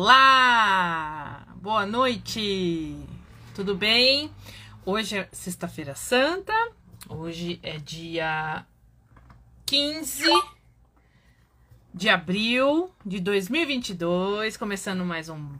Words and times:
Olá! 0.00 1.44
Boa 1.56 1.84
noite! 1.84 2.96
Tudo 3.52 3.74
bem? 3.74 4.32
Hoje 4.86 5.18
é 5.18 5.28
Sexta-feira 5.32 5.96
Santa, 5.96 6.54
hoje 7.08 7.58
é 7.64 7.78
dia 7.78 8.64
15 9.66 10.22
de 11.92 12.08
abril 12.08 12.94
de 13.04 13.18
2022, 13.18 14.56
começando 14.56 15.04
mais 15.04 15.28
um 15.28 15.58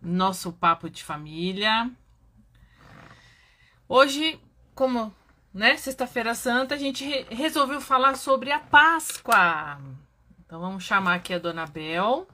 nosso 0.00 0.52
papo 0.52 0.88
de 0.88 1.02
família. 1.02 1.90
Hoje, 3.88 4.40
como 4.72 5.12
né, 5.52 5.76
Sexta-feira 5.76 6.36
Santa, 6.36 6.76
a 6.76 6.78
gente 6.78 7.04
re 7.04 7.26
resolveu 7.28 7.80
falar 7.80 8.14
sobre 8.14 8.52
a 8.52 8.60
Páscoa. 8.60 9.80
Então 10.46 10.60
vamos 10.60 10.84
chamar 10.84 11.16
aqui 11.16 11.34
a 11.34 11.40
Dona 11.40 11.66
Bel 11.66 12.28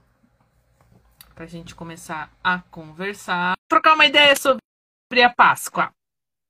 para 1.41 1.47
a 1.47 1.49
gente 1.49 1.75
começar 1.75 2.31
a 2.45 2.61
conversar, 2.61 3.55
trocar 3.67 3.95
uma 3.95 4.05
ideia 4.05 4.37
sobre 4.37 5.23
a 5.25 5.33
Páscoa. 5.33 5.91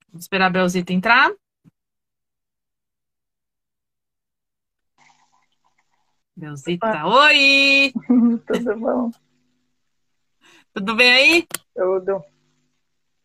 Vamos 0.09 0.25
esperar 0.25 0.47
a 0.47 0.51
Belzita 0.51 0.93
entrar. 0.93 1.31
Belzita, 6.35 7.07
oi! 7.07 7.93
Tudo 8.49 8.81
bom? 8.81 9.11
Tudo 10.75 10.97
bem 10.97 11.13
aí? 11.13 11.47
Tudo. 11.73 12.25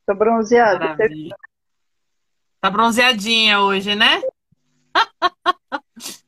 Tô 0.05 0.13
bronzeada. 0.13 0.89
Maravilha. 0.89 1.35
Tá 2.61 2.69
bronzeadinha 2.69 3.61
hoje, 3.61 3.95
né? 3.95 4.21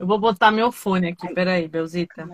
Eu 0.00 0.06
vou 0.08 0.18
botar 0.18 0.50
meu 0.50 0.72
fone 0.72 1.10
aqui, 1.10 1.32
peraí, 1.32 1.68
Belzita. 1.68 2.26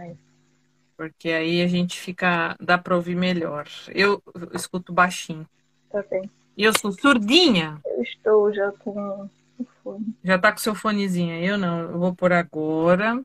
Porque 0.96 1.30
aí 1.30 1.60
a 1.62 1.66
gente 1.66 1.98
fica. 2.00 2.56
dá 2.60 2.78
pra 2.78 2.96
ouvir 2.96 3.14
melhor. 3.14 3.66
Eu 3.88 4.22
escuto 4.54 4.92
baixinho. 4.92 5.46
Tá 5.90 6.02
bem. 6.10 6.30
E 6.56 6.64
eu 6.64 6.72
sou 6.78 6.90
surdinha? 6.90 7.80
Eu 7.84 8.02
estou 8.02 8.54
já 8.54 8.72
com 8.72 9.28
o 9.58 9.64
fone. 9.82 10.16
Já 10.24 10.38
tá 10.38 10.52
com 10.52 10.58
seu 10.58 10.74
fonezinho. 10.74 11.34
Eu 11.36 11.58
não. 11.58 11.80
Eu 11.80 11.98
vou 11.98 12.14
por 12.14 12.32
agora. 12.32 13.22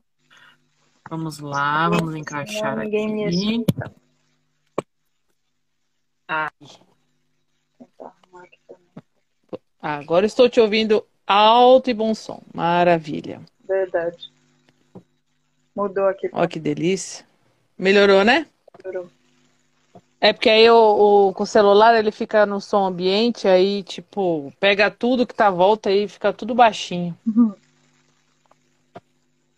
Vamos 1.08 1.38
lá, 1.40 1.88
vamos 1.88 2.14
encaixar 2.14 2.76
não, 2.76 2.84
ninguém 2.84 3.12
Me 3.12 3.24
aqui. 3.26 3.50
escuta. 3.60 3.94
Ai. 6.28 6.50
Tentar 7.78 8.14
arrumar 8.22 8.44
aqui 8.44 8.58
também. 8.66 9.60
Agora 9.80 10.24
estou 10.24 10.48
te 10.48 10.60
ouvindo 10.60 11.04
alto 11.26 11.90
e 11.90 11.94
bom 11.94 12.14
som. 12.14 12.40
Maravilha. 12.54 13.42
Verdade. 13.66 14.32
Mudou 15.74 16.06
aqui. 16.06 16.30
Olha 16.32 16.48
que 16.48 16.60
delícia. 16.60 17.26
Melhorou, 17.78 18.24
né? 18.24 18.46
Melhorou. 18.84 19.08
É 20.20 20.32
porque 20.32 20.48
aí 20.48 20.70
o, 20.70 21.28
o- 21.28 21.34
com 21.34 21.42
o 21.42 21.46
celular 21.46 21.94
ele 21.98 22.12
fica 22.12 22.46
no 22.46 22.60
som 22.60 22.86
ambiente, 22.86 23.48
aí 23.48 23.82
tipo, 23.82 24.52
pega 24.60 24.90
tudo 24.90 25.26
que 25.26 25.34
tá 25.34 25.48
à 25.48 25.50
volta 25.50 25.90
e 25.90 26.06
fica 26.06 26.32
tudo 26.32 26.54
baixinho. 26.54 27.16
Uhum. 27.26 27.52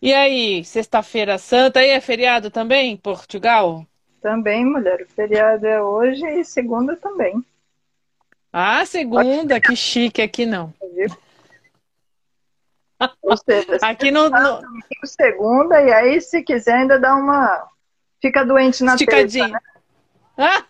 E 0.01 0.13
aí, 0.13 0.63
sexta-feira 0.63 1.37
santa, 1.37 1.79
aí 1.79 1.89
é 1.89 2.01
feriado 2.01 2.51
também 2.51 2.91
em 2.91 2.97
Portugal? 2.97 3.85
Também, 4.21 4.65
mulher. 4.65 5.01
O 5.01 5.07
feriado 5.07 5.65
é 5.65 5.81
hoje 5.81 6.25
e 6.25 6.43
segunda 6.43 6.95
também. 6.95 7.43
Ah, 8.51 8.85
segunda, 8.85 9.59
que 9.59 9.75
chique, 9.75 10.21
aqui 10.21 10.45
não. 10.45 10.73
Viu? 10.93 11.07
Ou 13.21 13.37
seja, 13.37 13.77
Aqui 13.81 14.09
no, 14.11 14.29
no- 14.29 14.61
segunda, 15.05 15.81
e 15.81 15.91
aí, 15.91 16.21
se 16.21 16.41
quiser, 16.41 16.75
ainda 16.75 16.99
dá 16.99 17.15
uma. 17.15 17.67
Fica 18.25 18.43
doente 18.43 18.83
na 18.83 18.95
esticadinho. 18.95 19.49
né? 19.49 19.59
Ah! 20.35 20.65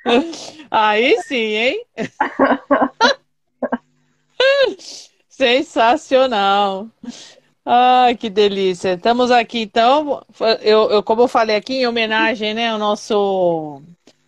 Aí 0.70 1.20
sim, 1.20 1.36
hein? 1.36 1.84
Sensacional. 5.28 6.88
Ai, 7.62 8.16
que 8.16 8.30
delícia. 8.30 8.94
Estamos 8.94 9.30
aqui, 9.30 9.60
então, 9.60 10.24
eu, 10.62 10.90
eu, 10.90 11.02
como 11.02 11.20
eu 11.20 11.28
falei 11.28 11.56
aqui, 11.56 11.82
em 11.82 11.86
homenagem, 11.86 12.54
né, 12.54 12.70
ao 12.70 12.78
nosso, 12.78 13.82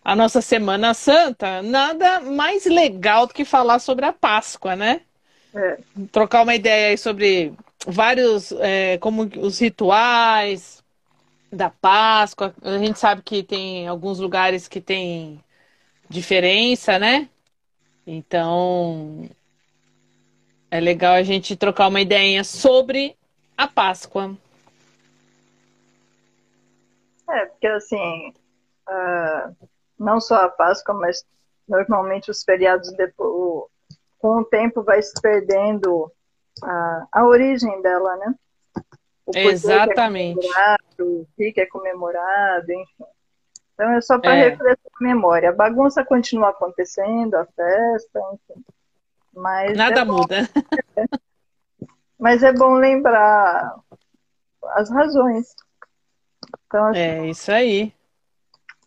a 0.05 0.15
nossa 0.15 0.39
Semana 0.39 0.93
Santa, 0.93 1.63
nada 1.63 2.19
mais 2.19 2.67
legal 2.67 3.25
do 3.25 3.33
que 3.33 3.43
falar 3.43 3.79
sobre 3.79 4.05
a 4.05 4.13
Páscoa, 4.13 4.75
né? 4.75 5.01
É. 5.55 5.79
Trocar 6.11 6.43
uma 6.43 6.53
ideia 6.53 6.89
aí 6.89 6.97
sobre 6.97 7.55
vários, 7.87 8.51
é, 8.51 8.97
como 8.97 9.23
os 9.39 9.59
rituais 9.59 10.83
da 11.51 11.69
Páscoa. 11.69 12.53
A 12.61 12.77
gente 12.77 12.99
sabe 12.99 13.21
que 13.21 13.41
tem 13.41 13.87
alguns 13.87 14.19
lugares 14.19 14.67
que 14.67 14.81
tem 14.81 15.41
diferença, 16.09 16.99
né? 16.99 17.29
Então, 18.05 19.29
é 20.69 20.79
legal 20.79 21.15
a 21.15 21.23
gente 21.23 21.55
trocar 21.55 21.87
uma 21.87 22.01
ideinha 22.01 22.43
sobre 22.43 23.15
a 23.57 23.67
Páscoa. 23.67 24.35
É, 27.29 27.45
porque 27.45 27.67
assim, 27.67 28.33
ah, 28.87 29.51
não 29.97 30.19
só 30.19 30.35
a 30.43 30.49
Páscoa, 30.49 30.93
mas 30.95 31.25
normalmente 31.67 32.31
os 32.31 32.43
feriados 32.43 32.91
depois, 32.93 33.69
com 34.19 34.39
o 34.39 34.45
tempo 34.45 34.83
vai 34.83 35.01
se 35.01 35.13
perdendo 35.21 36.11
a, 36.63 37.07
a 37.11 37.25
origem 37.25 37.81
dela, 37.81 38.15
né? 38.17 38.35
O 39.25 39.31
Exatamente. 39.37 40.39
Que 40.39 40.57
é 40.57 41.03
o 41.03 41.27
que 41.35 41.61
é 41.61 41.65
comemorado, 41.65 42.71
enfim. 42.71 43.03
Então 43.73 43.91
é 43.91 44.01
só 44.01 44.17
para 44.17 44.35
É. 44.35 44.49
refrescar 44.49 44.77
a 44.99 45.03
memória. 45.03 45.49
A 45.49 45.53
bagunça 45.53 46.03
continua 46.05 46.49
acontecendo, 46.49 47.35
a 47.35 47.45
festa, 47.45 48.19
enfim. 48.33 48.63
Mas 49.33 49.77
Nada 49.77 50.01
é 50.01 50.05
bom, 50.05 50.13
muda. 50.17 50.37
mas 52.19 52.41
é 52.41 52.51
bom 52.51 52.73
lembrar 52.75 53.75
as 54.73 54.89
razões. 54.89 55.53
Então, 56.65 56.85
assim, 56.87 56.99
É 56.99 57.27
isso 57.27 57.51
aí. 57.51 57.93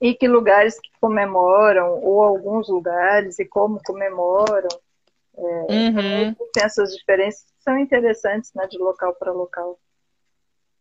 e 0.01 0.15
que 0.15 0.27
lugares 0.27 0.81
que 0.81 0.91
comemoram, 1.01 2.03
ou 2.03 2.23
alguns 2.23 2.69
lugares, 2.69 3.39
e 3.39 3.45
como 3.45 3.81
comemoram. 3.85 4.69
Uhum, 5.35 6.35
Tem 6.53 6.65
essas 6.65 6.95
diferenças 6.97 7.47
são 7.61 7.79
interessantes, 7.79 8.53
né, 8.55 8.67
de 8.67 8.79
local 8.79 9.15
para 9.17 9.33
local. 9.33 9.79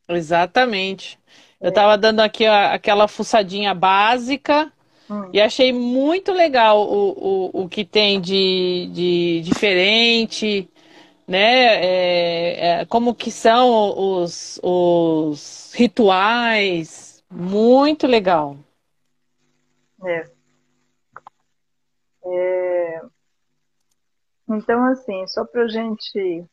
exatamente. 0.08 1.20
Eu 1.62 1.70
estava 1.70 1.98
dando 1.98 2.22
aqui 2.22 2.48
ó, 2.48 2.54
aquela 2.74 3.08
fuçadinha 3.08 3.74
básica 3.74 4.72
Hum, 5.10 5.34
e 5.34 5.42
achei 5.42 5.74
muito 5.74 6.34
legal 6.34 6.82
o, 6.90 7.52
o, 7.62 7.64
o 7.66 7.70
que 7.70 7.86
tem 7.86 8.22
de, 8.22 8.90
de 8.94 9.42
diferente, 9.44 10.70
né? 11.28 11.76
É, 11.86 12.82
é, 12.82 12.86
como 12.86 13.16
que 13.16 13.32
são 13.32 14.22
os, 14.24 14.60
os 14.64 15.74
rituais. 15.76 17.24
Muito 17.32 18.08
legal. 18.08 18.58
é. 20.06 20.30
É, 22.26 23.02
Então, 24.50 24.84
assim, 24.86 25.26
só 25.28 25.46
para 25.46 25.64
a 25.64 25.68
gente 25.70 26.46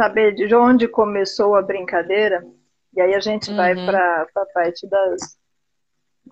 saber 0.00 0.34
de 0.34 0.54
onde 0.54 0.88
começou 0.88 1.54
a 1.54 1.60
brincadeira, 1.60 2.42
e 2.94 3.00
aí 3.02 3.14
a 3.14 3.20
gente 3.20 3.52
vai 3.54 3.74
Uhum. 3.74 3.84
para 3.84 4.26
a 4.34 4.46
parte 4.46 4.86
das, 4.88 5.38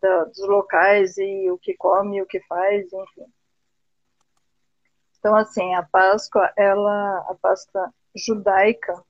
da- 0.00 0.24
dos 0.24 0.48
locais 0.48 1.18
e 1.18 1.50
o 1.50 1.58
que 1.58 1.74
come 1.74 2.16
e 2.16 2.22
o 2.22 2.26
que 2.26 2.40
faz, 2.48 2.90
enfim. 2.90 3.26
Então, 5.18 5.34
assim, 5.36 5.74
a 5.74 5.82
Páscoa, 5.82 6.50
ela, 6.56 7.18
a 7.28 7.34
Páscoa 7.34 7.92
judaica, 8.16 9.04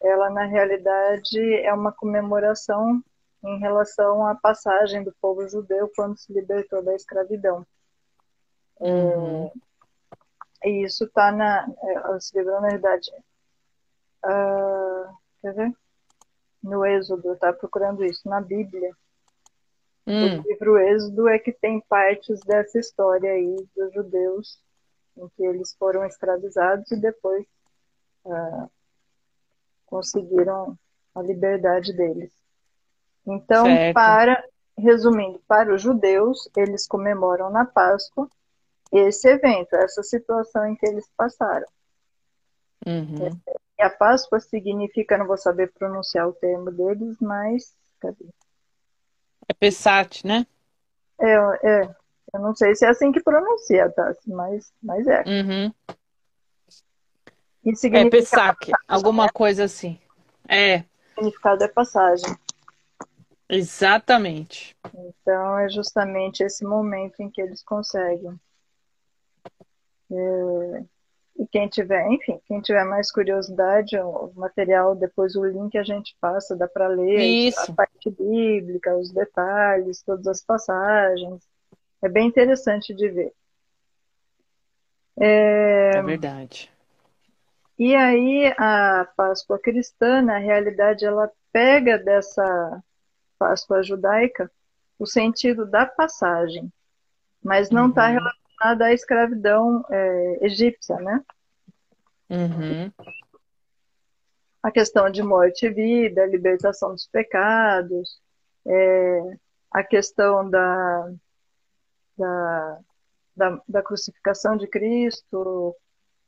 ela 0.00 0.30
na 0.30 0.44
realidade 0.46 1.38
é 1.56 1.72
uma 1.74 1.92
comemoração 1.92 3.02
em 3.44 3.58
relação 3.58 4.26
à 4.26 4.34
passagem 4.34 5.04
do 5.04 5.14
povo 5.20 5.46
judeu 5.46 5.92
quando 5.94 6.16
se 6.16 6.32
libertou 6.32 6.82
da 6.82 6.94
escravidão. 6.94 7.66
Uhum. 8.80 9.50
E 10.64 10.82
isso 10.84 11.04
está 11.04 11.30
na. 11.30 11.68
é, 11.82 12.20
Se 12.20 12.36
livrou, 12.38 12.58
na 12.62 12.68
verdade. 12.68 13.10
Ah, 14.26 15.14
quer 15.40 15.54
ver? 15.54 15.72
No 16.62 16.84
Êxodo, 16.84 17.28
eu 17.28 17.34
estava 17.34 17.56
procurando 17.56 18.04
isso, 18.04 18.28
na 18.28 18.40
Bíblia. 18.40 18.90
Hum, 20.06 20.40
O 20.40 20.42
livro 20.42 20.78
Êxodo 20.78 21.28
é 21.28 21.38
que 21.38 21.52
tem 21.52 21.80
partes 21.88 22.40
dessa 22.40 22.78
história 22.78 23.30
aí 23.30 23.56
dos 23.76 23.92
judeus, 23.92 24.60
em 25.16 25.28
que 25.30 25.44
eles 25.44 25.74
foram 25.78 26.04
escravizados 26.04 26.90
e 26.90 26.96
depois 27.00 27.46
ah, 28.26 28.68
conseguiram 29.86 30.76
a 31.14 31.22
liberdade 31.22 31.92
deles. 31.92 32.32
Então, 33.26 33.64
Certo. 33.64 33.94
para, 33.94 34.44
resumindo, 34.76 35.40
para 35.48 35.74
os 35.74 35.82
judeus, 35.82 36.48
eles 36.56 36.86
comemoram 36.86 37.50
na 37.50 37.64
Páscoa 37.64 38.28
esse 38.92 39.28
evento, 39.28 39.74
essa 39.74 40.02
situação 40.02 40.66
em 40.66 40.76
que 40.76 40.86
eles 40.86 41.08
passaram. 41.16 41.66
uhum. 42.86 43.30
E 43.78 43.82
a 43.82 43.88
Páscoa 43.90 44.38
significa, 44.40 45.16
não 45.16 45.26
vou 45.26 45.38
saber 45.38 45.72
pronunciar 45.72 46.28
o 46.28 46.32
termo 46.34 46.70
deles, 46.70 47.16
mas 47.20 47.74
cadê? 48.00 48.26
Pessat, 49.58 50.24
né? 50.24 50.46
É, 51.20 51.32
é. 51.82 51.94
Eu 52.34 52.40
não 52.40 52.54
sei 52.54 52.74
se 52.74 52.84
é 52.84 52.88
assim 52.90 53.12
que 53.12 53.22
pronuncia, 53.22 53.90
tá? 53.92 54.14
Mas, 54.26 54.72
mas 54.82 55.06
é. 55.06 55.26
Uhum. 55.26 55.72
E 57.64 57.74
É 57.90 58.04
significa 58.04 58.06
Pessac, 58.06 58.70
alguma 58.86 59.28
coisa 59.28 59.64
assim. 59.64 59.98
É, 60.48 60.84
significado 61.14 61.64
é 61.64 61.68
passagem. 61.68 62.36
exatamente. 63.48 64.76
Então 64.94 65.58
é 65.58 65.68
justamente 65.68 66.42
esse 66.42 66.64
momento 66.64 67.20
em 67.20 67.30
que 67.30 67.40
eles 67.40 67.62
conseguem. 67.62 68.38
É, 70.10 70.86
E 71.38 71.46
quem 71.46 71.68
tiver, 71.68 72.06
enfim, 72.10 72.40
quem 72.46 72.60
tiver 72.60 72.84
mais 72.84 73.12
curiosidade, 73.12 73.98
o 73.98 74.32
material, 74.34 74.94
depois 74.94 75.36
o 75.36 75.44
link 75.44 75.76
a 75.76 75.82
gente 75.82 76.16
passa, 76.18 76.56
dá 76.56 76.66
para 76.66 76.88
ler 76.88 77.48
Isso. 77.48 77.70
a 77.70 77.74
parte 77.74 78.10
bíblica, 78.10 78.96
os 78.96 79.12
detalhes, 79.12 80.02
todas 80.02 80.26
as 80.26 80.42
passagens. 80.42 81.46
É 82.02 82.08
bem 82.08 82.26
interessante 82.28 82.94
de 82.94 83.08
ver. 83.08 83.32
É 85.18 86.02
verdade. 86.02 86.70
E 87.78 87.94
aí 87.94 88.54
a 88.56 89.06
Páscoa 89.16 89.58
cristã, 89.58 90.22
na 90.22 90.38
realidade, 90.38 91.04
ela 91.04 91.30
pega 91.52 91.98
dessa 91.98 92.82
Páscoa 93.38 93.82
judaica 93.82 94.50
o 94.98 95.06
sentido 95.06 95.66
da 95.66 95.84
passagem, 95.84 96.72
mas 97.42 97.70
não 97.70 97.90
está 97.90 98.08
Uhum. 98.08 98.14
Relacionada 98.60 98.86
à 98.86 98.92
escravidão 98.92 99.84
é, 99.90 100.38
egípcia, 100.42 100.96
né? 100.96 101.20
Uhum. 102.28 102.92
A 104.62 104.70
questão 104.70 105.08
de 105.10 105.22
morte 105.22 105.66
e 105.66 105.70
vida, 105.70 106.22
a 106.22 106.26
libertação 106.26 106.92
dos 106.92 107.06
pecados, 107.06 108.20
é, 108.66 109.20
a 109.70 109.84
questão 109.84 110.48
da, 110.50 111.12
da, 112.18 112.78
da, 113.36 113.62
da 113.68 113.82
crucificação 113.82 114.56
de 114.56 114.66
Cristo, 114.66 115.76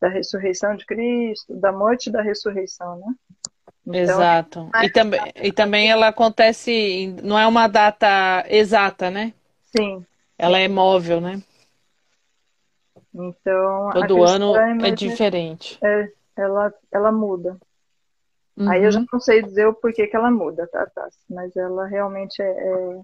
da 0.00 0.08
ressurreição 0.08 0.76
de 0.76 0.86
Cristo, 0.86 1.56
da 1.56 1.72
morte 1.72 2.08
e 2.08 2.12
da 2.12 2.22
ressurreição, 2.22 2.96
né? 2.98 3.14
Então, 3.84 4.00
Exato. 4.02 4.70
E 4.82 4.90
também, 4.90 5.20
e 5.42 5.50
também 5.50 5.90
ela 5.90 6.08
acontece, 6.08 7.16
não 7.22 7.38
é 7.38 7.46
uma 7.46 7.66
data 7.66 8.44
exata, 8.48 9.10
né? 9.10 9.32
sim. 9.76 10.04
Ela 10.38 10.58
é 10.60 10.68
móvel, 10.68 11.20
né? 11.20 11.42
Então, 13.14 13.88
a 13.90 13.92
Todo 13.92 14.22
ano 14.24 14.56
é 14.56 14.74
mais- 14.74 14.94
diferente. 14.94 15.78
é, 15.82 16.08
ela, 16.36 16.72
ela 16.92 17.10
muda. 17.12 17.56
Aí 18.68 18.82
eu 18.84 18.90
já 18.90 18.98
Uhum. 19.00 19.06
não 19.12 19.20
sei 19.20 19.42
dizer 19.42 19.66
o 19.66 19.74
porquê 19.74 20.06
que 20.08 20.16
ela 20.16 20.30
muda, 20.30 20.66
tá, 20.66 20.84
Tassi? 20.86 21.18
Mas 21.30 21.56
ela 21.56 21.86
realmente 21.86 22.42
é, 22.42 22.44
é- 22.50 23.00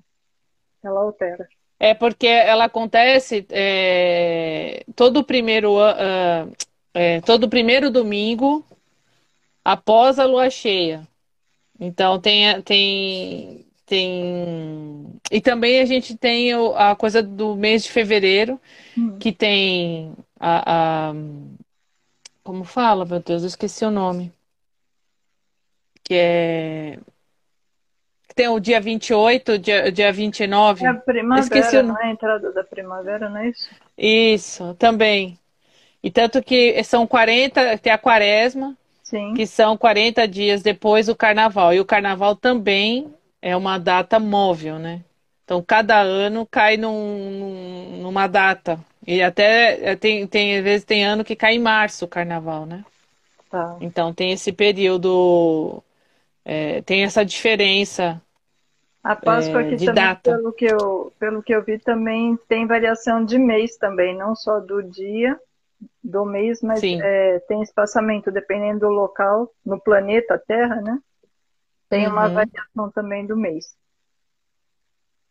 ela 0.83 1.01
altera. 1.01 1.49
É 1.79 1.95
porque 1.95 2.27
ela 2.27 2.65
acontece 2.65 3.47
é, 3.51 4.85
todo 4.97 5.23
primeiro 5.25 5.79
a- 5.81 5.97
ah, 5.99 6.47
é, 6.93 7.21
todo 7.21 7.49
primeiro 7.49 7.91
domingo 7.91 8.65
após 9.65 10.19
a 10.19 10.25
lua 10.27 10.51
cheia. 10.51 11.07
Então 11.79 12.21
tem 12.21 12.61
tem 12.63 13.67
tem 13.95 15.07
e 15.31 15.41
também 15.41 15.81
a 15.81 15.85
gente 15.85 16.17
tem 16.17 16.53
a 16.77 16.95
coisa 16.97 17.23
do 17.23 17.55
mês 17.55 17.85
de 17.85 17.93
fevereiro 17.93 18.61
Hum. 18.97 19.17
que 19.19 19.33
tem 19.33 20.13
a, 20.39 21.09
a- 21.11 21.15
como 22.43 22.65
fala, 22.65 23.05
meu 23.05 23.21
Deus, 23.21 23.43
eu 23.43 23.49
esqueci 23.49 23.85
o 23.85 23.91
nome. 23.91 24.33
Que 26.03 26.15
é 26.15 26.99
que 28.29 28.35
tem 28.35 28.49
o 28.49 28.61
dia 28.61 28.81
28, 28.81 29.59
dia, 29.59 29.91
dia 29.93 30.13
29. 30.13 30.85
É 30.85 30.89
a 30.89 30.95
primavera, 30.95 31.41
Esqueci 31.45 31.77
o 31.79 31.83
não 31.83 31.99
é 31.99 32.05
a 32.05 32.11
entrada 32.11 32.53
da 32.53 32.65
primavera, 32.65 33.29
não 33.31 33.39
é 33.39 33.49
isso? 33.49 33.71
Isso, 33.97 34.75
também. 34.75 35.39
E 36.03 36.11
tanto 36.11 36.43
que 36.43 36.83
são 36.85 37.07
40, 37.07 37.79
tem 37.79 37.93
a 37.93 37.99
quaresma, 37.99 38.77
Sim. 39.03 39.35
que 39.35 39.47
são 39.47 39.77
40 39.77 40.29
dias 40.29 40.63
depois 40.63 41.07
do 41.07 41.17
carnaval. 41.17 41.73
E 41.73 41.81
o 41.81 41.85
carnaval 41.85 42.37
também 42.37 43.13
é 43.45 43.57
uma 43.57 43.79
data 43.79 44.19
móvel, 44.21 44.79
né? 44.79 45.05
Então, 45.45 45.63
cada 45.63 46.01
ano 46.01 46.47
cai 46.47 46.77
num- 46.79 47.31
num- 47.41 48.03
numa 48.03 48.27
data. 48.29 48.81
E 49.07 49.23
até 49.23 49.93
é, 49.93 49.97
tem, 49.97 50.27
tem, 50.27 50.59
às 50.59 50.65
vezes 50.65 50.85
tem 50.87 51.05
ano 51.05 51.25
que 51.25 51.37
cai 51.37 51.55
em 51.57 51.61
março 51.61 52.07
o 52.07 52.09
carnaval, 52.09 52.67
né? 52.67 52.85
Tá. 53.49 53.81
Então 53.81 54.15
tem 54.15 54.33
esse 54.33 54.53
período, 54.53 55.83
é, 56.45 56.83
tem 56.83 57.05
essa 57.05 57.25
diferença. 57.25 58.21
A 59.05 59.15
Páscoa 59.15 59.61
É, 59.61 59.63
aqui 59.63 59.79
também, 59.79 60.11
data. 60.11 60.25
pelo 60.25 60.53
que 60.53 60.65
eu, 60.65 61.13
pelo 61.19 61.43
que 61.43 61.55
eu 61.55 61.63
vi, 61.63 61.79
também 61.79 62.37
tem 62.49 62.67
variação 62.67 63.25
de 63.25 63.39
mês 63.39 63.77
também, 63.77 64.17
não 64.17 64.35
só 64.35 64.61
do 64.61 64.83
dia 64.83 65.39
do 66.05 66.25
mês, 66.27 66.63
mas 66.63 66.85
é, 67.01 67.41
tem 67.41 67.63
espaçamento 67.63 68.33
dependendo 68.33 68.81
do 68.81 68.89
local, 68.91 69.51
no 69.65 69.81
planeta 69.81 70.39
Terra, 70.47 70.81
né? 70.83 70.99
Tem 71.95 72.09
uma 72.09 72.27
Uhum. 72.27 72.35
variação 72.35 72.91
também 72.91 73.25
do 73.25 73.37
mês. 73.37 73.77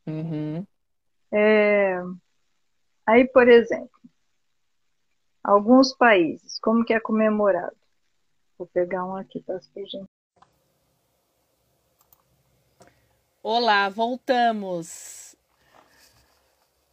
Uhum. 0.07 0.65
É, 1.29 2.01
Aí, 3.05 3.27
por 3.27 3.49
exemplo, 3.49 3.89
alguns 5.43 5.93
países, 5.93 6.57
como 6.61 6.85
que 6.85 6.93
é 6.93 7.01
comemorado? 7.01 7.75
Vou 8.57 8.65
pegar 8.65 9.05
um 9.05 9.13
aqui, 9.17 9.41
tá, 9.41 9.59
gente? 9.75 10.05
Olá, 13.41 13.89
voltamos. 13.89 15.35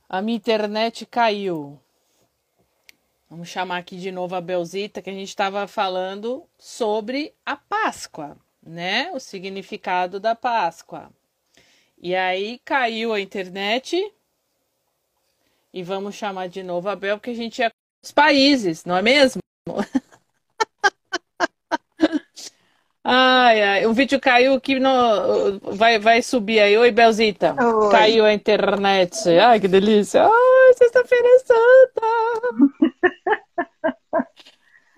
A 0.09 0.21
minha 0.21 0.37
internet 0.37 1.07
caiu. 1.07 1.79
Vamos 3.29 3.49
chamar 3.49 3.77
aqui 3.79 3.99
de 3.99 4.11
novo 4.11 4.35
a 4.35 4.41
Belzita, 4.41 5.01
que 5.01 5.11
a 5.11 5.13
gente 5.13 5.29
estava 5.29 5.69
falando 5.69 6.45
sobre 6.59 7.33
a 7.47 7.55
Páscoa, 7.57 8.37
né? 8.71 9.11
O 9.13 9.21
significado 9.21 10.19
da 10.21 10.35
Páscoa. 10.35 11.11
E 11.99 12.15
aí 12.15 12.61
caiu 12.65 13.13
a 13.13 13.21
internet. 13.21 14.01
E 15.73 15.83
vamos 15.83 16.15
chamar 16.15 16.49
de 16.49 16.63
novo 16.63 16.89
a 16.89 16.97
Bel, 16.97 17.19
porque 17.19 17.31
a 17.31 17.35
gente 17.35 17.63
é 17.63 17.71
os 18.03 18.11
países, 18.11 18.85
não 18.85 18.97
é 18.97 19.03
mesmo? 19.03 19.41
Ai, 23.03 23.63
ai, 23.63 23.87
o 23.87 23.95
vídeo 23.95 24.21
caiu 24.21 24.61
que 24.61 24.79
não 24.79 25.59
vai, 25.75 25.99
vai 25.99 26.23
subir 26.23 26.61
aí. 26.61 26.77
Oi, 26.77 26.91
Belzita. 26.91 27.57
Oi. 27.59 27.91
Caiu 27.91 28.27
a 28.27 28.33
internet. 28.33 29.29
Ai, 29.39 29.59
que 29.59 29.67
delícia. 29.67 30.23
Ai, 30.23 30.75
sexta-feira 30.75 31.27
é 31.27 31.39
santa. 31.39 32.03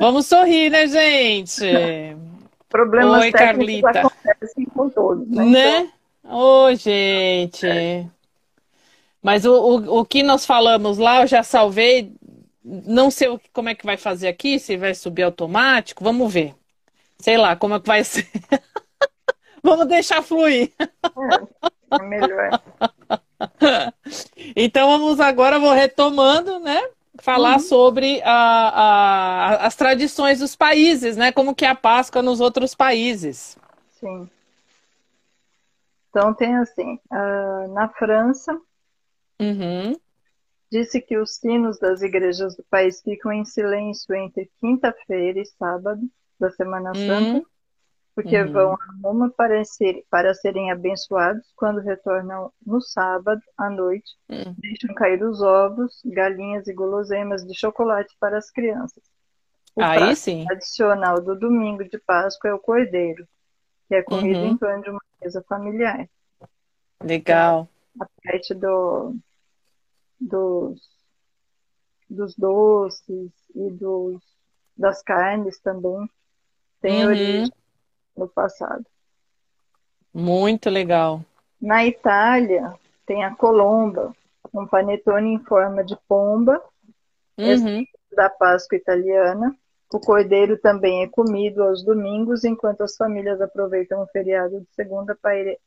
Vamos 0.00 0.26
sorrir, 0.26 0.68
né, 0.68 0.88
gente? 0.88 1.64
Problemas 2.72 3.20
Oi, 3.22 3.32
técnicos 3.32 3.82
Carlita. 3.82 4.00
acontecem 4.00 4.64
com 4.66 4.88
todos, 4.88 5.28
né? 5.28 5.44
Né? 5.44 5.92
Ô, 6.24 6.74
gente. 6.74 7.66
Mas 9.22 9.44
o, 9.44 9.52
o, 9.52 10.00
o 10.00 10.04
que 10.04 10.22
nós 10.22 10.44
falamos 10.44 10.98
lá, 10.98 11.22
eu 11.22 11.26
já 11.26 11.42
salvei. 11.42 12.12
Não 12.64 13.10
sei 13.10 13.28
o 13.28 13.38
que- 13.38 13.48
como 13.52 13.68
é 13.68 13.74
que 13.74 13.84
vai 13.84 13.96
fazer 13.96 14.28
aqui, 14.28 14.58
se 14.58 14.76
vai 14.76 14.94
subir 14.94 15.22
automático. 15.22 16.02
Vamos 16.02 16.32
ver. 16.32 16.54
Sei 17.18 17.36
lá 17.36 17.56
como 17.56 17.74
é 17.74 17.80
que 17.80 17.86
vai 17.86 18.02
ser. 18.04 18.28
Vamos 19.62 19.86
deixar 19.86 20.22
fluir. 20.22 20.72
Então, 20.78 21.48
é 22.00 22.02
melhor. 22.02 22.60
Então 24.56 24.88
vamos 24.90 25.20
agora, 25.20 25.58
vou 25.58 25.72
retomando, 25.72 26.58
né? 26.60 26.80
Falar 27.22 27.60
sobre 27.60 28.20
a, 28.24 28.32
a- 29.62 29.66
as 29.66 29.76
tradições 29.76 30.40
dos 30.40 30.56
países, 30.56 31.16
né? 31.16 31.30
Como 31.30 31.54
que 31.54 31.64
é 31.64 31.68
a 31.68 31.74
Páscoa 31.74 32.20
nos 32.20 32.40
outros 32.40 32.74
países. 32.74 33.56
Sim. 34.00 34.28
Então 36.10 36.32
tem 36.34 36.56
assim, 36.56 36.98
ah, 37.10 37.66
na 37.68 37.88
França, 37.88 38.56
Uhum, 39.40 39.96
disse 40.72 41.00
que 41.00 41.16
os 41.16 41.36
sinos 41.36 41.78
das 41.78 42.02
igrejas 42.02 42.56
do 42.56 42.64
país 42.64 43.00
ficam 43.00 43.32
em 43.32 43.44
silêncio 43.44 44.12
entre 44.14 44.50
quinta-feira 44.60 45.38
e 45.38 45.44
sábado 45.46 46.02
da 46.40 46.50
Semana 46.50 46.94
Santa, 46.96 47.38
Uhum. 47.38 47.46
Porque 48.14 48.42
Uhum. 48.42 48.52
vão 48.52 48.72
a 48.74 48.78
Roma 49.02 49.30
para, 49.30 49.64
ser- 49.64 50.04
para 50.10 50.34
serem 50.34 50.70
abençoados 50.70 51.46
quando 51.56 51.80
retornam 51.80 52.52
no 52.64 52.80
sábado 52.80 53.40
à 53.56 53.70
noite, 53.70 54.10
Uhum. 54.28 54.54
deixam 54.58 54.94
cair 54.94 55.22
os 55.24 55.40
ovos, 55.40 56.00
galinhas 56.04 56.66
e 56.68 56.74
guloseimas 56.74 57.44
de 57.44 57.58
chocolate 57.58 58.14
para 58.20 58.38
as 58.38 58.50
crianças. 58.50 59.02
O 59.74 59.82
Aí 59.82 59.98
prato 59.98 60.16
sim. 60.16 60.44
tradicional 60.46 61.20
do 61.20 61.38
domingo 61.38 61.84
de 61.88 61.98
Páscoa 61.98 62.50
é 62.50 62.54
o 62.54 62.58
cordeiro, 62.58 63.26
que 63.88 63.94
é 63.94 64.02
comido 64.02 64.40
Uhum. 64.40 64.52
em 64.52 64.58
torno 64.58 64.82
de 64.82 64.90
uma 64.90 65.00
mesa 65.22 65.42
familiar. 65.48 66.06
Legal. 67.02 67.68
A 68.00 68.06
parte 68.22 68.54
do, 68.54 69.16
dos, 70.20 70.80
dos 72.08 72.34
doces 72.36 73.32
e 73.54 73.70
dos, 73.70 74.20
das 74.76 75.02
carnes 75.02 75.58
também 75.60 76.08
tem 76.80 77.02
Uhum. 77.02 77.08
origem 77.10 77.52
no 78.16 78.28
passado. 78.28 78.84
Muito 80.12 80.68
legal. 80.68 81.24
Na 81.60 81.86
Itália, 81.86 82.74
tem 83.06 83.24
a 83.24 83.34
colomba, 83.34 84.14
um 84.52 84.66
panetone 84.66 85.34
em 85.34 85.38
forma 85.44 85.82
de 85.84 85.96
pomba, 86.08 86.62
Uhum. 87.38 87.84
da 88.14 88.28
Páscoa 88.28 88.76
italiana. 88.76 89.56
O 89.92 89.98
cordeiro 90.00 90.58
também 90.58 91.02
é 91.02 91.08
comido 91.08 91.62
aos 91.62 91.84
domingos, 91.84 92.44
enquanto 92.44 92.82
as 92.82 92.96
famílias 92.96 93.40
aproveitam 93.40 94.02
o 94.02 94.06
feriado 94.06 94.60
de 94.60 94.66
segunda 94.74 95.16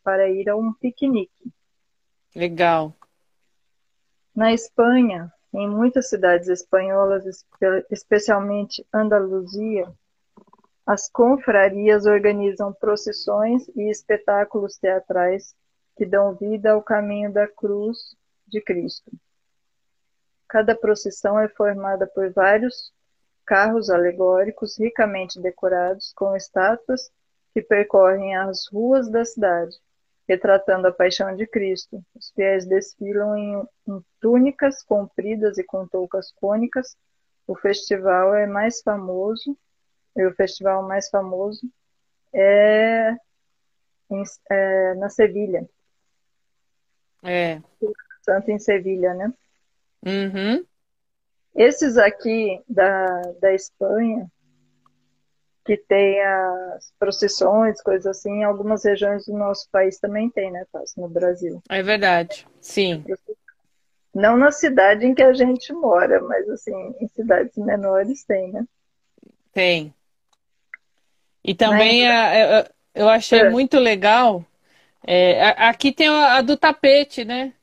para 0.03 0.29
ir, 0.29 0.49
a 0.49 0.55
um 0.55 0.73
piquenique. 0.73 1.51
Legal. 2.35 2.93
Na 4.35 4.51
Espanha, 4.53 5.31
em 5.53 5.69
muitas 5.69 6.09
cidades 6.09 6.47
espanholas, 6.49 7.25
espe- 7.25 7.85
especialmente 7.89 8.85
Andaluzia, 8.93 9.91
as 10.85 11.09
confrarias 11.09 12.05
organizam 12.05 12.71
procissões 12.71 13.67
e 13.75 13.89
espetáculos 13.89 14.77
teatrais 14.77 15.55
que 15.97 16.05
dão 16.05 16.35
vida 16.35 16.73
ao 16.73 16.83
caminho 16.83 17.33
da 17.33 17.47
cruz 17.47 18.15
de 18.47 18.61
Cristo. 18.61 19.11
Cada 20.47 20.75
procissão 20.75 21.39
é 21.39 21.47
formada 21.47 22.05
por 22.05 22.31
vários 22.31 22.93
carros 23.45 23.89
alegóricos 23.89 24.77
ricamente 24.77 25.41
decorados 25.41 26.13
com 26.13 26.35
estátuas 26.35 27.09
que 27.53 27.61
percorrem 27.61 28.35
as 28.35 28.67
ruas 28.71 29.09
da 29.09 29.25
cidade, 29.25 29.75
retratando 30.27 30.87
a 30.87 30.91
paixão 30.91 31.35
de 31.35 31.47
Cristo. 31.47 32.03
Os 32.13 32.29
fiéis 32.31 32.65
desfilam 32.65 33.35
em, 33.35 33.67
em 33.87 34.05
túnicas 34.19 34.83
compridas 34.83 35.57
e 35.57 35.63
com 35.63 35.87
toucas 35.87 36.31
cônicas. 36.33 36.95
O 37.47 37.55
festival 37.55 38.35
é 38.35 38.45
mais 38.45 38.81
famoso, 38.81 39.57
e 40.15 40.25
o 40.25 40.33
festival 40.35 40.87
mais 40.87 41.09
famoso 41.09 41.61
é, 42.33 43.15
em- 44.09 44.23
é 44.49 44.93
na 44.95 45.09
Sevilha, 45.09 45.67
É. 47.23 47.61
tanto 48.25 48.51
em 48.51 48.59
Sevilha, 48.59 49.13
né? 49.13 49.33
Uhum. 50.05 50.65
Esses 51.55 51.97
aqui 51.97 52.61
da, 52.67 53.21
da 53.39 53.53
Espanha, 53.53 54.29
que 55.65 55.77
tem 55.77 56.21
as 56.21 56.93
procissões, 56.99 57.81
coisas 57.81 58.05
assim, 58.05 58.29
em 58.29 58.43
algumas 58.43 58.83
regiões 58.83 59.25
do 59.25 59.33
nosso 59.33 59.67
país 59.71 59.97
também 59.97 60.29
tem, 60.29 60.51
né, 60.51 60.65
Tassi? 60.71 60.99
No 60.99 61.07
Brasil. 61.09 61.61
É 61.69 61.81
verdade. 61.81 62.47
Sim. 62.61 63.03
Não 64.13 64.37
na 64.37 64.51
cidade 64.51 65.05
em 65.05 65.15
que 65.15 65.23
a 65.23 65.33
gente 65.33 65.73
mora, 65.73 66.21
mas 66.21 66.47
assim, 66.49 66.95
em 66.99 67.07
cidades 67.07 67.57
menores 67.57 68.23
tem, 68.23 68.51
né? 68.51 68.63
Tem. 69.51 69.93
E 71.47 71.53
também 71.53 72.07
Mas- 72.07 72.17
a- 72.17 72.69
eu 72.95 73.07
achei 73.07 73.39
É. 73.41 73.49
muito 73.49 73.77
legal. 73.77 74.43
é, 75.07 75.49
aqui 75.59 75.91
tem 75.91 76.07
a, 76.07 76.37
a 76.37 76.41
do 76.41 76.57
tapete, 76.57 77.23
né? 77.23 77.53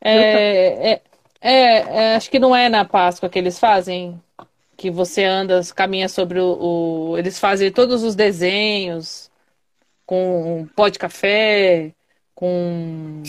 É, 0.00 0.92
é, 0.92 1.02
é, 1.42 1.50
é, 1.50 2.14
acho 2.16 2.30
que 2.30 2.38
não 2.38 2.56
é 2.56 2.70
na 2.70 2.86
Páscoa 2.86 3.28
que 3.28 3.38
eles 3.38 3.58
fazem, 3.58 4.18
que 4.74 4.90
você 4.90 5.24
anda, 5.24 5.60
caminha 5.76 6.08
sobre 6.08 6.40
o, 6.40 7.10
o- 7.10 7.18
Eles 7.18 7.38
fazem 7.38 7.70
todos 7.70 8.02
os 8.02 8.14
desenhos 8.14 9.30
com 10.06 10.66
pó 10.74 10.88
de 10.88 10.98
café, 10.98 11.92
com. 12.34 13.22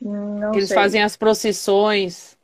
Não 0.00 0.52
que 0.52 0.58
eles 0.58 0.68
sei. 0.68 0.74
fazem 0.74 1.02
as 1.02 1.16
procissões. 1.18 2.38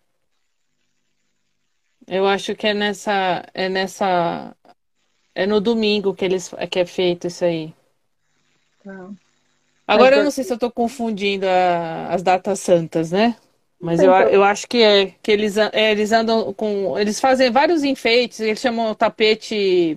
Eu 2.06 2.26
acho 2.26 2.54
que 2.54 2.66
é 2.66 2.74
nessa, 2.74 3.44
é 3.54 3.68
nessa, 3.70 4.54
é 5.37 5.47
no 5.47 5.61
domingo 5.61 6.14
que 6.14 6.25
eles, 6.25 6.52
que 6.71 6.81
é 6.81 6.87
feito 6.87 7.28
isso 7.28 7.45
aí. 7.45 7.73
Tá. 8.83 9.11
Agora 9.87 10.16
eu 10.16 10.21
é- 10.21 10.25
não 10.25 10.31
sei 10.31 10.45
se 10.45 10.52
eu 10.52 10.57
estou 10.57 10.71
confundindo 10.71 11.47
a- 11.47 12.09
as 12.12 12.23
datas 12.23 12.61
santas, 12.61 13.12
né? 13.12 13.37
Mas 13.81 14.00
eu, 14.00 14.11
problema. 14.12 14.37
eu 14.37 14.43
acho 14.45 14.66
que 14.66 14.78
é 14.83 15.07
que 15.23 15.31
eles, 15.31 15.57
é, 15.59 15.93
eles 15.93 16.11
andam 16.12 16.52
com, 16.55 16.99
eles 16.99 17.21
fazem 17.21 17.50
vários 17.50 17.85
enfeites. 17.85 18.40
Eles 18.40 18.61
chamam 18.61 18.90
o 18.90 18.95
tapete, 18.95 19.97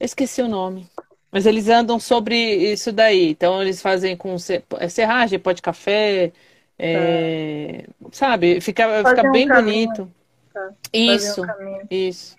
esqueci 0.00 0.42
o 0.42 0.48
nome. 0.48 0.86
Mas 1.30 1.44
eles 1.46 1.68
andam 1.68 1.98
sobre 1.98 2.36
isso 2.72 2.92
daí. 2.92 3.30
Então 3.30 3.60
eles 3.60 3.82
fazem 3.82 4.16
com 4.16 4.36
é, 4.78 4.88
serragem, 4.88 5.38
pó 5.38 5.52
de 5.52 5.60
café, 5.62 6.32
é, 6.78 7.84
sabe? 8.12 8.60
Fica, 8.60 9.04
fica 9.04 9.22
um 9.28 9.32
bem 9.32 9.46
caminho, 9.46 9.88
bonito. 9.88 10.12
tá. 10.52 10.72
Isso, 10.92 11.42
um 11.42 11.86
isso. 11.90 12.36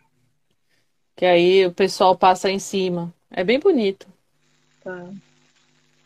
Que 1.18 1.26
aí 1.26 1.66
o 1.66 1.74
pessoal 1.74 2.16
passa 2.16 2.50
em 2.50 2.60
cima. 2.60 3.12
É 3.32 3.44
bem 3.44 3.60
bonito. 3.60 4.08
Tá. 4.84 5.10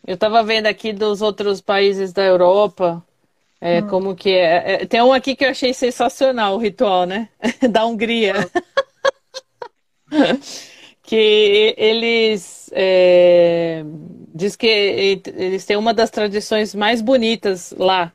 Eu 0.08 0.18
tava 0.18 0.42
vendo 0.42 0.68
aqui 0.68 0.94
dos 0.94 1.22
outros 1.22 1.60
países 1.60 2.14
da 2.14 2.24
Europa, 2.24 3.06
é, 3.60 3.82
como 3.84 4.16
que 4.16 4.32
é. 4.32 4.84
É, 4.84 4.86
Tem 4.86 5.02
um 5.02 5.12
aqui 5.12 5.36
que 5.36 5.44
eu 5.46 5.50
achei 5.50 5.74
sensacional, 5.74 6.56
o 6.56 6.58
ritual, 6.58 7.06
né? 7.06 7.30
Da 7.70 7.86
Hungria. 7.86 8.34
Que 11.04 11.74
eles 11.78 12.70
é, 12.72 13.84
diz 14.34 14.56
que 14.56 14.66
eles 14.68 15.66
têm 15.66 15.76
uma 15.76 15.94
das 15.94 16.10
tradições 16.10 16.74
mais 16.74 17.02
bonitas 17.02 17.74
lá. 17.78 18.14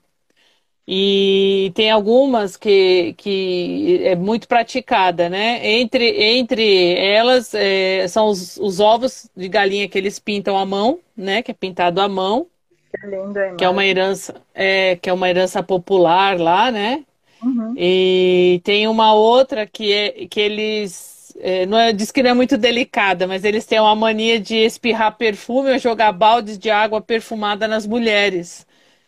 E 0.88 1.72
tem 1.74 1.90
algumas 1.90 2.56
que, 2.56 3.14
que 3.18 4.00
é 4.04 4.14
muito 4.14 4.46
praticada, 4.46 5.28
né? 5.28 5.66
Entre, 5.66 6.04
entre 6.38 6.94
elas 6.94 7.52
é, 7.54 8.06
são 8.08 8.28
os, 8.28 8.56
os 8.58 8.78
ovos 8.78 9.28
de 9.36 9.48
galinha 9.48 9.88
que 9.88 9.98
eles 9.98 10.20
pintam 10.20 10.56
à 10.56 10.64
mão, 10.64 11.00
né? 11.16 11.42
Que 11.42 11.50
é 11.50 11.54
pintado 11.54 12.00
à 12.00 12.08
mão, 12.08 12.46
Que 12.92 13.06
lindo 13.08 13.38
a 13.38 13.54
que 13.56 13.64
é 13.64 13.68
uma 13.68 13.84
herança, 13.84 14.34
é, 14.54 14.96
que 14.96 15.10
é 15.10 15.12
uma 15.12 15.28
herança 15.28 15.60
popular 15.62 16.38
lá, 16.38 16.70
né? 16.70 17.04
Uhum. 17.42 17.74
E 17.76 18.60
tem 18.64 18.86
uma 18.86 19.12
outra 19.12 19.66
que 19.66 19.92
é 19.92 20.26
que 20.26 20.40
eles 20.40 21.34
é, 21.40 21.66
não 21.66 21.78
é, 21.78 21.92
diz 21.92 22.10
que 22.10 22.22
não 22.22 22.30
é 22.30 22.34
muito 22.34 22.56
delicada, 22.56 23.26
mas 23.26 23.44
eles 23.44 23.66
têm 23.66 23.80
uma 23.80 23.94
mania 23.94 24.40
de 24.40 24.56
espirrar 24.56 25.16
perfume 25.16 25.72
ou 25.72 25.78
jogar 25.78 26.12
baldes 26.12 26.58
de 26.58 26.70
água 26.70 27.00
perfumada 27.00 27.66
nas 27.68 27.86
mulheres. 27.86 28.66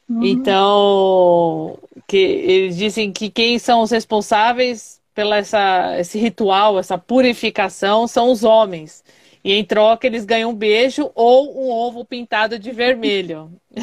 Então, 0.08 1.78
que 2.06 2.16
eles 2.16 2.76
dizem 2.76 3.12
que 3.12 3.28
quem 3.28 3.58
são 3.58 3.82
os 3.82 3.90
responsáveis 3.90 5.00
pela 5.14 5.36
essa, 5.36 5.98
esse 5.98 6.18
ritual, 6.18 6.78
essa 6.78 6.96
purificação, 6.96 8.06
são 8.06 8.30
os 8.30 8.42
homens. 8.42 9.04
E 9.44 9.52
em 9.52 9.64
troca 9.64 10.06
eles 10.06 10.24
ganham 10.24 10.50
um 10.50 10.54
beijo 10.54 11.10
ou 11.14 11.62
um 11.62 11.70
ovo 11.70 12.04
pintado 12.04 12.58
de 12.58 12.70
vermelho. 12.70 13.50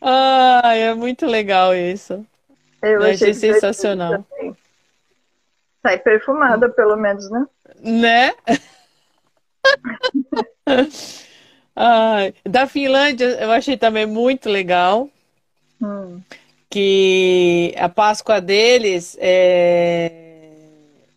Ai, 0.00 0.82
é 0.82 0.94
muito 0.94 1.26
legal 1.26 1.74
isso. 1.74 2.24
Eu 2.82 3.02
achei 3.02 3.12
achei 3.12 3.32
divertido 3.32 3.54
sensacional. 3.54 4.26
Sai 5.82 5.98
perfumada, 5.98 6.68
pelo 6.68 6.96
menos, 6.96 7.30
né? 7.30 7.46
Né? 7.80 8.32
Da 12.44 12.66
Finlândia 12.66 13.26
eu 13.40 13.50
achei 13.50 13.76
também 13.76 14.06
muito 14.06 14.48
legal 14.48 15.08
Hum. 15.80 16.22
que 16.70 17.74
a 17.76 17.88
Páscoa 17.88 18.40
deles 18.40 19.16
é, 19.20 20.10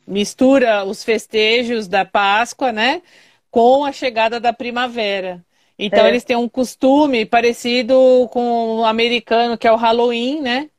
mistura 0.07 0.83
os 0.85 1.03
festejos 1.03 1.88
da 1.88 2.03
Páscoa, 2.05 2.71
né, 2.71 3.01
com 3.50 3.85
a 3.85 3.91
chegada 3.91 4.39
da 4.39 4.51
primavera. 4.53 5.43
Então 5.77 6.05
É. 6.05 6.09
eles 6.09 6.24
têm 6.24 6.35
um 6.35 6.47
costume 6.50 7.25
parecido 7.25 8.29
com 8.31 8.77
o 8.79 8.85
americano, 8.85 9.57
que 9.57 9.67
é 9.67 9.71
o 9.71 9.75
Halloween, 9.75 10.41
né? 10.41 10.69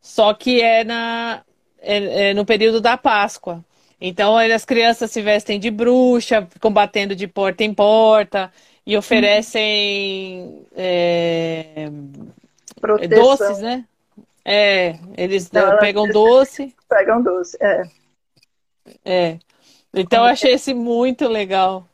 Só 0.00 0.34
que 0.34 0.60
é, 0.60 0.84
na, 0.84 1.42
é, 1.80 2.30
é 2.30 2.34
no 2.34 2.44
período 2.44 2.80
da 2.80 2.96
Páscoa. 2.96 3.64
Então 4.00 4.36
as 4.36 4.64
crianças 4.64 5.10
se 5.10 5.22
vestem 5.22 5.58
de 5.58 5.70
bruxa, 5.70 6.46
ficam 6.50 6.72
batendo 6.72 7.16
de 7.16 7.26
porta 7.26 7.64
em 7.64 7.72
porta 7.74 8.52
e 8.86 8.96
oferecem 8.96 10.66
é, 10.76 11.88
doces, 13.08 13.60
né? 13.60 13.84
É, 14.44 14.98
eles 15.16 15.50
Não, 15.50 15.78
pegam 15.78 16.06
doce, 16.08 16.74
Pegam 16.88 17.22
doce. 17.22 17.56
É. 17.60 17.82
é. 19.04 19.38
Então 19.92 20.24
eu 20.24 20.30
achei 20.30 20.52
esse 20.52 20.74
muito 20.74 21.26
legal. 21.28 21.86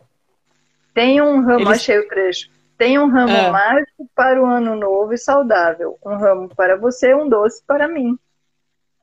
Tem 0.92 1.20
um 1.20 1.40
ramo, 1.42 1.61
Eles- 1.61 1.80
achei 1.80 1.99
o 1.99 2.09
trecho. 2.09 2.49
Tem 2.76 2.99
um 2.99 3.09
ramo 3.09 3.32
Ah. 3.37 3.52
mágico 3.52 4.09
para 4.14 4.42
o 4.42 4.47
ano 4.47 4.75
novo 4.75 5.12
e 5.12 5.18
saudável. 5.18 5.99
Um 6.04 6.16
ramo 6.16 6.49
para 6.49 6.76
você, 6.76 7.14
um 7.14 7.28
doce 7.28 7.62
para 7.66 7.87
mim. 7.87 8.18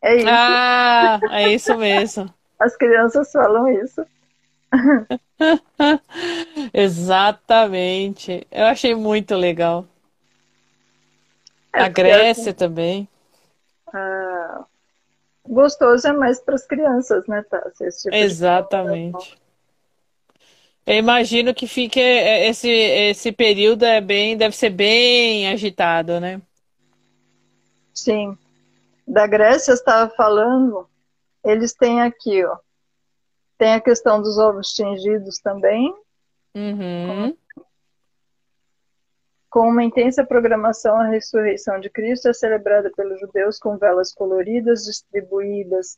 É 0.01 0.15
isso. 0.15 0.27
Ah, 0.29 1.19
é 1.31 1.49
isso 1.53 1.77
mesmo. 1.77 2.33
As 2.59 2.75
crianças 2.75 3.31
falam 3.31 3.67
isso. 3.83 4.03
Exatamente. 6.73 8.45
Eu 8.51 8.65
achei 8.65 8.95
muito 8.95 9.35
legal. 9.35 9.85
É, 11.73 11.83
A 11.83 11.89
Grécia 11.89 12.53
também. 12.53 13.07
ah, 13.93 14.65
gostoso 15.47 16.07
é 16.07 16.13
mais 16.13 16.39
para 16.39 16.55
as 16.55 16.65
crianças, 16.65 17.25
né, 17.27 17.43
tá? 17.49 17.71
Esse 17.79 18.03
tipo 18.03 18.15
Exatamente. 18.15 19.37
Eu 20.85 20.95
imagino 20.95 21.53
que 21.53 21.67
fique 21.67 21.99
é, 21.99 22.47
esse, 22.47 22.69
esse 22.69 23.31
período 23.31 23.83
é 23.83 23.99
bem, 23.99 24.37
deve 24.37 24.55
ser 24.55 24.69
bem 24.69 25.49
agitado, 25.49 26.19
né? 26.19 26.41
Sim. 27.93 28.37
Da 29.05 29.27
Grécia 29.27 29.73
estava 29.73 30.09
falando, 30.15 30.87
eles 31.43 31.73
têm 31.73 32.01
aqui, 32.01 32.43
ó. 32.45 32.57
Tem 33.57 33.73
a 33.73 33.81
questão 33.81 34.21
dos 34.21 34.37
ovos 34.37 34.73
tingidos 34.73 35.39
também. 35.39 35.93
Uhum. 36.55 37.35
Com 39.49 39.69
uma 39.69 39.83
intensa 39.83 40.23
programação, 40.23 40.97
a 40.99 41.07
ressurreição 41.07 41.79
de 41.79 41.89
Cristo 41.89 42.27
é 42.27 42.33
celebrada 42.33 42.91
pelos 42.95 43.19
judeus 43.19 43.57
com 43.57 43.77
velas 43.77 44.13
coloridas 44.13 44.83
distribuídas 44.83 45.97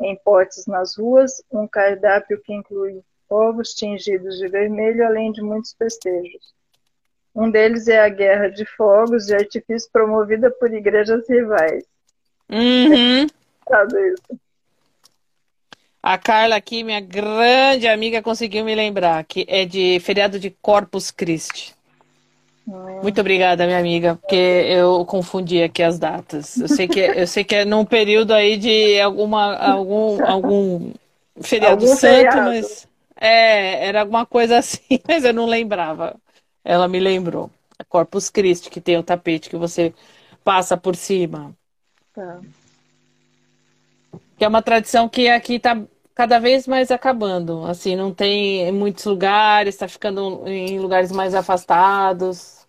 em 0.00 0.16
potes 0.24 0.66
nas 0.66 0.96
ruas, 0.96 1.42
um 1.50 1.68
cardápio 1.68 2.40
que 2.42 2.52
inclui 2.52 3.02
ovos 3.28 3.74
tingidos 3.74 4.38
de 4.38 4.48
vermelho, 4.48 5.06
além 5.06 5.30
de 5.30 5.40
muitos 5.40 5.72
festejos. 5.74 6.54
Um 7.34 7.50
deles 7.50 7.86
é 7.86 8.00
a 8.00 8.08
guerra 8.08 8.48
de 8.48 8.64
fogos 8.76 9.26
de 9.26 9.34
artifício 9.34 9.88
promovida 9.92 10.50
por 10.50 10.72
igrejas 10.72 11.28
rivais. 11.28 11.84
Uhum. 12.50 13.28
Sabe 13.68 14.12
isso? 14.12 14.40
A 16.02 16.16
Carla 16.16 16.56
aqui, 16.56 16.82
minha 16.82 17.00
grande 17.00 17.86
amiga, 17.86 18.22
conseguiu 18.22 18.64
me 18.64 18.74
lembrar 18.74 19.22
que 19.24 19.44
é 19.48 19.64
de 19.66 20.00
feriado 20.00 20.38
de 20.38 20.50
Corpus 20.50 21.10
Christi. 21.10 21.74
Hum. 22.66 23.00
Muito 23.02 23.20
obrigada, 23.20 23.66
minha 23.66 23.78
amiga, 23.78 24.16
porque 24.16 24.36
eu 24.36 25.04
confundi 25.04 25.62
aqui 25.62 25.82
as 25.82 25.98
datas. 25.98 26.56
Eu 26.58 26.68
sei 26.68 26.86
que 26.86 27.00
é, 27.00 27.22
eu 27.22 27.26
sei 27.26 27.44
que 27.44 27.54
é 27.54 27.64
num 27.64 27.84
período 27.84 28.32
aí 28.32 28.56
de 28.56 29.00
alguma 29.00 29.56
algum 29.56 30.24
algum 30.26 30.92
feriado 31.42 31.84
Algum 31.84 31.96
santo, 31.96 32.00
feriado. 32.00 32.40
mas 32.42 32.88
é, 33.20 33.86
era 33.86 34.00
alguma 34.00 34.26
coisa 34.26 34.58
assim, 34.58 35.00
mas 35.08 35.24
eu 35.24 35.32
não 35.34 35.46
lembrava. 35.46 36.16
Ela 36.64 36.88
me 36.88 37.00
lembrou. 37.00 37.50
É 37.78 37.84
Corpus 37.84 38.28
Christi, 38.30 38.70
que 38.70 38.80
tem 38.80 38.98
o 38.98 39.02
tapete 39.02 39.48
que 39.48 39.56
você 39.56 39.94
passa 40.44 40.76
por 40.76 40.94
cima. 40.94 41.54
Tá. 42.12 42.40
Que 44.40 44.46
é 44.46 44.48
uma 44.48 44.62
tradição 44.62 45.06
que 45.06 45.28
aqui 45.28 45.56
está 45.56 45.78
cada 46.14 46.38
vez 46.38 46.66
mais 46.66 46.90
acabando. 46.90 47.62
Assim, 47.66 47.94
não 47.94 48.10
tem 48.10 48.62
em 48.62 48.72
muitos 48.72 49.04
lugares, 49.04 49.74
está 49.74 49.86
ficando 49.86 50.48
em 50.48 50.78
lugares 50.78 51.12
mais 51.12 51.34
afastados. 51.34 52.66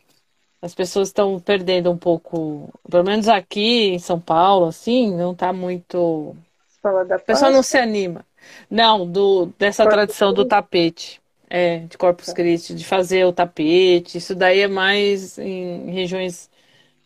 As 0.62 0.76
pessoas 0.76 1.08
estão 1.08 1.40
perdendo 1.40 1.90
um 1.90 1.96
pouco, 1.96 2.70
pelo 2.90 3.06
menos 3.06 3.30
aqui 3.30 3.88
em 3.88 4.00
São 4.00 4.20
Paulo, 4.20 4.66
assim, 4.66 5.16
não 5.16 5.32
está 5.32 5.54
muito. 5.54 6.36
Fala 6.82 7.06
da 7.06 7.16
O 7.16 7.22
pessoal 7.22 7.54
não 7.54 7.64
se 7.64 7.78
anima. 7.78 8.26
Não, 8.70 9.10
do, 9.10 9.46
dessa 9.58 9.84
Corpus 9.84 9.96
tradição 9.96 10.34
do 10.34 10.44
tapete. 10.44 11.22
É, 11.50 11.80
de 11.80 11.98
Corpus 11.98 12.34
Christi, 12.34 12.76
de 12.76 12.84
fazer 12.84 13.26
o 13.26 13.32
tapete. 13.32 14.18
Isso 14.18 14.36
daí 14.36 14.60
é 14.60 14.68
mais 14.68 15.38
em 15.38 15.90
regiões 15.90 16.50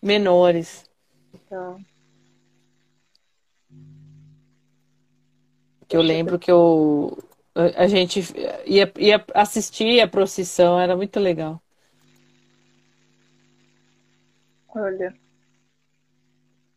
menores. 0.01 0.83
Tá. 1.47 1.75
Que 5.87 5.97
eu 5.97 6.01
lembro 6.01 6.39
que 6.39 6.51
eu, 6.51 7.17
a 7.55 7.87
gente 7.87 8.21
ia, 8.65 8.91
ia 8.97 9.25
assistir 9.33 10.01
a 10.01 10.07
procissão, 10.07 10.79
era 10.79 10.95
muito 10.95 11.19
legal. 11.19 11.61
Olha, 14.75 15.11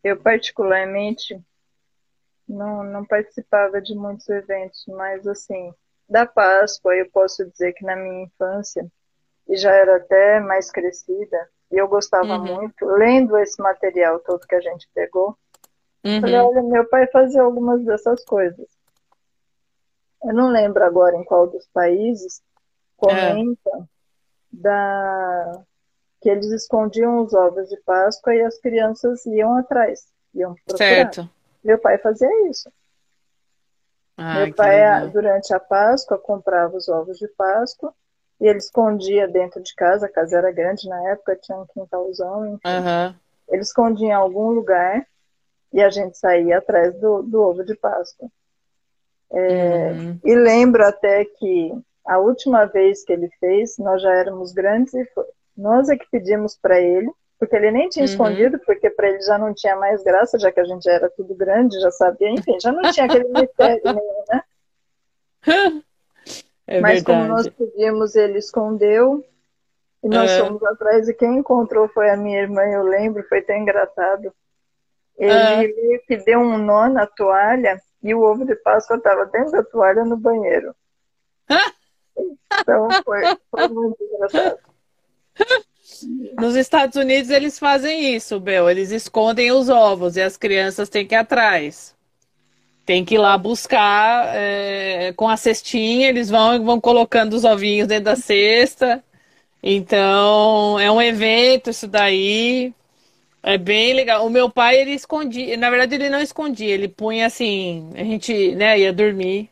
eu 0.03 0.21
particularmente 0.21 1.41
não, 2.47 2.83
não 2.83 3.05
participava 3.05 3.81
de 3.81 3.95
muitos 3.95 4.27
eventos, 4.29 4.83
mas 4.87 5.25
assim, 5.27 5.73
da 6.07 6.25
Páscoa 6.25 6.95
eu 6.95 7.09
posso 7.11 7.45
dizer 7.49 7.73
que 7.73 7.85
na 7.85 7.95
minha 7.95 8.23
infância, 8.23 8.85
e 9.47 9.57
já 9.57 9.73
era 9.73 9.97
até 9.97 10.39
mais 10.41 10.71
crescida, 10.71 11.49
e 11.71 11.77
eu 11.77 11.87
gostava 11.87 12.37
Uhum, 12.37 12.39
muito, 12.39 12.85
lendo 12.85 13.37
esse 13.37 13.61
material 13.61 14.19
todo 14.21 14.47
que 14.47 14.55
a 14.55 14.61
gente 14.61 14.89
pegou, 14.95 15.37
falei, 16.21 16.39
uhum, 16.39 16.41
olha, 16.41 16.63
meu 16.63 16.87
pai 16.89 17.07
fazia 17.07 17.43
algumas 17.43 17.85
dessas 17.85 18.25
coisas. 18.25 18.67
Eu 20.23 20.33
não 20.33 20.49
lembro 20.49 20.83
agora 20.83 21.15
em 21.15 21.23
qual 21.23 21.47
dos 21.47 21.67
países 21.67 22.41
é, 22.41 22.41
comenta 22.97 23.89
da 24.51 25.63
que 26.21 26.29
eles 26.29 26.51
escondiam 26.51 27.23
os 27.23 27.33
ovos 27.33 27.69
de 27.69 27.77
Páscoa 27.81 28.35
e 28.35 28.41
as 28.41 28.57
crianças 28.59 29.25
iam 29.25 29.55
atrás, 29.55 30.05
iam 30.33 30.53
procurar. 30.65 30.77
certo. 30.77 31.29
Meu 31.63 31.79
pai 31.79 31.97
fazia 31.97 32.49
isso. 32.49 32.69
Meu 34.17 34.27
Ai, 34.27 34.51
que 34.51 34.57
pai, 34.57 34.83
ah, 34.83 34.95
legal. 34.95 35.09
durante 35.11 35.53
a 35.53 35.59
Páscoa, 35.59 36.17
comprava 36.17 36.75
os 36.75 36.89
ovos 36.89 37.17
de 37.17 37.27
Páscoa 37.29 37.93
e 38.39 38.47
ele 38.47 38.57
escondia 38.57 39.27
dentro 39.27 39.61
de 39.61 39.73
casa, 39.75 40.07
a 40.07 40.11
casa 40.11 40.37
era 40.37 40.51
grande 40.51 40.87
na 40.89 41.09
época, 41.09 41.37
tinha 41.41 41.57
um 41.57 41.65
quintalzão, 41.67 42.45
enfim. 42.45 42.59
Aham, 42.65 43.15
Ele 43.47 43.61
escondia 43.61 44.09
em 44.09 44.13
algum 44.13 44.51
lugar 44.51 45.05
e 45.71 45.81
a 45.81 45.89
gente 45.89 46.17
saía 46.17 46.57
atrás 46.57 46.93
do, 46.99 47.21
do 47.23 47.41
ovo 47.41 47.63
de 47.63 47.75
Páscoa. 47.75 48.29
Uhum, 49.31 50.19
E 50.23 50.35
lembro 50.35 50.83
até 50.85 51.25
que 51.25 51.73
a 52.05 52.17
última 52.19 52.65
vez 52.65 53.03
que 53.03 53.13
ele 53.13 53.29
fez, 53.39 53.77
nós 53.77 54.01
já 54.01 54.13
éramos 54.13 54.51
grandes 54.53 54.93
e 54.93 55.05
foi, 55.13 55.25
nós 55.57 55.89
é 55.89 55.97
que 55.97 56.07
pedimos 56.11 56.57
para 56.57 56.79
ele, 56.79 57.11
porque 57.37 57.55
ele 57.55 57.71
nem 57.71 57.89
tinha 57.89 58.05
uhum. 58.05 58.11
escondido, 58.11 58.59
porque 58.65 58.89
para 58.89 59.09
ele 59.09 59.21
já 59.21 59.37
não 59.37 59.53
tinha 59.53 59.75
mais 59.75 60.03
graça, 60.03 60.39
já 60.39 60.51
que 60.51 60.59
a 60.59 60.65
gente 60.65 60.83
já 60.83 60.93
era 60.93 61.09
tudo 61.09 61.35
grande, 61.35 61.79
já 61.79 61.91
sabia, 61.91 62.29
enfim, 62.29 62.59
já 62.59 62.71
não 62.71 62.89
tinha 62.91 63.05
aquele 63.05 63.27
mistério 63.29 63.81
nenhum, 63.93 64.23
né? 64.29 64.43
É 66.67 66.79
Mas 66.79 67.01
como 67.03 67.25
nós 67.25 67.45
verdade. 67.45 67.51
pedimos, 67.57 68.15
ele 68.15 68.37
escondeu 68.37 69.25
e 70.03 70.09
nós 70.09 70.31
Ah, 70.31 70.37
fomos 70.37 70.63
atrás 70.63 71.07
e 71.09 71.13
quem 71.13 71.37
encontrou 71.39 71.87
foi 71.89 72.09
a 72.09 72.17
minha 72.17 72.41
irmã, 72.41 72.61
eu 72.63 72.83
lembro, 72.83 73.23
foi 73.27 73.41
tão 73.41 73.55
engraçado. 73.57 74.33
Ele 75.17 75.73
meio 75.75 76.01
que 76.07 76.17
deu 76.17 76.39
um 76.39 76.57
nó 76.57 76.87
na 76.89 77.05
toalha 77.05 77.81
e 78.01 78.13
o 78.13 78.21
ovo 78.21 78.45
de 78.45 78.55
Páscoa 78.55 78.97
estava 78.97 79.25
dentro 79.25 79.51
da 79.51 79.63
toalha 79.63 80.03
no 80.05 80.17
banheiro. 80.17 80.73
Então 82.61 82.87
foi, 83.03 83.21
foi 83.49 83.67
muito 83.67 84.03
engraçado. 84.03 84.59
Nos 86.39 86.55
Estados 86.55 86.95
Unidos 86.95 87.29
eles 87.29 87.59
fazem 87.59 88.15
isso, 88.15 88.39
Bel. 88.39 88.69
Eles 88.69 88.91
escondem 88.91 89.51
os 89.51 89.69
ovos 89.69 90.15
e 90.15 90.21
as 90.21 90.37
crianças 90.37 90.89
têm 90.89 91.05
que 91.05 91.15
ir 91.15 91.17
atrás. 91.17 91.95
Tem 92.85 93.03
que 93.05 93.15
ir 93.15 93.19
lá 93.19 93.37
buscar 93.37 94.35
é, 94.35 95.13
com 95.15 95.27
a 95.27 95.37
cestinha, 95.37 96.09
eles 96.09 96.29
vão 96.29 96.63
vão 96.63 96.81
colocando 96.81 97.33
os 97.33 97.43
ovinhos 97.43 97.87
dentro 97.87 98.05
da 98.05 98.15
cesta. 98.15 99.03
Então, 99.61 100.79
é 100.79 100.89
um 100.91 101.01
evento 101.01 101.69
isso 101.69 101.87
daí. 101.87 102.73
É 103.41 103.57
bem 103.57 103.93
legal. 103.93 104.25
O 104.25 104.29
meu 104.29 104.49
pai, 104.49 104.79
ele 104.81 104.91
escondia. 104.91 105.55
Na 105.57 105.69
verdade, 105.69 105.95
ele 105.95 106.09
não 106.09 106.21
escondia, 106.21 106.73
ele 106.73 106.87
punha 106.87 107.25
assim. 107.25 107.89
A 107.95 108.03
gente, 108.03 108.53
né, 108.55 108.79
ia 108.79 108.91
dormir. 108.93 109.49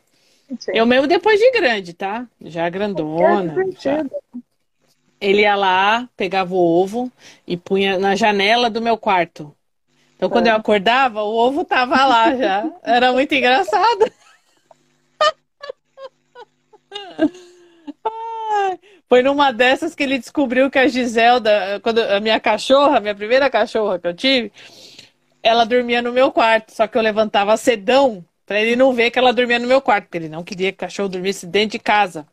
Eu 0.73 0.85
Sim. 0.85 0.89
mesmo 0.89 1.07
depois 1.07 1.39
de 1.39 1.51
grande, 1.51 1.93
tá? 1.93 2.27
Já 2.41 2.65
É 2.65 2.69
grandona, 2.69 3.53
já. 3.79 4.03
divertido. 4.03 4.15
Ele 5.19 5.41
ia 5.41 5.55
lá, 5.55 6.07
pegava 6.15 6.53
o 6.53 6.57
ovo 6.57 7.11
e 7.45 7.57
punha 7.57 7.97
na 7.97 8.15
janela 8.15 8.69
do 8.69 8.81
meu 8.81 8.97
quarto. 8.97 9.53
Então, 10.15 10.29
quando 10.29 10.47
eu 10.47 10.53
É. 10.53 10.55
acordava, 10.55 11.23
o 11.23 11.35
ovo 11.35 11.63
tava 11.65 12.05
lá 12.05 12.35
já. 12.35 12.71
Era 12.83 13.11
muito 13.13 13.33
engraçado. 13.33 14.11
Foi 19.09 19.21
numa 19.21 19.51
dessas 19.51 19.95
que 19.95 20.03
ele 20.03 20.17
descobriu 20.19 20.69
que 20.69 20.77
a 20.79 20.87
Giselda, 20.87 21.79
quando 21.81 21.99
a 21.99 22.19
minha 22.19 22.39
cachorra, 22.39 22.99
minha 22.99 23.15
primeira 23.15 23.49
cachorra 23.49 23.99
que 23.99 24.07
eu 24.07 24.13
tive, 24.13 24.51
ela 25.43 25.65
dormia 25.65 26.01
no 26.01 26.11
meu 26.11 26.31
quarto, 26.31 26.73
só 26.73 26.87
que 26.87 26.97
eu 26.97 27.01
levantava 27.01 27.55
cedão 27.57 28.23
para 28.45 28.61
ele 28.61 28.75
não 28.75 28.93
ver 28.93 29.11
que 29.11 29.19
ela 29.19 29.33
dormia 29.33 29.59
no 29.59 29.67
meu 29.67 29.81
quarto, 29.81 30.05
porque 30.05 30.17
ele 30.17 30.29
não 30.29 30.43
queria 30.43 30.71
que 30.71 30.77
o 30.77 30.79
cachorro 30.79 31.09
dormisse 31.09 31.45
dentro 31.45 31.71
de 31.71 31.79
casa. 31.79 32.25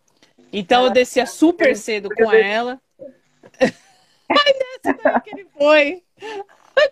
Então 0.53 0.83
eu 0.83 0.87
Ah, 0.89 0.91
descia 0.91 1.27
super 1.27 1.69
ele 1.69 1.77
cedo 1.77 2.09
com 2.11 2.33
ela. 2.33 2.81
Nessa 4.31 4.97
daí 4.97 5.21
que 5.21 5.31
ele 5.31 5.47
foi 5.57 6.03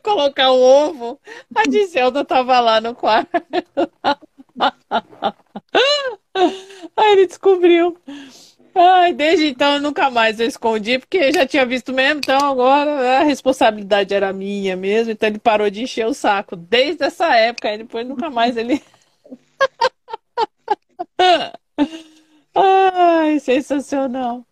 colocar 0.03 0.51
o 0.51 0.61
ovo, 0.61 1.21
a 1.55 1.71
Giselda 1.71 2.25
tava 2.25 2.59
lá 2.61 2.81
no 2.81 2.95
quarto. 2.95 3.31
Aí 6.97 7.13
ele 7.13 7.27
descobriu. 7.27 7.97
Ai, 8.75 9.13
desde 9.13 9.49
então 9.49 9.75
eu 9.75 9.81
nunca 9.81 10.11
mais 10.11 10.41
eu 10.41 10.47
escondi, 10.47 10.99
porque 10.99 11.19
eu 11.19 11.33
já 11.33 11.47
tinha 11.47 11.67
visto 11.67 11.93
mesmo, 11.93 12.21
então 12.21 12.39
agora 12.39 13.21
a 13.21 13.23
responsabilidade 13.23 14.15
era 14.15 14.33
minha 14.33 14.77
mesmo, 14.77 15.13
então 15.13 15.29
ele 15.29 15.39
parou 15.39 15.69
de 15.71 15.83
encher 15.83 16.07
o 16.07 16.15
saco. 16.15 16.57
Desde 16.57 17.05
essa 17.05 17.35
época, 17.37 17.69
aí 17.69 17.79
depois 17.79 18.07
nunca 18.07 18.31
mais 18.31 18.57
ele. 18.57 18.83
Ai, 22.55 23.39
sensacional. 23.41 24.45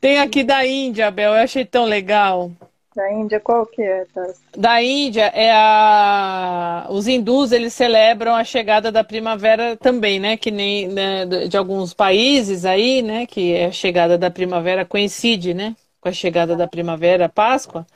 Tem 0.00 0.18
aqui 0.18 0.44
da 0.44 0.64
Índia, 0.66 1.10
Bel, 1.10 1.34
eu 1.34 1.42
achei 1.42 1.64
tão 1.64 1.84
legal. 1.84 2.52
Da 2.98 3.12
Índia, 3.12 3.38
qual 3.38 3.64
que 3.64 3.80
é? 3.80 4.04
Tá? 4.12 4.26
Da 4.56 4.82
Índia 4.82 5.26
é 5.26 5.52
a. 5.52 6.88
Os 6.90 7.06
hindus 7.06 7.52
eles 7.52 7.72
celebram 7.72 8.34
a 8.34 8.42
chegada 8.42 8.90
da 8.90 9.04
primavera 9.04 9.76
também, 9.76 10.18
né? 10.18 10.36
Que 10.36 10.50
nem 10.50 10.88
né, 10.88 11.24
de 11.24 11.56
alguns 11.56 11.94
países 11.94 12.64
aí, 12.64 13.00
né? 13.00 13.24
Que 13.24 13.56
a 13.62 13.70
chegada 13.70 14.18
da 14.18 14.32
primavera 14.32 14.84
coincide, 14.84 15.54
né? 15.54 15.76
Com 16.00 16.08
a 16.08 16.12
chegada 16.12 16.56
da 16.56 16.66
primavera, 16.66 17.28
Páscoa. 17.28 17.86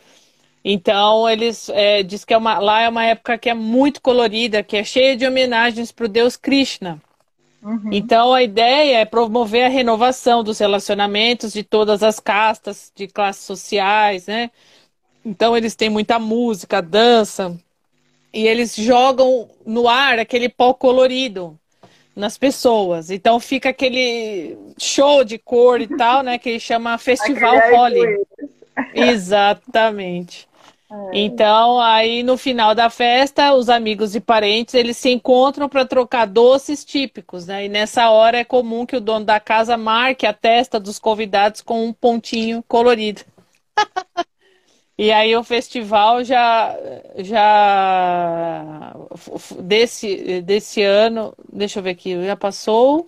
Então 0.65 1.29
eles 1.29 1.69
é, 1.71 2.05
diz 2.05 2.25
que 2.25 2.33
é 2.33 2.37
uma, 2.37 2.61
lá 2.61 2.83
é 2.83 2.89
uma 2.89 3.05
época 3.05 3.37
que 3.37 3.51
é 3.51 3.55
muito 3.55 4.01
colorida, 4.01 4.63
que 4.63 4.77
é 4.77 4.85
cheia 4.85 5.17
de 5.17 5.27
homenagens 5.27 5.91
para 5.91 6.05
o 6.05 6.09
Deus 6.09 6.37
Krishna. 6.37 7.03
Uhum. 7.61 7.91
Então 7.91 8.33
a 8.33 8.41
ideia 8.41 8.99
é 8.99 9.05
promover 9.05 9.65
a 9.65 9.69
renovação 9.69 10.45
dos 10.45 10.61
relacionamentos 10.61 11.53
de 11.53 11.65
todas 11.65 12.05
as 12.05 12.21
castas, 12.21 12.93
de 12.95 13.09
classes 13.09 13.43
sociais, 13.43 14.29
né? 14.29 14.49
Então 15.25 15.57
eles 15.57 15.75
têm 15.75 15.89
muita 15.89 16.19
música, 16.19 16.83
dança, 16.83 17.57
e 18.33 18.47
eles 18.47 18.75
jogam 18.75 19.49
no 19.65 19.89
ar 19.89 20.19
aquele 20.19 20.49
pó 20.49 20.73
colorido 20.73 21.59
nas 22.15 22.39
pessoas. 22.39 23.11
Então 23.11 23.39
fica 23.39 23.69
aquele 23.69 24.57
show 24.79 25.25
de 25.25 25.39
cor 25.39 25.81
e 25.81 25.87
tal, 25.87 26.23
né? 26.23 26.39
Que 26.39 26.59
chama 26.59 26.97
Festival 26.99 27.57
Holly. 27.71 28.25
Exatamente. 28.95 30.49
É. 30.91 31.19
Então, 31.19 31.81
aí 31.81 32.23
no 32.23 32.37
final 32.37 32.75
da 32.75 32.91
festa, 32.91 33.55
os 33.55 33.69
amigos 33.69 34.15
e 34.15 34.21
parentes 34.21 34.75
eles 34.75 34.97
se 34.97 35.11
encontram 35.11 35.69
para 35.69 35.87
trocar 35.87 36.27
doces 36.27 36.85
típicos, 36.85 37.47
né? 37.47 37.67
E 37.67 37.69
nessa 37.69 38.11
hora 38.11 38.39
é 38.39 38.45
comum 38.45 38.85
que 38.85 38.97
o 38.97 39.01
dono 39.01 39.25
da 39.25 39.41
casa 39.41 39.77
marque 39.77 40.27
a 40.27 40.33
testa 40.33 40.79
dos 40.79 40.99
convidados 40.99 41.61
com 41.61 41.87
um 41.87 41.93
pontinho 41.93 42.63
colorido. 42.67 43.23
e 44.99 45.11
aí 45.11 45.35
o 45.37 45.45
festival 45.45 46.23
já 46.25 46.77
já 47.19 48.95
desse 49.61 50.43
desse 50.43 50.83
ano, 50.83 51.35
deixa 51.53 51.79
eu 51.79 51.83
ver 51.83 51.91
aqui, 51.91 52.25
já 52.25 52.37
passou. 52.37 53.07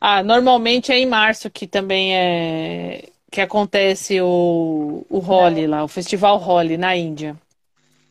Ah, 0.00 0.22
normalmente 0.22 0.92
é 0.92 0.98
em 0.98 1.06
março 1.06 1.50
que 1.50 1.66
também 1.66 2.16
é 2.16 3.08
que 3.30 3.40
acontece 3.40 4.20
o, 4.20 5.04
o 5.10 5.18
Holi 5.18 5.66
lá, 5.66 5.84
o 5.84 5.88
Festival 5.88 6.40
Holi 6.40 6.76
na 6.78 6.96
Índia. 6.96 7.36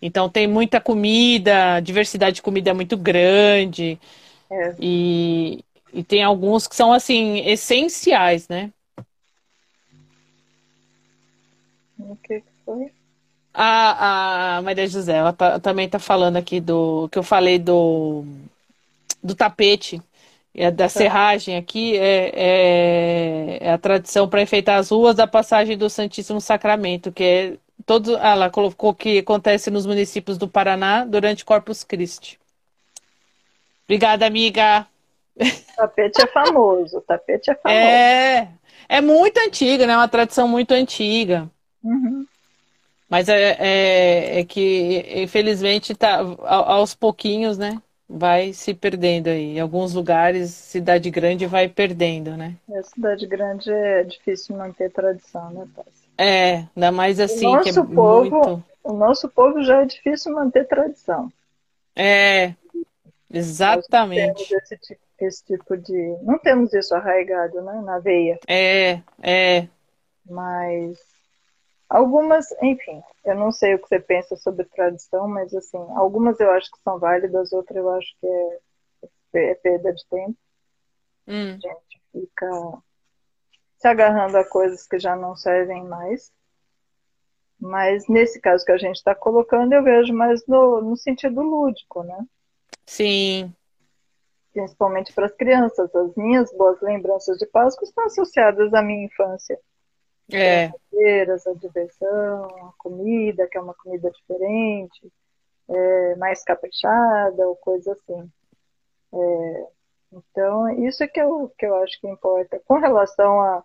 Então 0.01 0.29
tem 0.29 0.47
muita 0.47 0.79
comida, 0.79 1.75
a 1.75 1.79
diversidade 1.79 2.37
de 2.37 2.41
comida 2.41 2.69
é 2.69 2.73
muito 2.73 2.95
grande. 2.97 3.99
É. 4.49 4.75
E, 4.79 5.63
e 5.93 6.03
tem 6.03 6.23
alguns 6.23 6.67
que 6.67 6.75
são 6.75 6.93
assim, 6.93 7.39
essenciais, 7.47 8.47
né? 8.47 8.71
O 12.07 12.15
que 12.15 12.43
foi? 12.65 12.91
A, 13.53 14.57
a 14.57 14.61
Maria 14.61 14.87
José, 14.87 15.15
ela 15.17 15.33
tá, 15.33 15.59
também 15.59 15.85
está 15.85 15.99
falando 15.99 16.37
aqui 16.37 16.59
do 16.59 17.09
que 17.09 17.17
eu 17.17 17.23
falei 17.23 17.57
do, 17.57 18.23
do 19.23 19.33
tapete 19.35 20.01
é 20.57 20.71
da 20.71 20.89
serragem 20.89 21.55
aqui 21.55 21.95
é, 21.97 22.31
é, 22.33 23.57
é 23.61 23.71
a 23.71 23.77
tradição 23.77 24.27
para 24.27 24.41
enfeitar 24.41 24.79
as 24.79 24.89
ruas 24.89 25.15
da 25.15 25.27
passagem 25.27 25.77
do 25.77 25.87
Santíssimo 25.87 26.41
Sacramento, 26.41 27.11
que 27.11 27.23
é 27.23 27.57
todo, 27.85 28.17
ah, 28.17 28.31
ela 28.31 28.49
colocou 28.49 28.91
que 28.93 29.19
acontece 29.19 29.69
nos 29.69 29.85
municípios 29.85 30.35
do 30.35 30.47
Paraná 30.47 31.05
durante 31.05 31.45
Corpus 31.45 31.83
Christi. 31.83 32.39
Obrigada, 33.85 34.25
amiga. 34.25 34.87
O 35.39 35.75
tapete 35.75 36.23
é 36.23 36.27
famoso, 36.27 36.97
o 36.97 37.01
tapete 37.01 37.51
é 37.51 37.55
famoso. 37.55 37.79
É, 37.79 38.47
é 38.89 38.99
muito 38.99 39.37
antiga, 39.37 39.85
né? 39.85 39.93
É 39.93 39.97
uma 39.97 40.07
tradição 40.07 40.47
muito 40.47 40.71
antiga. 40.71 41.47
Uhum. 41.87 42.25
Mas 43.09 43.29
é, 43.29 43.55
é, 43.59 44.39
é, 44.39 44.43
que, 44.43 45.05
infelizmente, 45.15 45.95
tá 45.95 46.19
aos 46.43 46.93
pouquinhos, 46.93 47.57
né? 47.57 47.81
vai 48.07 48.53
se 48.53 48.73
perdendo 48.73 49.27
aí. 49.27 49.57
Em 49.57 49.59
alguns 49.59 49.93
lugares, 49.93 50.51
cidade 50.51 51.09
grande 51.09 51.45
vai 51.45 51.67
perdendo, 51.67 52.37
né? 52.37 52.55
É, 52.71 52.81
cidade 52.83 53.27
grande 53.27 53.71
é 53.71 54.03
difícil 54.03 54.55
manter 54.55 54.91
tradição, 54.91 55.49
né? 55.51 55.67
É, 56.17 56.65
ainda 56.75 56.91
mais 56.91 57.19
assim, 57.19 57.45
o 57.45 57.61
que 57.61 57.69
é 57.69 57.73
povo, 57.73 58.29
muito... 58.29 58.63
O 58.83 58.93
nosso 58.93 59.27
povo 59.27 59.61
já 59.63 59.81
é 59.81 59.85
difícil 59.85 60.33
manter 60.33 60.65
tradição. 60.65 61.31
É, 61.95 62.53
exatamente. 63.31 64.53
Nós 64.53 64.63
esse 64.63 64.77
tipo, 64.77 65.01
esse 65.19 65.45
tipo 65.45 65.77
de... 65.77 66.15
Não 66.23 66.39
temos 66.39 66.73
isso 66.73 66.95
arraigado, 66.95 67.61
né, 67.61 67.81
na 67.83 67.99
veia. 67.99 68.39
É, 68.47 69.01
é. 69.21 69.67
Mas 70.25 70.97
Algumas, 71.89 72.51
enfim, 72.61 73.01
eu 73.23 73.35
não 73.35 73.51
sei 73.51 73.75
o 73.75 73.79
que 73.79 73.87
você 73.87 73.99
pensa 73.99 74.35
sobre 74.35 74.65
tradição, 74.65 75.27
mas 75.27 75.53
assim, 75.53 75.77
algumas 75.95 76.37
eu 76.39 76.51
acho 76.51 76.69
que 76.69 76.81
são 76.81 76.99
válidas, 76.99 77.53
outras 77.53 77.77
eu 77.77 77.89
acho 77.91 78.13
que 78.19 78.27
é, 79.33 79.51
é 79.51 79.55
perda 79.55 79.93
de 79.93 80.05
tempo. 80.07 80.37
Hum. 81.27 81.51
A 81.51 81.67
gente 81.67 82.01
fica 82.11 82.81
se 83.77 83.87
agarrando 83.87 84.37
a 84.37 84.43
coisas 84.43 84.85
que 84.87 84.99
já 84.99 85.15
não 85.15 85.35
servem 85.35 85.83
mais. 85.85 86.31
Mas 87.59 88.07
nesse 88.07 88.39
caso 88.39 88.65
que 88.65 88.71
a 88.71 88.77
gente 88.77 88.97
está 88.97 89.15
colocando, 89.15 89.73
eu 89.73 89.83
vejo 89.83 90.13
mais 90.13 90.45
no, 90.45 90.81
no 90.81 90.95
sentido 90.95 91.41
lúdico, 91.41 92.03
né? 92.03 92.25
Sim. 92.85 93.53
Principalmente 94.53 95.13
para 95.13 95.25
as 95.25 95.35
crianças. 95.35 95.93
As 95.95 96.15
minhas 96.15 96.51
boas 96.53 96.79
lembranças 96.81 97.37
de 97.37 97.45
Páscoa 97.47 97.83
estão 97.87 98.05
associadas 98.05 98.73
à 98.73 98.81
minha 98.81 99.05
infância. 99.05 99.59
É. 100.31 100.65
a 100.65 101.53
diversão, 101.53 102.45
a 102.45 102.73
comida, 102.77 103.47
que 103.47 103.57
é 103.57 103.61
uma 103.61 103.73
comida 103.73 104.11
diferente, 104.11 105.11
é, 105.69 106.15
mais 106.15 106.43
caprichada 106.43 107.47
ou 107.47 107.55
coisa 107.55 107.93
assim. 107.93 108.29
É, 109.13 109.67
então, 110.11 110.69
isso 110.85 111.03
é 111.03 111.07
que 111.07 111.19
eu, 111.19 111.51
que 111.57 111.65
eu 111.65 111.75
acho 111.77 111.99
que 111.99 112.07
importa. 112.07 112.61
Com 112.65 112.79
relação 112.79 113.39
a, 113.41 113.63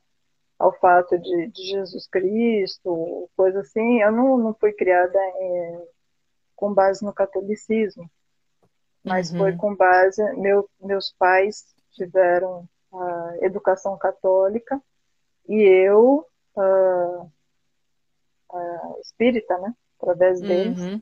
ao 0.58 0.72
fato 0.78 1.18
de, 1.18 1.48
de 1.48 1.62
Jesus 1.62 2.06
Cristo, 2.06 3.28
coisa 3.36 3.60
assim, 3.60 4.00
eu 4.00 4.12
não, 4.12 4.36
não 4.38 4.54
fui 4.54 4.72
criada 4.72 5.18
em, 5.18 5.82
com 6.54 6.72
base 6.72 7.04
no 7.04 7.12
catolicismo, 7.12 8.08
mas 9.02 9.32
uhum. 9.32 9.38
foi 9.38 9.56
com 9.56 9.74
base. 9.74 10.22
Meu, 10.36 10.68
meus 10.80 11.12
pais 11.18 11.74
tiveram 11.92 12.68
a 12.92 13.36
educação 13.40 13.96
católica 13.96 14.80
e 15.48 15.60
eu 15.60 16.26
uh, 16.56 17.30
uh, 18.52 19.00
espírita, 19.00 19.58
né? 19.58 19.74
Através 20.00 20.40
deles, 20.40 20.78
uhum. 20.78 21.00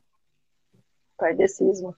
kardecismo. 1.19 1.95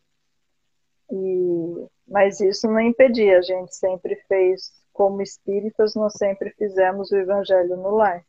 E, 1.10 1.86
mas 2.06 2.40
isso 2.40 2.68
não 2.68 2.80
impedia, 2.80 3.38
a 3.38 3.42
gente 3.42 3.74
sempre 3.74 4.16
fez, 4.28 4.72
como 4.92 5.20
espíritas, 5.20 5.94
nós 5.94 6.14
sempre 6.14 6.50
fizemos 6.50 7.10
o 7.10 7.16
evangelho 7.16 7.76
no 7.76 7.90
lar. 7.90 8.24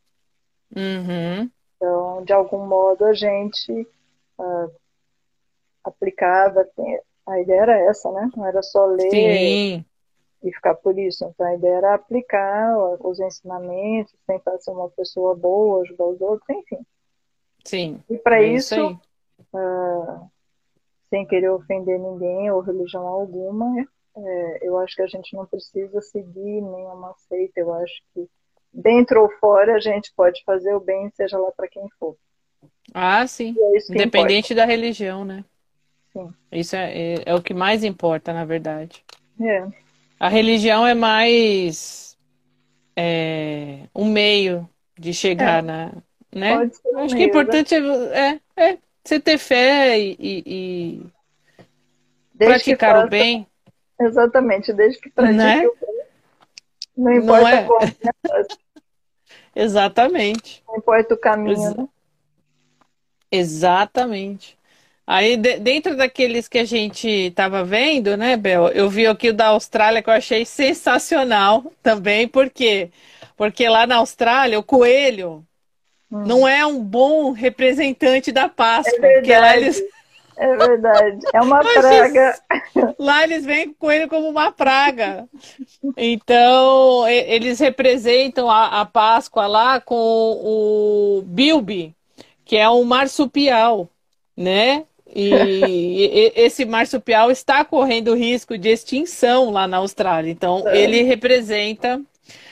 Uhum. 0.74 1.50
Então, 1.76 2.24
de 2.24 2.32
algum 2.32 2.66
modo, 2.66 3.04
a 3.04 3.14
gente 3.14 3.72
uh, 4.38 4.72
aplicava, 5.84 6.68
a 7.26 7.40
ideia 7.40 7.60
era 7.60 7.78
essa, 7.88 8.10
né? 8.10 8.30
Não 8.36 8.46
era 8.46 8.62
só 8.62 8.86
ler 8.86 9.10
Sim 9.10 9.84
e 10.44 10.52
ficar 10.52 10.74
por 10.74 10.96
isso. 10.98 11.24
Então 11.24 11.46
a 11.46 11.54
ideia 11.54 11.76
era 11.76 11.94
aplicar 11.94 12.76
os 13.00 13.18
ensinamentos, 13.18 14.14
tentar 14.26 14.58
ser 14.58 14.70
uma 14.70 14.90
pessoa 14.90 15.34
boa, 15.34 15.82
ajudar 15.82 16.04
os 16.04 16.20
outros, 16.20 16.48
enfim. 16.50 16.86
Sim. 17.64 18.00
E 18.10 18.18
para 18.18 18.42
é 18.42 18.48
isso, 18.48 18.74
isso 18.74 19.00
uh, 19.54 20.30
sem 21.08 21.26
querer 21.26 21.48
ofender 21.50 21.98
ninguém 21.98 22.50
ou 22.50 22.60
religião 22.60 23.06
alguma, 23.06 23.86
é, 24.16 24.58
eu 24.62 24.78
acho 24.78 24.94
que 24.94 25.02
a 25.02 25.06
gente 25.06 25.34
não 25.34 25.46
precisa 25.46 26.00
seguir 26.02 26.60
nenhuma 26.60 27.14
seita. 27.26 27.58
Eu 27.58 27.72
acho 27.72 28.02
que 28.12 28.28
dentro 28.72 29.22
ou 29.22 29.30
fora 29.40 29.76
a 29.76 29.80
gente 29.80 30.12
pode 30.14 30.44
fazer 30.44 30.74
o 30.74 30.80
bem, 30.80 31.10
seja 31.14 31.38
lá 31.38 31.50
para 31.52 31.68
quem 31.68 31.88
for. 31.98 32.14
Ah, 32.92 33.26
sim. 33.26 33.56
É 33.58 33.92
Independente 33.92 34.52
importa. 34.52 34.54
da 34.54 34.64
religião, 34.64 35.24
né? 35.24 35.44
Sim. 36.12 36.32
Isso 36.52 36.76
é, 36.76 36.92
é, 36.96 37.22
é 37.26 37.34
o 37.34 37.42
que 37.42 37.54
mais 37.54 37.82
importa, 37.82 38.32
na 38.32 38.44
verdade. 38.44 39.02
É. 39.40 39.83
A 40.24 40.28
religião 40.28 40.86
é 40.86 40.94
mais 40.94 42.16
é, 42.96 43.80
um 43.94 44.06
meio 44.06 44.66
de 44.98 45.12
chegar 45.12 45.58
é. 45.58 45.60
na. 45.60 45.92
Né? 46.34 46.56
Pode 46.56 46.76
ser 46.76 46.96
Acho 46.96 47.14
que 47.14 47.24
o 47.24 47.26
importante 47.26 47.74
é, 47.74 47.80
é, 48.30 48.40
é, 48.56 48.78
você 49.04 49.20
ter 49.20 49.36
fé 49.36 49.98
e, 49.98 50.16
e, 50.18 51.02
e 52.36 52.38
praticar 52.38 52.94
faça... 52.94 53.06
o 53.06 53.10
bem. 53.10 53.46
Exatamente, 54.00 54.72
desde 54.72 54.98
que 54.98 55.10
pratique 55.10 55.36
né? 55.36 55.66
o 55.66 55.76
bem. 55.78 56.04
Não 56.96 57.12
importa 57.12 57.42
Não 57.42 57.48
é... 57.48 57.64
como, 57.64 57.84
né? 57.84 58.44
Exatamente. 59.54 60.64
Não 60.66 60.76
importa 60.78 61.12
o 61.12 61.18
caminho, 61.18 61.58
Ex 61.58 61.76
né? 61.76 61.88
Exatamente. 63.30 64.58
Aí, 65.06 65.36
de, 65.36 65.58
dentro 65.58 65.96
daqueles 65.96 66.48
que 66.48 66.58
a 66.58 66.64
gente 66.64 67.08
estava 67.08 67.62
vendo, 67.62 68.16
né, 68.16 68.36
Bel? 68.36 68.68
Eu 68.68 68.88
vi 68.88 69.06
aqui 69.06 69.28
o 69.28 69.34
da 69.34 69.48
Austrália 69.48 70.02
que 70.02 70.08
eu 70.08 70.14
achei 70.14 70.46
sensacional 70.46 71.70
também. 71.82 72.26
Por 72.26 72.48
quê? 72.48 72.90
Porque 73.36 73.68
lá 73.68 73.86
na 73.86 73.96
Austrália, 73.96 74.58
o 74.58 74.62
coelho, 74.62 75.44
hum. 76.10 76.24
não 76.26 76.48
é 76.48 76.64
um 76.64 76.82
bom 76.82 77.32
representante 77.32 78.32
da 78.32 78.48
Páscoa. 78.48 79.06
É 79.06 79.14
porque 79.16 79.36
lá 79.36 79.56
eles. 79.56 79.82
É 80.36 80.56
verdade. 80.56 81.18
É 81.34 81.40
uma 81.40 81.60
praga. 81.74 82.38
Lá 82.98 83.22
eles 83.24 83.44
veem 83.44 83.74
com 83.74 83.92
ele 83.92 84.08
como 84.08 84.26
uma 84.28 84.50
praga. 84.50 85.28
Então, 85.98 87.06
eles 87.06 87.60
representam 87.60 88.50
a, 88.50 88.80
a 88.80 88.86
Páscoa 88.86 89.46
lá 89.46 89.80
com 89.80 89.94
o 89.94 91.22
Bilby, 91.26 91.94
que 92.42 92.56
é 92.56 92.68
um 92.70 92.84
marsupial, 92.84 93.88
né? 94.34 94.84
E 95.14 96.32
esse 96.34 96.64
marsupial 96.64 97.30
está 97.30 97.64
correndo 97.64 98.16
risco 98.16 98.58
de 98.58 98.68
extinção 98.68 99.50
lá 99.50 99.68
na 99.68 99.76
Austrália. 99.76 100.30
Então, 100.30 100.66
é. 100.66 100.76
ele 100.80 101.02
representa 101.02 102.02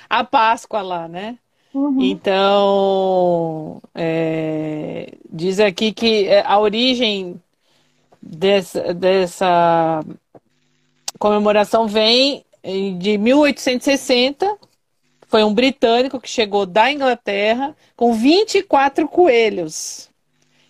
a 0.08 0.22
Páscoa 0.22 0.80
lá, 0.80 1.08
né? 1.08 1.36
Uhum. 1.74 2.02
Então, 2.02 3.82
é, 3.94 5.12
diz 5.28 5.58
aqui 5.58 5.92
que 5.92 6.28
é, 6.28 6.44
a 6.46 6.58
origem 6.60 7.40
dessa, 8.20 8.94
dessa 8.94 10.04
comemoração 11.18 11.88
vem 11.88 12.44
de 12.98 13.18
1860. 13.18 14.56
Foi 15.26 15.42
um 15.42 15.52
britânico 15.52 16.20
que 16.20 16.28
chegou 16.28 16.64
da 16.64 16.92
Inglaterra 16.92 17.74
com 17.96 18.12
24 18.12 19.08
coelhos 19.08 20.11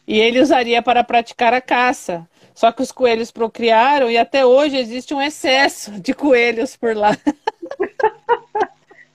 e 0.07 0.19
ele 0.19 0.41
usaria 0.41 0.83
para 0.83 1.05
praticar 1.05 1.55
a 1.55 1.61
caça. 1.61 2.27
Só 2.55 2.71
que 2.71 2.83
os 2.83 2.93
coelhos 2.93 3.31
procriaram 3.31 4.11
e 4.11 4.19
até 4.19 4.45
hoje 4.45 4.77
existe 4.77 5.15
um 5.15 5.23
excesso 5.23 5.93
de 6.01 6.13
coelhos 6.13 6.77
por 6.77 6.95
lá. 6.95 7.17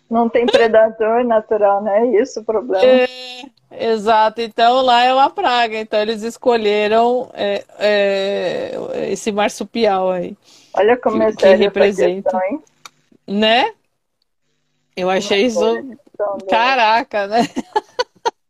Não 0.09 0.29
tem 0.29 0.45
predador 0.45 1.23
natural, 1.23 1.83
né? 1.83 1.99
É 1.99 2.21
isso 2.21 2.39
o 2.39 2.43
problema. 2.43 2.83
É, 2.83 3.07
exato. 3.91 4.41
Então 4.41 4.81
lá 4.81 5.03
é 5.03 5.13
uma 5.13 5.29
praga. 5.29 5.77
Então 5.77 5.99
eles 5.99 6.23
escolheram 6.23 7.29
é, 7.33 7.63
é, 7.77 9.11
esse 9.11 9.31
marsupial 9.31 10.11
aí. 10.11 10.35
Olha 10.73 10.97
como 10.97 11.21
é 11.21 11.31
que, 11.33 11.45
é 11.45 11.49
que 11.49 11.55
representa, 11.55 12.31
questão, 12.31 12.41
hein? 12.49 12.63
Né? 13.27 13.73
Eu 14.95 15.09
achei 15.09 15.45
isso. 15.45 15.61
Caraca, 16.49 17.27
né? 17.27 17.41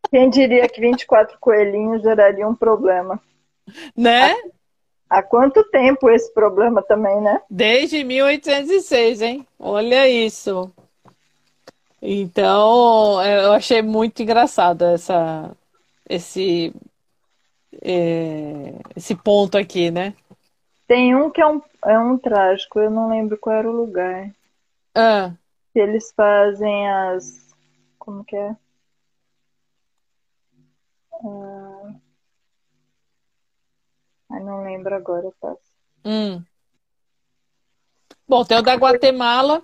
Quem 0.09 0.29
diria 0.29 0.67
que 0.67 0.79
24 0.79 1.37
coelhinhos 1.39 2.01
geraria 2.01 2.47
um 2.47 2.55
problema? 2.55 3.19
Né? 3.95 4.31
Há, 5.09 5.19
há 5.19 5.23
quanto 5.23 5.63
tempo 5.65 6.09
esse 6.09 6.33
problema 6.33 6.81
também, 6.81 7.19
né? 7.21 7.41
Desde 7.49 8.03
1806, 8.03 9.21
hein? 9.21 9.47
Olha 9.59 10.07
isso. 10.07 10.71
Então, 12.01 13.21
eu 13.25 13.51
achei 13.53 13.81
muito 13.81 14.21
engraçado 14.21 14.85
essa, 14.85 15.51
esse, 16.07 16.73
é, 17.81 18.73
esse 18.95 19.15
ponto 19.15 19.57
aqui, 19.57 19.91
né? 19.91 20.13
Tem 20.87 21.15
um 21.15 21.29
que 21.29 21.41
é 21.41 21.47
um, 21.47 21.61
é 21.85 21.99
um 21.99 22.17
trágico, 22.17 22.79
eu 22.79 22.89
não 22.89 23.09
lembro 23.09 23.37
qual 23.37 23.55
era 23.57 23.69
o 23.69 23.75
lugar. 23.75 24.29
Ah. 24.95 25.33
Que 25.73 25.79
eles 25.79 26.13
fazem 26.15 26.89
as. 26.89 27.45
Como 27.99 28.23
que 28.23 28.35
é? 28.35 28.55
Ah, 34.29 34.39
não 34.39 34.63
lembro 34.63 34.93
agora, 34.95 35.31
tá? 35.39 35.55
Hum. 36.05 36.43
Bom, 38.27 38.43
tem 38.43 38.57
o 38.57 38.61
da 38.61 38.75
Guatemala, 38.75 39.63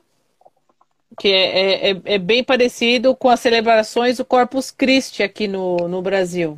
que 1.20 1.28
é, 1.28 1.92
é, 1.92 2.02
é, 2.06 2.18
bem 2.18 2.44
parecido 2.44 3.16
com 3.16 3.30
as 3.30 3.40
celebrações 3.40 4.18
do 4.18 4.26
Corpus 4.26 4.72
Christi 4.72 5.22
aqui 5.22 5.48
no, 5.48 5.88
no 5.88 6.02
Brasil. 6.02 6.58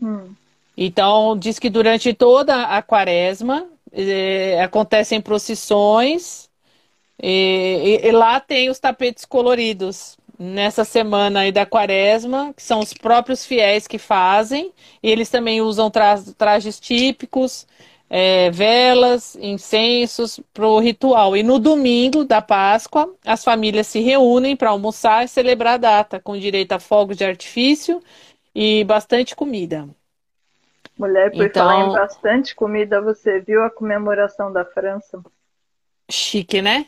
Hum. 0.00 0.34
Então, 0.76 1.36
diz 1.38 1.58
que 1.58 1.70
durante 1.70 2.12
toda 2.12 2.64
a 2.64 2.82
quaresma 2.82 3.66
é, 3.92 4.62
acontecem 4.62 5.20
procissões 5.20 6.50
e, 7.22 8.00
e, 8.02 8.08
e, 8.08 8.12
lá 8.12 8.38
tem 8.40 8.68
os 8.68 8.78
tapetes 8.78 9.24
coloridos 9.24 10.18
nessa 10.38 10.84
semana 10.84 11.40
aí 11.40 11.52
da 11.52 11.64
quaresma, 11.64 12.52
que 12.54 12.62
são 12.62 12.80
os 12.80 12.92
próprios 12.92 13.44
fiéis 13.44 13.86
que 13.86 13.98
fazem, 13.98 14.72
e 15.02 15.10
eles 15.10 15.28
também 15.28 15.60
usam 15.60 15.90
tra 15.90 16.16
trajes 16.36 16.78
típicos, 16.78 17.66
é, 18.08 18.50
velas, 18.50 19.36
incensos 19.36 20.38
para 20.52 20.66
o 20.66 20.78
ritual. 20.78 21.36
E 21.36 21.42
no 21.42 21.58
domingo 21.58 22.24
da 22.24 22.40
Páscoa, 22.40 23.12
as 23.24 23.42
famílias 23.42 23.86
se 23.86 24.00
reúnem 24.00 24.56
para 24.56 24.70
almoçar 24.70 25.24
e 25.24 25.28
celebrar 25.28 25.74
a 25.74 25.78
data, 25.78 26.20
com 26.20 26.38
direito 26.38 26.72
a 26.72 26.78
fogos 26.78 27.16
de 27.16 27.24
artifício 27.24 28.02
e 28.54 28.84
bastante 28.84 29.34
comida. 29.34 29.88
Mulher, 30.98 31.30
por 31.30 31.44
então... 31.44 31.66
falar 31.66 31.86
em 31.86 31.92
bastante 31.92 32.54
comida, 32.54 33.02
você 33.02 33.40
viu 33.40 33.62
a 33.62 33.70
comemoração 33.70 34.52
da 34.52 34.64
França? 34.64 35.20
Chique, 36.08 36.62
né? 36.62 36.86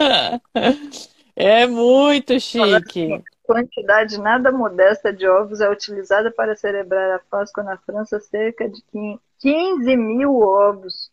É. 1.36 1.66
Muito 1.66 2.38
chique. 2.38 3.22
Quantidade 3.44 4.18
nada 4.18 4.52
modesta 4.52 5.12
de 5.12 5.26
ovos 5.26 5.60
é 5.60 5.70
utilizada 5.70 6.30
para 6.30 6.54
celebrar 6.54 7.12
a 7.12 7.18
Páscoa 7.18 7.64
na 7.64 7.78
França. 7.78 8.20
Cerca 8.20 8.68
de 8.68 8.82
15 9.38 9.96
mil 9.96 10.38
ovos 10.38 11.10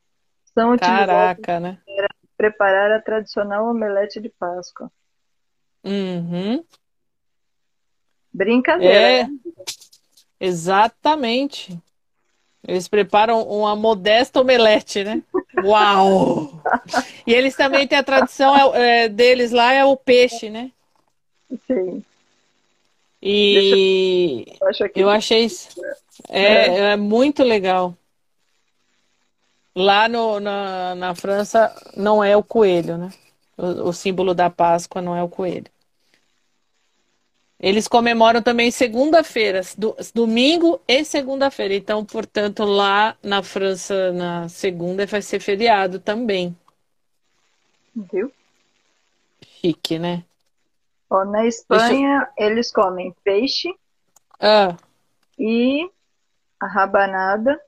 são 0.53 0.73
utilizados 0.73 1.05
Caraca, 1.07 1.59
né? 1.59 1.77
para 1.85 2.09
preparar 2.35 2.91
a 2.91 3.01
tradicional 3.01 3.69
omelete 3.69 4.19
de 4.19 4.29
Páscoa. 4.29 4.91
Uhum. 5.83 6.63
Brincadeira. 8.33 8.93
É, 8.93 9.23
né? 9.23 9.37
exatamente. 10.39 11.79
Eles 12.67 12.87
preparam 12.87 13.43
uma 13.43 13.75
modesta 13.75 14.41
omelete, 14.41 15.03
né? 15.03 15.23
Uau! 15.63 16.61
E 17.25 17.33
eles 17.33 17.55
também 17.55 17.87
têm 17.87 17.97
a 17.97 18.03
tradição 18.03 18.55
é, 18.75 19.05
é, 19.05 19.09
deles 19.09 19.51
lá 19.51 19.73
é 19.73 19.83
o 19.83 19.95
peixe, 19.97 20.49
né? 20.49 20.71
Sim. 21.65 22.03
E 23.21 24.45
eu, 24.61 24.89
eu 24.95 25.09
achei 25.09 25.45
isso 25.45 25.69
é, 26.29 26.43
é, 26.43 26.79
é. 26.91 26.95
muito 26.95 27.43
legal. 27.43 27.95
Lá 29.75 30.07
no, 30.07 30.39
na, 30.39 30.95
na 30.95 31.15
França 31.15 31.73
não 31.95 32.23
é 32.23 32.35
o 32.35 32.43
coelho, 32.43 32.97
né? 32.97 33.09
O, 33.57 33.89
o 33.89 33.93
símbolo 33.93 34.33
da 34.33 34.49
Páscoa 34.49 35.01
não 35.01 35.15
é 35.15 35.23
o 35.23 35.29
coelho. 35.29 35.65
Eles 37.59 37.87
comemoram 37.87 38.41
também 38.41 38.69
segunda-feira, 38.69 39.61
do, 39.75 39.95
domingo 40.13 40.79
e 40.87 41.03
segunda-feira. 41.03 41.73
Então, 41.73 42.05
portanto, 42.05 42.63
lá 42.63 43.17
na 43.23 43.41
França, 43.41 44.11
na 44.11 44.47
segunda, 44.47 45.07
vai 45.07 45.23
ser 45.23 45.39
feriado 45.39 45.99
também. 45.99 46.55
Viu? 47.95 48.31
Chique, 49.41 49.97
né? 49.97 50.23
Ó, 51.09 51.25
na 51.25 51.47
Espanha, 51.47 52.29
eu... 52.37 52.45
eles 52.45 52.71
comem 52.71 53.15
peixe 53.23 53.73
ah. 54.39 54.75
e 55.39 55.89
a 56.59 56.67
rabanada. 56.67 57.59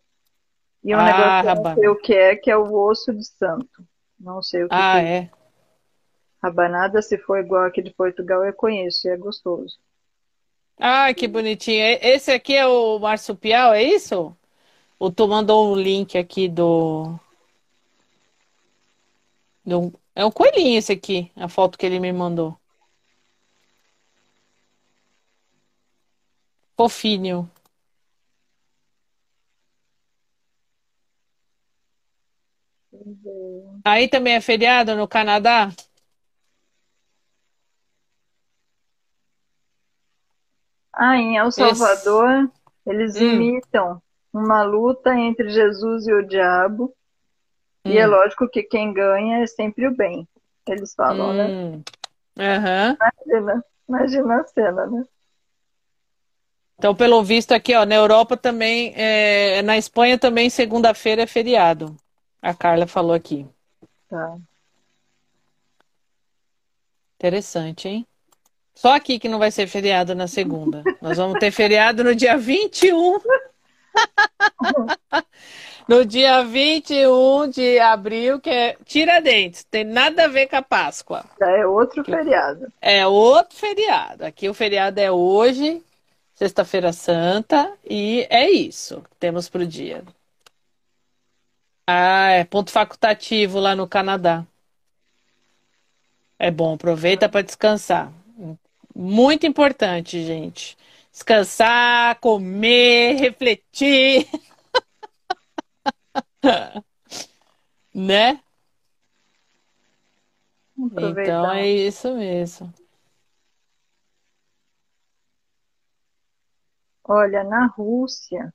E 0.84 0.96
um 0.96 1.00
ah, 1.00 1.04
negócio 1.04 1.42
que 1.42 1.48
eu 1.50 1.64
não 1.64 1.76
sei 1.76 1.88
o 1.90 1.96
que 1.96 2.14
é, 2.14 2.36
que 2.36 2.52
é 2.52 2.58
o 2.58 2.74
osso 2.74 3.12
de 3.12 3.26
santo. 3.26 3.84
Não 4.20 4.44
sei 4.44 4.66
o 4.66 4.70
que, 4.70 4.76
ah, 4.76 5.00
que 5.00 5.06
é. 5.06 5.18
é. 5.18 5.32
Rabanada, 6.42 7.02
se 7.02 7.18
for 7.18 7.40
igual 7.40 7.66
aqui 7.66 7.82
de 7.82 7.94
Portugal, 7.94 8.46
eu 8.46 8.54
conheço 8.54 9.08
e 9.08 9.12
é 9.12 9.18
gostoso. 9.18 9.78
Ah, 10.78 11.14
que 11.14 11.28
bonitinho. 11.28 11.84
Esse 12.02 12.32
aqui 12.32 12.56
é 12.56 12.66
o 12.66 13.00
marsupial, 13.00 13.74
é 13.74 13.84
isso? 13.84 14.36
Ou 15.00 15.12
tu 15.12 15.28
mandou 15.28 15.74
um 15.74 15.76
link 15.76 16.18
aqui 16.18 16.48
do... 16.50 17.20
do... 19.66 19.94
É 20.16 20.26
um 20.26 20.32
coelhinho 20.32 20.78
esse 20.78 20.92
aqui, 20.94 21.32
a 21.36 21.48
foto 21.48 21.78
que 21.78 21.86
ele 21.86 22.00
me 22.00 22.12
mandou. 22.14 22.58
Fofinho. 26.76 27.50
Aí 33.84 34.08
também 34.08 34.36
é 34.36 34.42
feriado 34.42 34.96
no 34.96 35.08
Canadá? 35.08 35.70
Ah, 41.02 41.16
em 41.16 41.38
El 41.38 41.50
Salvador, 41.50 42.30
Esse... 42.30 42.52
eles 42.86 43.16
hum. 43.16 43.24
imitam 43.24 44.02
uma 44.34 44.64
luta 44.64 45.16
entre 45.16 45.50
Jesus 45.50 46.06
e 46.06 46.14
o 46.14 46.28
diabo. 46.28 46.94
Hum. 47.86 47.92
E 47.92 47.98
é 47.98 48.06
hum. 48.06 48.12
lógico 48.12 48.50
que 48.50 48.64
quem 48.64 48.92
ganha 48.94 49.42
é 49.42 49.48
sempre 49.48 49.88
o 49.88 49.96
bem. 49.96 50.28
Eles 50.68 50.94
falam, 50.94 51.34
né? 51.34 51.48
hum. 51.48 51.84
né? 52.36 52.58
Uhum. 52.58 52.98
Imagina, 53.26 53.66
imagina 53.88 54.42
a 54.42 54.44
cena, 54.44 54.86
né? 54.88 55.04
Então, 56.78 56.94
pelo 56.94 57.24
visto 57.24 57.54
aqui, 57.54 57.74
ó, 57.74 57.86
na 57.86 57.96
Europa 57.96 58.36
também, 58.36 58.94
é, 58.96 59.62
na 59.62 59.78
Espanha 59.78 60.20
também, 60.20 60.50
segunda-feira 60.50 61.22
é 61.22 61.28
feriado. 61.28 61.96
A 62.42 62.54
Carla 62.54 62.86
falou 62.86 63.14
aqui. 63.14 63.48
Tá. 64.10 64.38
Interessante, 67.16 67.88
hein? 67.88 68.08
Só 68.80 68.96
aqui 68.96 69.20
que 69.20 69.28
não 69.28 69.40
vai 69.40 69.52
ser 69.52 69.68
feriado 69.68 70.16
na 70.16 70.26
segunda. 70.26 70.82
Nós 71.02 71.18
vamos 71.18 71.38
ter 71.38 71.52
feriado 71.52 72.02
no 72.02 72.16
dia 72.16 72.38
21. 72.38 73.20
no 75.86 76.06
dia 76.06 76.46
21 76.46 77.50
de 77.50 77.78
abril, 77.78 78.40
que 78.40 78.50
é 78.50 78.78
Tiradentes. 78.86 79.66
Tem 79.66 79.84
nada 79.84 80.24
a 80.24 80.28
ver 80.30 80.48
com 80.48 80.56
a 80.56 80.62
Páscoa. 80.62 81.26
É 81.42 81.68
outro 81.68 82.06
feriado. 82.06 82.72
É 82.82 83.06
outro 83.06 83.58
feriado. 83.58 84.26
Aqui 84.26 84.48
o 84.48 84.54
feriado 84.54 84.98
é 84.98 85.12
hoje, 85.12 85.84
Sexta-feira 86.34 86.94
Santa, 86.94 87.74
e 87.84 88.26
é 88.30 88.50
isso 88.50 89.02
que 89.02 89.18
temos 89.20 89.50
para 89.50 89.64
o 89.64 89.68
dia. 89.68 90.06
Ah, 91.86 92.30
é 92.30 92.46
ponto 92.46 92.72
facultativo 92.72 93.60
lá 93.60 93.76
no 93.76 93.90
Canadá. 93.90 94.46
É 96.40 96.50
bom, 96.50 96.76
aproveita 96.76 97.28
para 97.28 97.42
descansar. 97.42 98.10
Muito 99.02 99.48
importante, 99.48 100.22
gente. 100.26 100.78
Descansar, 101.10 102.20
comer, 102.20 103.14
refletir. 103.14 104.28
né? 107.96 108.44
Então 110.78 111.50
é 111.54 111.66
isso 111.66 112.14
mesmo. 112.14 112.74
Olha, 117.06 117.46
na 117.46 117.68
Rússia, 117.68 118.54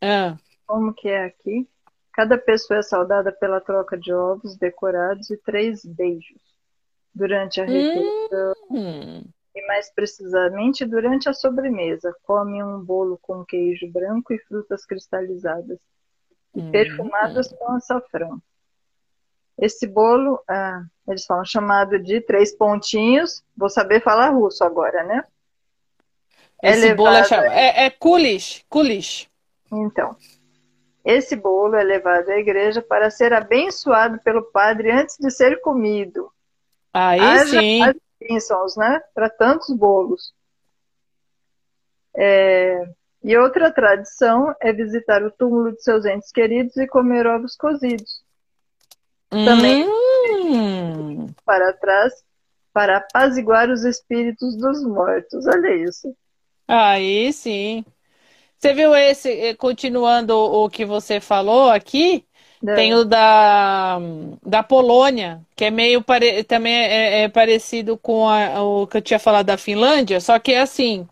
ah. 0.00 0.38
como 0.66 0.94
que 0.94 1.10
é 1.10 1.26
aqui? 1.26 1.68
Cada 2.14 2.38
pessoa 2.38 2.78
é 2.78 2.82
saudada 2.82 3.30
pela 3.30 3.60
troca 3.60 3.98
de 3.98 4.14
ovos 4.14 4.56
decorados 4.56 5.28
e 5.28 5.36
três 5.36 5.84
beijos 5.84 6.40
durante 7.14 7.60
a 7.60 7.66
refeição. 7.66 8.54
Hum. 8.70 9.33
E 9.54 9.66
mais 9.66 9.92
precisamente 9.92 10.84
durante 10.84 11.28
a 11.28 11.32
sobremesa, 11.32 12.14
come 12.24 12.62
um 12.62 12.80
bolo 12.80 13.18
com 13.22 13.44
queijo 13.44 13.86
branco 13.90 14.32
e 14.32 14.38
frutas 14.40 14.84
cristalizadas 14.84 15.78
e 16.54 16.60
hum. 16.60 16.70
perfumadas 16.70 17.52
com 17.52 17.72
açafrão. 17.72 18.42
Esse 19.56 19.86
bolo, 19.86 20.42
ah, 20.48 20.82
eles 21.06 21.24
falam 21.24 21.44
chamado 21.44 21.98
de 22.00 22.20
três 22.20 22.52
pontinhos. 22.56 23.44
Vou 23.56 23.70
saber 23.70 24.02
falar 24.02 24.30
russo 24.30 24.64
agora, 24.64 25.04
né? 25.04 25.24
Esse 26.60 26.88
é 26.88 26.94
bolo 26.94 27.14
é, 27.14 27.24
chamado, 27.24 27.52
é, 27.52 27.84
é 27.84 27.90
kulish, 27.90 28.64
kulish. 28.68 29.28
Então, 29.70 30.16
esse 31.04 31.36
bolo 31.36 31.76
é 31.76 31.84
levado 31.84 32.30
à 32.30 32.38
igreja 32.38 32.82
para 32.82 33.10
ser 33.10 33.32
abençoado 33.32 34.18
pelo 34.20 34.42
padre 34.42 34.90
antes 34.90 35.16
de 35.18 35.30
ser 35.30 35.60
comido. 35.60 36.32
Aí 36.92 37.20
Haja 37.20 37.60
sim 37.60 37.80
bênçãos, 38.26 38.76
né? 38.76 39.00
Para 39.14 39.28
tantos 39.28 39.74
bolos. 39.76 40.32
É... 42.16 42.88
E 43.22 43.36
outra 43.38 43.70
tradição 43.72 44.54
é 44.60 44.72
visitar 44.72 45.22
o 45.22 45.30
túmulo 45.30 45.72
de 45.72 45.82
seus 45.82 46.04
entes 46.04 46.30
queridos 46.30 46.76
e 46.76 46.86
comer 46.86 47.26
ovos 47.26 47.56
cozidos. 47.56 48.22
Também 49.30 49.88
hum. 49.88 51.26
para 51.44 51.72
trás 51.72 52.12
para 52.74 52.96
apaziguar 52.96 53.70
os 53.70 53.84
espíritos 53.84 54.56
dos 54.56 54.84
mortos. 54.84 55.46
Olha 55.46 55.74
isso. 55.76 56.14
Aí 56.66 57.32
sim. 57.32 57.84
Você 58.58 58.74
viu 58.74 58.94
esse, 58.94 59.30
eh, 59.30 59.54
continuando 59.54 60.34
o 60.34 60.68
que 60.68 60.84
você 60.84 61.20
falou 61.20 61.70
aqui? 61.70 62.26
É. 62.66 62.74
Tem 62.74 62.94
o 62.94 63.04
da, 63.04 63.98
da 64.44 64.62
Polônia, 64.62 65.40
que 65.54 65.66
é 65.66 65.70
meio 65.70 66.02
pare... 66.02 66.42
também 66.44 66.72
é, 66.74 67.22
é 67.22 67.28
parecido 67.28 67.98
com 67.98 68.26
a, 68.26 68.62
o 68.62 68.86
que 68.86 68.96
eu 68.96 69.02
tinha 69.02 69.18
falado 69.18 69.46
da 69.46 69.58
Finlândia, 69.58 70.18
só 70.18 70.38
que 70.38 70.52
é 70.52 70.60
assim, 70.60 71.06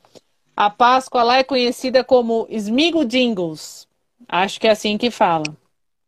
a 0.56 0.70
Páscoa 0.70 1.22
lá 1.22 1.38
é 1.38 1.44
conhecida 1.44 2.02
como 2.02 2.46
Smigodingos. 2.48 3.86
Acho 4.26 4.58
que 4.58 4.66
é 4.66 4.70
assim 4.70 4.96
que 4.96 5.10
fala. 5.10 5.44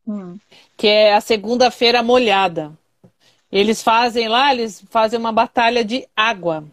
Hum. 0.07 0.39
Que 0.77 0.89
é 0.89 1.15
a 1.15 1.21
segunda-feira 1.21 2.03
molhada. 2.03 2.73
Eles 3.53 3.83
fazem 3.83 4.29
lá, 4.29 4.53
eles 4.53 4.83
fazem 4.89 5.19
uma 5.19 5.33
batalha 5.33 5.85
de 5.85 6.09
água. 6.17 6.65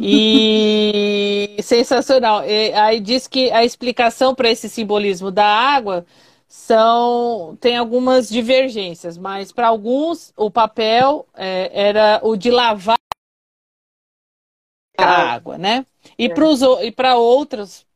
E 0.00 1.56
sensacional. 1.62 2.42
E 2.48 2.72
aí 2.72 3.00
diz 3.00 3.26
que 3.26 3.50
a 3.50 3.64
explicação 3.64 4.34
para 4.34 4.50
esse 4.50 4.68
simbolismo 4.68 5.30
da 5.30 5.46
água 5.46 6.06
são 6.48 7.56
tem 7.60 7.76
algumas 7.76 8.28
divergências, 8.28 9.18
mas 9.18 9.52
para 9.52 9.68
alguns 9.68 10.32
o 10.36 10.50
papel 10.50 11.26
é, 11.34 11.70
era 11.72 12.20
o 12.22 12.36
de 12.36 12.50
lavar 12.50 12.96
a 14.96 15.04
água, 15.04 15.58
né? 15.58 15.86
E 16.18 16.26
é. 16.26 16.90
para 16.90 17.16
outros 17.16 17.86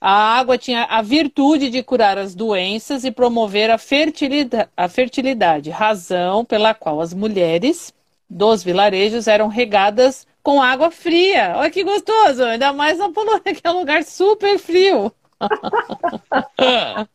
a 0.00 0.38
água 0.38 0.56
tinha 0.56 0.84
a 0.84 1.02
virtude 1.02 1.68
de 1.68 1.82
curar 1.82 2.16
as 2.16 2.34
doenças 2.34 3.04
e 3.04 3.10
promover 3.10 3.70
a 3.70 3.76
fertilidade, 3.76 4.70
a 4.74 4.88
fertilidade, 4.88 5.70
razão 5.70 6.44
pela 6.44 6.72
qual 6.72 7.00
as 7.02 7.12
mulheres 7.12 7.92
dos 8.28 8.64
vilarejos 8.64 9.28
eram 9.28 9.48
regadas 9.48 10.26
com 10.42 10.62
água 10.62 10.90
fria. 10.90 11.52
Olha 11.56 11.70
que 11.70 11.84
gostoso, 11.84 12.42
ainda 12.44 12.72
mais 12.72 12.98
na 12.98 13.10
Polônia, 13.10 13.42
que 13.54 13.60
é 13.62 13.70
um 13.70 13.80
lugar 13.80 14.02
super 14.04 14.58
frio. 14.58 15.12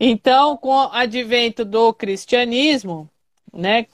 então, 0.00 0.56
com 0.56 0.70
o 0.70 0.90
advento 0.92 1.64
do 1.64 1.92
cristianismo, 1.92 3.08
né, 3.52 3.86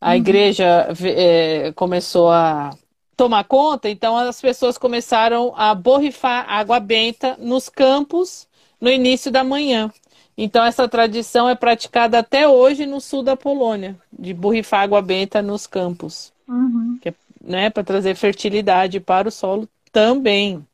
a 0.00 0.10
uhum. 0.10 0.16
igreja 0.16 0.88
é, 1.04 1.72
começou 1.72 2.30
a 2.30 2.70
tomar 3.16 3.44
conta, 3.44 3.90
então 3.90 4.16
as 4.16 4.40
pessoas 4.40 4.78
começaram 4.78 5.52
a 5.54 5.74
borrifar 5.74 6.50
água 6.50 6.80
benta 6.80 7.36
nos 7.38 7.68
campos 7.68 8.48
no 8.80 8.88
início 8.88 9.30
da 9.30 9.44
manhã. 9.44 9.92
Então, 10.38 10.64
essa 10.64 10.88
tradição 10.88 11.46
é 11.46 11.54
praticada 11.54 12.18
até 12.18 12.48
hoje 12.48 12.86
no 12.86 12.98
sul 12.98 13.22
da 13.22 13.36
Polônia, 13.36 13.94
de 14.10 14.32
borrifar 14.32 14.80
água 14.80 15.02
benta 15.02 15.42
nos 15.42 15.66
campos, 15.66 16.32
uhum. 16.48 16.98
que 17.02 17.10
é, 17.10 17.14
né, 17.44 17.68
para 17.68 17.84
trazer 17.84 18.14
fertilidade 18.14 18.98
para 19.00 19.28
o 19.28 19.30
solo 19.30 19.68
também. 19.92 20.64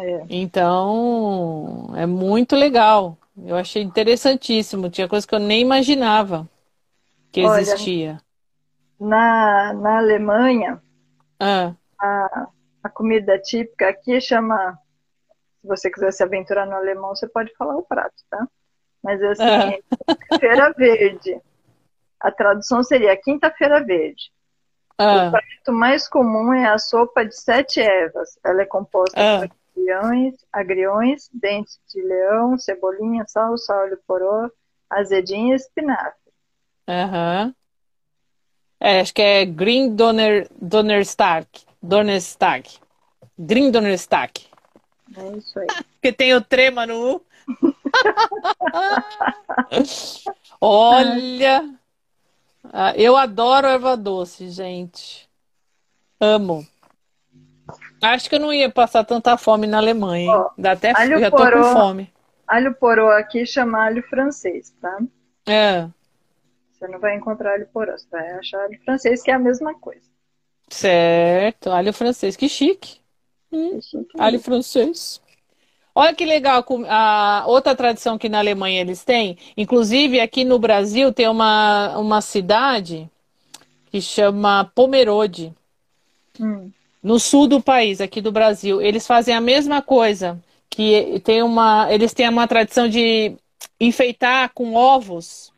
É. 0.00 0.24
Então, 0.28 1.92
é 1.96 2.06
muito 2.06 2.54
legal. 2.56 3.16
Eu 3.36 3.56
achei 3.56 3.82
interessantíssimo. 3.82 4.90
Tinha 4.90 5.08
coisa 5.08 5.26
que 5.26 5.34
eu 5.34 5.38
nem 5.38 5.60
imaginava 5.60 6.48
que 7.30 7.44
Olha, 7.44 7.60
existia. 7.60 8.20
Na, 8.98 9.72
na 9.74 9.98
Alemanha, 9.98 10.82
ah. 11.38 11.72
a, 12.00 12.48
a 12.84 12.88
comida 12.88 13.38
típica 13.38 13.88
aqui 13.88 14.20
chama. 14.20 14.78
Se 15.60 15.66
você 15.66 15.90
quiser 15.90 16.12
se 16.12 16.22
aventurar 16.22 16.66
no 16.66 16.74
alemão, 16.74 17.14
você 17.14 17.28
pode 17.28 17.54
falar 17.56 17.76
o 17.76 17.82
prato, 17.82 18.14
tá? 18.30 18.46
Mas 19.02 19.22
assim, 19.22 19.42
ah. 19.42 20.38
feira 20.38 20.72
verde. 20.72 21.40
A 22.20 22.30
tradução 22.30 22.82
seria 22.82 23.16
quinta-feira 23.16 23.84
verde. 23.84 24.32
Ah. 24.96 25.28
O 25.28 25.30
prato 25.30 25.72
mais 25.72 26.08
comum 26.08 26.52
é 26.52 26.66
a 26.66 26.78
sopa 26.78 27.24
de 27.24 27.36
sete 27.36 27.80
ervas. 27.80 28.38
Ela 28.44 28.62
é 28.62 28.66
composta 28.66 29.16
ah. 29.16 29.40
por 29.48 29.57
agriões, 29.78 30.34
agriões, 30.52 31.30
dentes 31.32 31.78
de 31.92 32.02
leão, 32.02 32.58
cebolinha, 32.58 33.24
salsa, 33.26 33.74
óleo 33.74 33.98
poró, 34.06 34.50
azedinha 34.90 35.52
e 35.52 35.56
espinafre. 35.56 36.32
Aham. 36.86 37.46
Uhum. 37.46 37.54
É, 38.80 39.00
acho 39.00 39.12
que 39.12 39.22
é 39.22 39.44
Green 39.44 39.94
Donner, 39.94 40.48
Donnerstag. 40.60 41.48
Donnerstag. 41.82 42.78
Green 43.36 43.72
Donnerstag. 43.72 44.46
É 45.16 45.36
isso 45.36 45.58
aí. 45.58 45.66
que 46.00 46.12
tem 46.12 46.34
o 46.34 46.40
trema 46.40 46.86
no 46.86 47.16
U. 47.16 47.26
Olha, 50.60 51.74
ah, 52.72 52.92
eu 52.96 53.16
adoro 53.16 53.66
erva 53.66 53.96
doce, 53.96 54.48
gente. 54.50 55.28
Amo. 56.20 56.66
Acho 58.00 58.28
que 58.28 58.36
eu 58.36 58.40
não 58.40 58.52
ia 58.52 58.70
passar 58.70 59.04
tanta 59.04 59.36
fome 59.36 59.66
na 59.66 59.78
Alemanha. 59.78 60.46
Dá 60.56 60.72
até 60.72 60.92
alho 60.94 61.18
já 61.18 61.30
poró, 61.30 61.50
tô 61.50 61.56
com 61.56 61.72
fome. 61.72 62.12
Alho 62.46 62.74
poró 62.74 63.10
aqui 63.10 63.44
chama 63.44 63.84
alho 63.84 64.02
francês, 64.04 64.74
tá? 64.80 64.98
É. 65.46 65.88
Você 66.72 66.86
não 66.86 67.00
vai 67.00 67.16
encontrar 67.16 67.54
alho 67.54 67.66
poró, 67.72 67.92
você 67.92 68.06
vai 68.10 68.30
achar 68.32 68.60
alho 68.62 68.78
francês, 68.84 69.22
que 69.22 69.30
é 69.30 69.34
a 69.34 69.38
mesma 69.38 69.74
coisa. 69.74 70.08
Certo, 70.68 71.70
alho 71.70 71.92
francês, 71.92 72.36
que 72.36 72.48
chique. 72.48 73.00
Hum, 73.50 73.80
que 73.80 73.82
chique 73.82 74.08
alho 74.18 74.38
francês. 74.38 75.20
Olha 75.94 76.14
que 76.14 76.24
legal, 76.24 76.64
a 76.88 77.44
outra 77.48 77.74
tradição 77.74 78.16
que 78.16 78.28
na 78.28 78.38
Alemanha 78.38 78.80
eles 78.80 79.02
têm, 79.04 79.36
inclusive 79.56 80.20
aqui 80.20 80.44
no 80.44 80.56
Brasil 80.56 81.12
tem 81.12 81.26
uma, 81.28 81.98
uma 81.98 82.20
cidade 82.20 83.10
que 83.86 84.00
chama 84.00 84.70
Pomerode. 84.76 85.52
Hum 86.38 86.70
no 87.08 87.18
sul 87.18 87.48
do 87.48 87.58
país, 87.62 88.02
aqui 88.02 88.20
do 88.20 88.30
Brasil, 88.30 88.82
eles 88.82 89.06
fazem 89.06 89.34
a 89.34 89.40
mesma 89.40 89.80
coisa, 89.80 90.38
que 90.68 91.20
tem 91.24 91.42
uma, 91.42 91.90
eles 91.90 92.12
têm 92.12 92.28
uma 92.28 92.46
tradição 92.46 92.86
de 92.86 93.34
enfeitar 93.80 94.52
com 94.54 94.74
ovos 94.74 95.50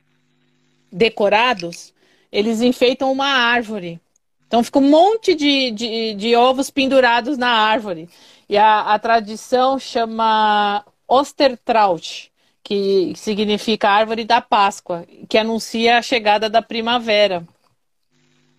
decorados, 0.93 1.93
eles 2.31 2.63
enfeitam 2.63 3.11
uma 3.11 3.27
árvore 3.27 4.01
Então 4.47 4.63
fica 4.63 4.79
um 4.79 4.89
monte 4.91 5.35
de, 5.35 5.73
de, 5.73 6.15
de 6.15 6.37
ovos 6.37 6.71
pendurados 6.71 7.37
na 7.37 7.49
árvore. 7.51 8.09
E 8.49 8.57
a, 8.57 8.95
a 8.95 8.99
tradição 9.01 9.79
chama 9.79 10.85
Ostertraut, 11.09 12.33
que 12.63 13.13
significa 13.17 13.91
árvore 13.91 14.25
da 14.25 14.41
Páscoa, 14.41 15.05
que 15.29 15.39
anuncia 15.39 15.99
a 15.99 16.03
chegada 16.03 16.49
da 16.49 16.63
primavera. 16.63 17.45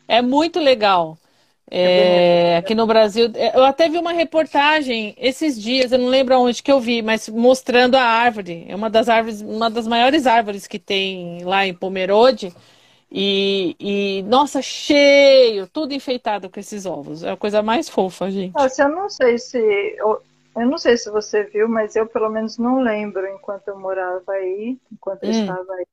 É 0.08 0.22
muito 0.22 0.60
legal. 0.60 1.18
É, 1.74 2.58
aqui 2.58 2.76
no 2.76 2.86
Brasil, 2.86 3.32
é, 3.34 3.58
eu 3.58 3.64
até 3.64 3.88
vi 3.88 3.98
uma 3.98 4.12
reportagem 4.12 5.16
esses 5.18 5.58
dias, 5.60 5.94
eu 5.94 6.00
não 6.00 6.10
lembro 6.10 6.38
onde 6.38 6.62
que 6.62 6.70
eu 6.70 6.82
vi, 6.82 7.02
mas 7.02 7.30
mostrando 7.30 7.96
a 7.96 8.04
árvore. 8.04 8.66
É 8.68 8.76
uma 8.76 8.90
das 8.90 9.08
árvores, 9.08 9.40
uma 9.40 9.70
das 9.70 9.88
maiores 9.88 10.28
árvores 10.28 10.68
que 10.68 10.78
tem 10.78 11.46
lá 11.46 11.66
em 11.66 11.74
Pomerode. 11.74 12.54
E, 13.10 13.76
e, 13.80 14.24
nossa, 14.24 14.62
cheio, 14.62 15.66
tudo 15.66 15.94
enfeitado 15.94 16.50
com 16.50 16.60
esses 16.60 16.86
ovos. 16.86 17.24
É 17.24 17.32
a 17.32 17.38
coisa 17.38 17.62
mais 17.62 17.88
fofa, 17.88 18.30
gente. 18.30 18.54
Nossa, 18.54 18.84
eu 18.84 18.90
não 18.90 19.10
sei 19.10 19.38
se. 19.38 19.58
Eu, 19.98 20.22
eu 20.58 20.66
não 20.68 20.78
sei 20.78 20.98
se 20.98 21.10
você 21.10 21.44
viu, 21.46 21.70
mas 21.70 21.96
eu 21.96 22.06
pelo 22.06 22.30
menos 22.30 22.58
não 22.58 22.82
lembro 22.82 23.26
enquanto 23.28 23.70
eu 23.70 23.80
morava 23.80 24.34
aí, 24.34 24.78
enquanto 24.92 25.24
eu 25.24 25.30
hum. 25.30 25.42
estava 25.42 25.74
aí, 25.74 25.88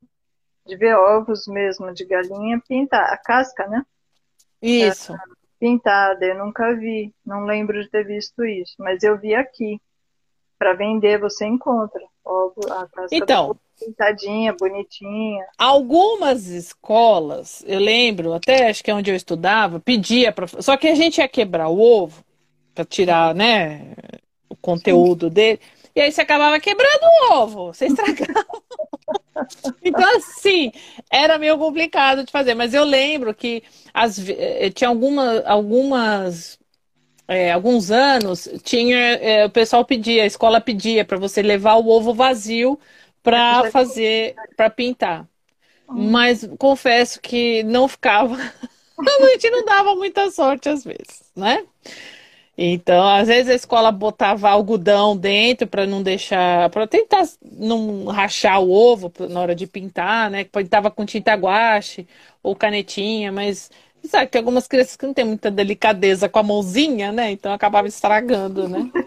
de 0.65 0.75
ver 0.75 0.95
ovos 0.95 1.47
mesmo 1.47 1.93
de 1.93 2.03
galinha 2.03 2.61
pintar 2.67 3.13
a 3.13 3.17
casca, 3.17 3.65
né? 3.67 3.85
Isso. 4.61 5.13
É, 5.13 5.38
pintada, 5.59 6.25
eu 6.25 6.37
nunca 6.37 6.73
vi, 6.75 7.13
não 7.25 7.45
lembro 7.45 7.81
de 7.81 7.89
ter 7.89 8.05
visto 8.05 8.45
isso, 8.45 8.75
mas 8.79 9.03
eu 9.03 9.17
vi 9.17 9.35
aqui. 9.35 9.79
Para 10.57 10.73
vender 10.73 11.17
você 11.19 11.45
encontra 11.45 12.01
ovo, 12.25 12.59
a 12.69 12.85
casca 12.87 13.15
então, 13.15 13.55
pintadinha, 13.79 14.53
bonitinha. 14.53 15.45
Algumas 15.57 16.47
escolas, 16.47 17.63
eu 17.65 17.79
lembro, 17.79 18.33
até 18.33 18.69
acho 18.69 18.83
que 18.83 18.91
é 18.91 18.93
onde 18.93 19.09
eu 19.09 19.15
estudava, 19.15 19.79
pedia 19.79 20.31
para, 20.31 20.47
só 20.47 20.75
que 20.75 20.87
a 20.87 20.95
gente 20.95 21.19
ia 21.19 21.27
quebrar 21.29 21.69
o 21.69 21.79
ovo 21.79 22.23
para 22.75 22.83
tirar, 22.83 23.33
né, 23.33 23.93
o 24.49 24.55
conteúdo 24.55 25.27
Sim. 25.27 25.33
dele. 25.33 25.59
E 25.99 26.01
aí 26.01 26.13
você 26.13 26.21
acabava 26.21 26.57
quebrando 26.61 27.03
o 27.03 27.33
ovo, 27.33 27.73
você 27.73 27.87
estragava. 27.87 28.45
então, 29.83 30.15
assim, 30.15 30.71
era 31.11 31.37
meio 31.37 31.57
complicado 31.57 32.23
de 32.23 32.31
fazer. 32.31 32.53
Mas 32.53 32.73
eu 32.73 32.85
lembro 32.85 33.35
que 33.35 33.61
as, 33.93 34.17
eh, 34.29 34.69
tinha 34.69 34.87
alguma, 34.87 35.41
algumas. 35.41 36.57
É, 37.27 37.51
alguns 37.51 37.91
anos, 37.91 38.47
tinha 38.63 38.97
é, 38.97 39.45
o 39.45 39.49
pessoal 39.49 39.83
pedia, 39.83 40.23
a 40.23 40.25
escola 40.25 40.61
pedia 40.61 41.03
para 41.03 41.17
você 41.17 41.41
levar 41.41 41.75
o 41.75 41.89
ovo 41.89 42.13
vazio 42.13 42.79
para 43.21 43.69
fazer, 43.69 44.35
para 44.55 44.69
pintar. 44.69 45.27
Hum. 45.89 46.11
Mas 46.11 46.49
confesso 46.57 47.19
que 47.19 47.61
não 47.63 47.89
ficava. 47.89 48.35
a 48.97 49.29
gente 49.31 49.49
não 49.49 49.65
dava 49.65 49.93
muita 49.95 50.31
sorte 50.31 50.69
às 50.69 50.85
vezes, 50.85 51.29
né? 51.35 51.65
Então, 52.61 53.07
às 53.07 53.29
vezes 53.29 53.49
a 53.49 53.55
escola 53.55 53.89
botava 53.89 54.49
algodão 54.49 55.15
dentro 55.15 55.65
para 55.65 55.87
não 55.87 56.03
deixar, 56.03 56.69
para 56.69 56.85
tentar 56.85 57.23
não 57.41 58.07
rachar 58.07 58.61
o 58.61 58.69
ovo 58.69 59.09
na 59.29 59.39
hora 59.39 59.55
de 59.55 59.65
pintar, 59.65 60.29
né? 60.29 60.43
Pintava 60.43 60.91
com 60.91 61.05
tinta 61.05 61.33
guache 61.35 62.05
ou 62.43 62.53
canetinha, 62.53 63.31
mas 63.31 63.71
sabe 64.03 64.25
que 64.25 64.33
tem 64.33 64.39
algumas 64.39 64.67
crianças 64.67 64.97
que 64.97 65.05
não 65.05 65.13
têm 65.13 65.23
muita 65.23 65.49
delicadeza 65.49 66.27
com 66.27 66.37
a 66.37 66.43
mãozinha, 66.43 67.13
né? 67.13 67.31
Então 67.31 67.53
acabava 67.53 67.87
estragando, 67.87 68.67
né? 68.67 68.91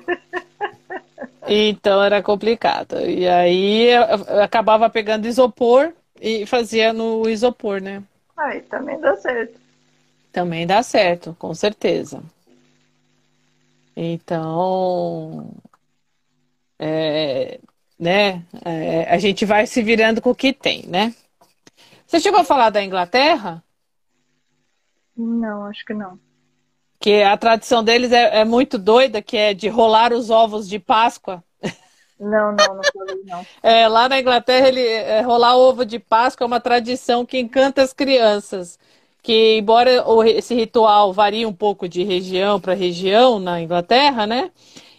Então 1.45 2.03
era 2.03 2.23
complicado. 2.23 3.01
E 3.01 3.29
aí 3.29 3.89
eu 3.91 4.41
acabava 4.41 4.89
pegando 4.89 5.27
isopor 5.27 5.93
e 6.21 6.47
fazia 6.47 6.93
no 6.93 7.29
isopor, 7.29 7.83
né? 7.83 8.03
Aí 8.37 8.63
também 8.63 8.99
dá 9.01 9.17
certo. 9.17 9.61
Também 10.33 10.67
dá 10.67 10.83
certo, 10.85 11.37
com 11.39 11.53
certeza. 11.53 12.23
Então, 13.97 15.55
é, 16.79 17.61
né, 17.99 18.45
é, 18.65 19.05
a 19.13 19.19
gente 19.19 19.45
vai 19.45 19.67
se 19.67 19.83
virando 19.83 20.21
com 20.21 20.31
o 20.31 20.35
que 20.35 20.53
tem, 20.53 20.87
né? 20.87 21.15
Você 22.07 22.21
chegou 22.21 22.41
a 22.41 22.45
falar 22.45 22.71
da 22.71 22.83
Inglaterra? 22.83 23.63
Não, 25.17 25.67
acho 25.67 25.85
que 25.85 25.95
não. 25.95 26.19
Que 26.99 27.23
a 27.23 27.37
tradição 27.37 27.83
deles 27.83 28.13
é, 28.13 28.41
é 28.41 28.45
muito 28.45 28.79
doida, 28.79 29.23
que 29.23 29.37
é 29.37 29.55
de 29.55 29.69
rolar 29.69 30.13
os 30.13 30.31
ovos 30.31 30.69
de 30.69 30.79
Páscoa. 30.79 31.43
Não, 32.19 32.53
não, 32.53 32.77
não 32.77 32.83
falei, 32.93 33.23
não. 33.25 33.47
É, 33.63 33.89
lá 33.89 34.09
na 34.09 34.21
Inglaterra, 34.21 34.69
ele, 34.69 34.87
é, 34.87 35.21
rolar 35.23 35.57
ovo 35.57 35.85
de 35.85 35.99
Páscoa 35.99 36.45
é 36.45 36.47
uma 36.47 36.61
tradição 36.61 37.27
que 37.27 37.39
encanta 37.39 37.83
as 37.83 37.93
crianças 37.93 38.79
que 39.23 39.59
embora 39.59 40.05
esse 40.29 40.55
ritual 40.55 41.13
varie 41.13 41.47
um 41.47 41.53
pouco 41.53 41.89
de 41.89 42.03
região 42.03 42.61
para 42.61 42.75
região 42.75 43.39
na 43.39 43.61
Inglaterra, 43.61 44.27
né? 44.27 44.51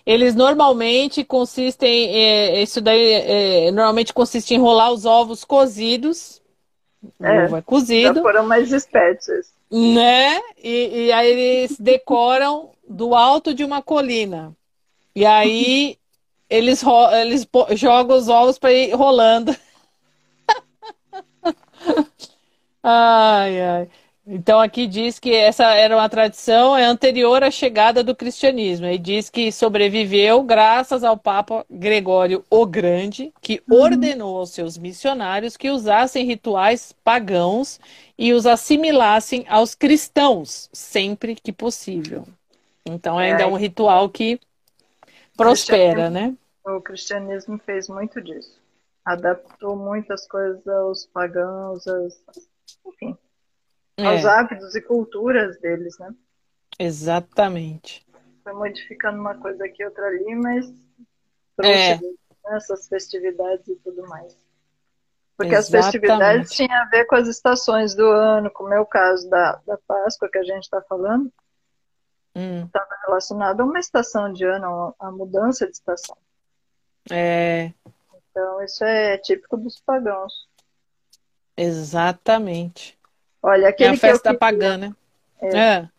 Eles 0.05 0.35
normalmente 0.35 1.23
consistem, 1.23 2.09
é, 2.13 2.61
isso 2.61 2.81
daí 2.81 3.11
é, 3.13 3.71
normalmente 3.71 4.13
consiste 4.13 4.53
em 4.53 4.57
enrolar 4.57 4.91
os 4.91 5.05
ovos 5.05 5.43
cozidos. 5.43 6.41
É, 7.21 7.45
ovo 7.45 7.57
é 7.57 7.61
cozido. 7.61 8.15
Já 8.15 8.21
foram 8.21 8.45
mais 8.45 8.71
espertos. 8.71 9.51
Né? 9.71 10.39
E, 10.61 11.05
e 11.05 11.11
aí 11.11 11.29
eles 11.29 11.77
decoram 11.79 12.71
do 12.87 13.15
alto 13.15 13.53
de 13.53 13.63
uma 13.63 13.81
colina. 13.81 14.53
E 15.15 15.25
aí 15.25 15.97
eles, 16.49 16.83
eles 17.13 17.47
jogam 17.75 18.17
os 18.17 18.27
ovos 18.27 18.59
para 18.59 18.73
ir 18.73 18.93
rolando. 18.93 19.55
ai, 22.83 23.61
ai. 23.61 23.89
Então 24.25 24.61
aqui 24.61 24.87
diz 24.87 25.19
que 25.19 25.35
essa 25.35 25.73
era 25.73 25.97
uma 25.97 26.07
tradição 26.07 26.77
é 26.77 26.85
anterior 26.85 27.43
à 27.43 27.51
chegada 27.51 28.01
do 28.01 28.15
cristianismo 28.15 28.87
e 28.87 28.97
diz 28.97 29.29
que 29.29 29.51
sobreviveu 29.51 30.41
graças 30.43 31.03
ao 31.03 31.17
Papa 31.17 31.65
Gregório 31.69 32.43
o 32.49 32.65
Grande, 32.65 33.33
que 33.41 33.61
uhum. 33.69 33.81
ordenou 33.81 34.37
aos 34.37 34.51
seus 34.51 34.77
missionários 34.77 35.57
que 35.57 35.69
usassem 35.69 36.25
rituais 36.25 36.95
pagãos 37.03 37.81
e 38.17 38.31
os 38.31 38.45
assimilassem 38.45 39.45
aos 39.49 39.75
cristãos 39.75 40.69
sempre 40.71 41.35
que 41.35 41.51
possível. 41.51 42.25
Então 42.85 43.17
ainda 43.17 43.41
é, 43.41 43.43
é 43.43 43.47
um 43.47 43.57
ritual 43.57 44.09
que 44.09 44.39
prospera, 45.35 46.09
né? 46.09 46.33
O 46.65 46.79
cristianismo 46.79 47.59
fez 47.65 47.89
muito 47.89 48.21
disso. 48.21 48.57
Adaptou 49.03 49.75
muitas 49.75 50.25
coisas 50.25 50.65
aos 50.65 51.05
pagãos, 51.07 51.85
aos... 51.85 52.13
enfim 52.87 53.17
é. 53.97 54.05
aos 54.05 54.25
hábitos 54.25 54.75
e 54.75 54.81
culturas 54.81 55.59
deles, 55.59 55.97
né? 55.99 56.13
Exatamente. 56.79 58.05
Foi 58.43 58.53
modificando 58.53 59.19
uma 59.19 59.35
coisa 59.35 59.65
aqui, 59.65 59.85
outra 59.85 60.07
ali, 60.07 60.35
mas 60.35 60.65
trouxe 61.55 61.77
é. 61.77 61.99
essas 62.55 62.87
festividades 62.87 63.67
e 63.67 63.75
tudo 63.75 64.07
mais. 64.07 64.35
Porque 65.37 65.55
Exatamente. 65.55 65.77
as 65.77 65.85
festividades 65.85 66.51
tinham 66.51 66.73
a 66.73 66.85
ver 66.85 67.05
com 67.05 67.15
as 67.15 67.27
estações 67.27 67.95
do 67.95 68.05
ano, 68.05 68.51
como 68.51 68.73
é 68.73 68.79
o 68.79 68.85
caso 68.85 69.29
da, 69.29 69.59
da 69.65 69.77
Páscoa 69.87 70.29
que 70.29 70.37
a 70.37 70.43
gente 70.43 70.63
está 70.63 70.81
falando. 70.81 71.31
Estava 72.35 72.85
hum. 72.85 72.97
relacionado 73.05 73.61
a 73.61 73.65
uma 73.65 73.79
estação 73.79 74.31
de 74.31 74.43
ano, 74.43 74.95
a 74.99 75.11
mudança 75.11 75.65
de 75.65 75.73
estação. 75.73 76.17
É. 77.11 77.71
Então, 78.29 78.61
isso 78.63 78.83
é 78.83 79.17
típico 79.17 79.57
dos 79.57 79.79
pagãos. 79.79 80.47
Exatamente. 81.55 82.97
Olha, 83.43 83.67
aquele 83.67 83.89
é 83.89 83.93
a 83.93 83.97
festa 83.97 84.29
que 84.29 84.35
eu 84.35 84.39
queria... 84.39 84.39
pagã, 84.39 84.77
né? 84.77 84.95
É. 85.41 85.57
é. 85.57 85.89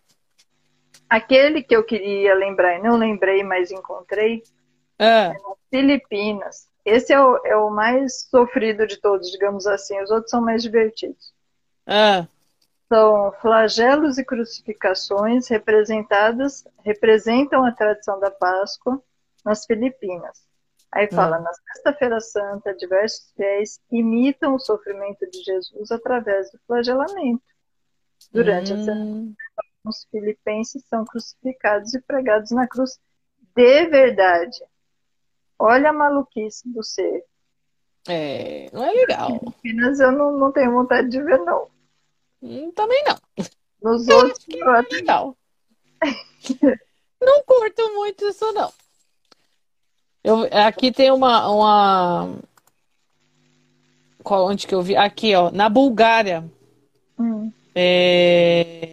Aquele 1.11 1.63
que 1.63 1.77
eu 1.77 1.85
queria 1.85 2.35
lembrar 2.35 2.79
e 2.79 2.83
não 2.83 2.97
lembrei, 2.97 3.43
mas 3.43 3.71
encontrei, 3.71 4.43
é. 4.99 5.27
é 5.27 5.37
Filipinas. 5.71 6.67
Esse 6.85 7.13
é 7.13 7.21
o, 7.21 7.37
é 7.45 7.57
o 7.57 7.71
mais 7.71 8.23
sofrido 8.31 8.87
de 8.87 8.97
todos, 8.97 9.31
digamos 9.31 9.67
assim. 9.67 10.01
Os 10.03 10.11
outros 10.11 10.31
são 10.31 10.41
mais 10.41 10.63
divertidos. 10.63 11.35
É. 11.87 12.27
São 12.89 13.33
flagelos 13.41 14.19
e 14.19 14.25
crucificações 14.25 15.49
representadas, 15.49 16.65
representam 16.83 17.65
a 17.65 17.73
tradição 17.73 18.19
da 18.19 18.31
Páscoa 18.31 19.03
nas 19.45 19.67
Filipinas. 19.67 20.44
Aí 20.95 21.09
fala, 21.11 21.41
na 21.41 21.53
Sexta-feira 21.53 22.21
Santa, 22.21 22.73
diversos 22.73 23.33
fiéis 23.37 23.81
imitam 23.91 24.55
o 24.55 24.61
sofrimento 24.61 25.29
de 25.29 25.43
Jesus 25.43 25.91
através 25.91 26.53
do 26.53 26.59
flagelamento. 26.69 27.43
Durante 28.33 28.73
hum. 28.73 28.81
a 28.81 28.85
semana, 28.85 29.35
os 29.85 30.07
filipenses 30.09 30.85
são 30.87 31.05
crucificados 31.05 31.95
e 31.95 32.01
pregados 32.01 32.53
na 32.53 32.69
cruz 32.69 33.01
de 33.57 33.87
verdade. 33.87 34.57
Olha 35.59 35.91
a 35.91 35.93
maluquice 35.93 36.63
do 36.69 36.85
ser. 36.85 37.25
É, 38.07 38.71
não 38.73 38.85
é 38.85 38.93
legal. 38.93 39.41
Filipinas 39.41 39.99
eu 39.99 40.13
não, 40.13 40.39
não 40.39 40.53
tenho 40.53 40.71
vontade 40.71 41.09
de 41.09 41.21
ver, 41.21 41.41
não. 41.41 41.69
Hum, 42.41 42.71
também 42.71 43.03
não. 43.05 43.19
Nos 43.83 44.07
outros, 44.07 44.47
não 44.49 44.77
é 44.77 44.83
legal. 44.83 45.37
não 47.21 47.43
curto 47.43 47.95
muito 47.95 48.29
isso, 48.29 48.53
não. 48.53 48.73
Eu, 50.25 50.49
aqui 50.51 50.91
tem 50.91 51.11
uma, 51.11 51.51
uma. 51.51 52.39
Qual, 54.23 54.47
onde 54.49 54.67
que 54.67 54.75
eu 54.75 54.81
vi? 54.81 54.97
Aqui, 54.97 55.35
ó, 55.35 55.51
na 55.51 55.69
Bulgária. 55.69 56.43
Hum. 57.19 57.53
É... 57.75 58.89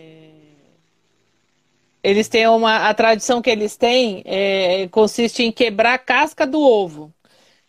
eles 2.04 2.28
têm 2.28 2.46
uma. 2.50 2.90
A 2.90 2.94
tradição 2.94 3.42
que 3.42 3.50
eles 3.50 3.78
têm 3.78 4.22
é, 4.26 4.90
consiste 4.90 5.42
em 5.42 5.54
quebrar 5.54 5.94
a 5.94 5.98
casca 5.98 6.46
do 6.46 6.60
ovo. 6.60 7.14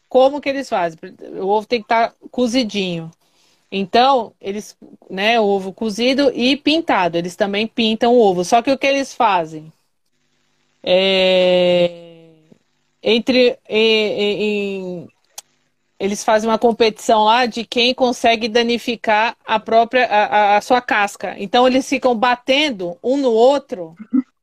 Como 0.08 0.40
que 0.40 0.48
eles 0.48 0.68
fazem? 0.68 0.98
O 1.40 1.46
ovo 1.46 1.64
tem 1.66 1.78
que 1.78 1.84
estar 1.84 2.08
tá 2.10 2.16
cozidinho. 2.32 3.12
Então, 3.70 4.34
eles, 4.40 4.76
né, 5.08 5.40
o 5.40 5.44
ovo 5.44 5.72
cozido 5.72 6.32
e 6.34 6.56
pintado. 6.56 7.16
Eles 7.16 7.36
também 7.36 7.66
pintam 7.66 8.12
o 8.12 8.20
ovo. 8.20 8.44
Só 8.44 8.60
que 8.60 8.72
o 8.72 8.76
que 8.76 8.86
eles 8.86 9.14
fazem? 9.14 9.72
É, 10.82 12.11
entre 13.03 13.59
em, 13.68 15.09
eles 15.98 16.24
fazem 16.24 16.50
uma 16.50 16.59
competição 16.59 17.24
lá 17.24 17.46
de 17.46 17.64
quem 17.64 17.94
consegue 17.94 18.48
danificar 18.48 19.36
a 19.44 19.59
própria 19.61 20.07
a, 20.07 20.57
a 20.57 20.61
sua 20.61 20.80
casca. 20.80 21.34
Então 21.38 21.66
eles 21.66 21.88
ficam 21.88 22.14
batendo 22.14 22.98
um 23.03 23.16
no 23.16 23.30
outro 23.30 23.94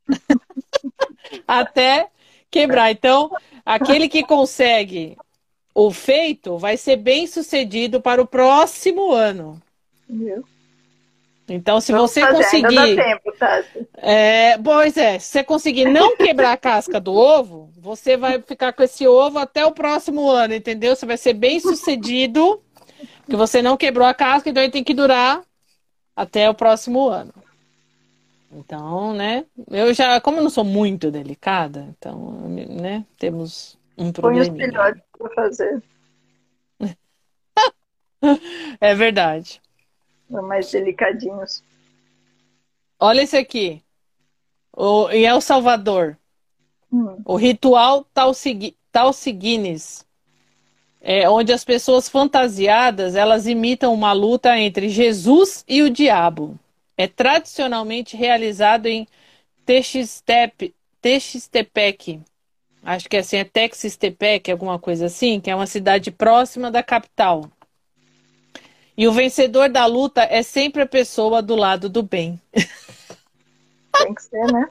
até 1.48 2.08
quebrar. 2.50 2.92
Então, 2.92 3.32
aquele 3.66 4.08
que 4.10 4.24
consegue 4.24 5.18
o 5.74 5.92
feito 5.92 6.58
vai 6.58 6.78
ser 6.78 6.98
bem 6.98 7.28
sucedido 7.28 8.02
para 8.02 8.22
o 8.22 8.28
próximo 8.28 9.12
ano. 9.12 9.62
Meu. 10.08 10.44
Então, 11.50 11.82
se 11.82 11.92
Vamos 11.92 12.12
você 12.12 12.22
fazer, 12.22 12.36
conseguir. 12.36 12.96
Tempo, 12.96 13.32
Tati. 13.38 13.88
É, 13.98 14.58
pois 14.58 14.96
é, 14.98 15.20
se 15.20 15.28
você 15.28 15.44
conseguir 15.44 15.86
não 15.86 16.16
quebrar 16.16 16.54
a 16.54 16.58
casca 16.58 17.00
do 17.00 17.14
ovo, 17.14 17.72
você 17.78 18.16
vai 18.16 18.42
ficar 18.42 18.74
com 18.74 18.84
esse 18.84 19.08
ovo 19.08 19.40
até 19.40 19.66
o 19.66 19.72
próximo 19.72 20.30
ano, 20.30 20.54
entendeu? 20.54 20.96
Você 20.96 21.06
vai 21.06 21.18
ser 21.18 21.34
bem 21.34 21.60
sucedido, 21.60 22.62
porque 23.22 23.36
você 23.36 23.62
não 23.62 23.76
quebrou 23.78 24.08
a 24.08 24.14
casca, 24.14 24.50
então 24.50 24.62
ele 24.62 24.72
tem 24.72 24.84
que 24.84 24.94
durar 24.94 25.42
até 26.16 26.50
o 26.50 26.54
próximo 26.54 27.08
ano. 27.08 27.34
Então, 28.52 29.14
né? 29.14 29.46
Eu 29.70 29.94
já, 29.94 30.20
como 30.22 30.38
eu 30.38 30.44
não 30.44 30.50
sou 30.50 30.64
muito 30.64 31.12
delicada, 31.12 31.88
então, 31.98 32.48
né? 32.50 33.06
Temos 33.18 33.78
um 33.98 34.12
problema. 34.12 34.46
Põe 34.46 34.54
os 34.54 34.62
filhotes 34.62 35.02
para 35.18 35.30
fazer. 35.30 35.84
é 38.82 38.96
verdade 38.96 39.62
mais 40.30 40.72
delicadinhos. 40.72 41.64
Olha 43.00 43.22
esse 43.22 43.38
aqui. 43.38 43.82
O, 44.76 45.10
em 45.10 45.26
El 45.26 45.42
Salvador. 45.42 46.18
Hum. 46.92 47.22
O 47.26 47.36
ritual 47.36 48.06
Talsiguines. 48.92 50.06
É, 51.02 51.30
onde 51.30 51.54
as 51.54 51.64
pessoas 51.64 52.10
fantasiadas 52.10 53.16
elas 53.16 53.48
imitam 53.48 53.94
uma 53.94 54.12
luta 54.12 54.58
entre 54.58 54.90
Jesus 54.90 55.64
e 55.68 55.82
o 55.82 55.90
diabo. 55.90 56.60
É 56.98 57.08
tradicionalmente 57.08 58.18
realizado 58.18 58.88
em 58.88 59.08
Texistep, 59.66 60.74
Texistepec. 61.02 62.22
Acho 62.84 63.10
que 63.10 63.16
é 63.16 63.20
assim, 63.20 63.38
é 63.38 63.44
Texistepec, 63.44 64.52
alguma 64.52 64.78
coisa 64.78 65.06
assim, 65.06 65.40
que 65.40 65.50
é 65.50 65.56
uma 65.56 65.68
cidade 65.68 66.12
próxima 66.12 66.70
da 66.70 66.84
capital. 66.84 67.50
E 69.00 69.08
o 69.08 69.14
vencedor 69.14 69.70
da 69.70 69.86
luta 69.86 70.28
é 70.30 70.44
sempre 70.44 70.82
a 70.82 70.86
pessoa 70.86 71.42
do 71.42 71.56
lado 71.56 71.88
do 71.88 72.04
bem. 72.04 72.38
Tem 73.94 74.14
que 74.14 74.22
ser, 74.22 74.52
né? 74.52 74.70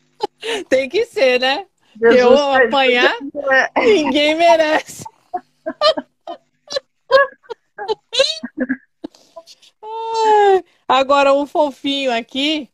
Tem 0.70 0.88
que 0.88 1.04
ser, 1.04 1.38
né? 1.38 1.66
Jesus 2.00 2.40
eu 2.40 2.52
apanhar, 2.52 3.14
ninguém 3.76 4.34
merece. 4.34 5.04
Agora, 10.88 11.34
um 11.34 11.44
fofinho 11.44 12.10
aqui 12.10 12.70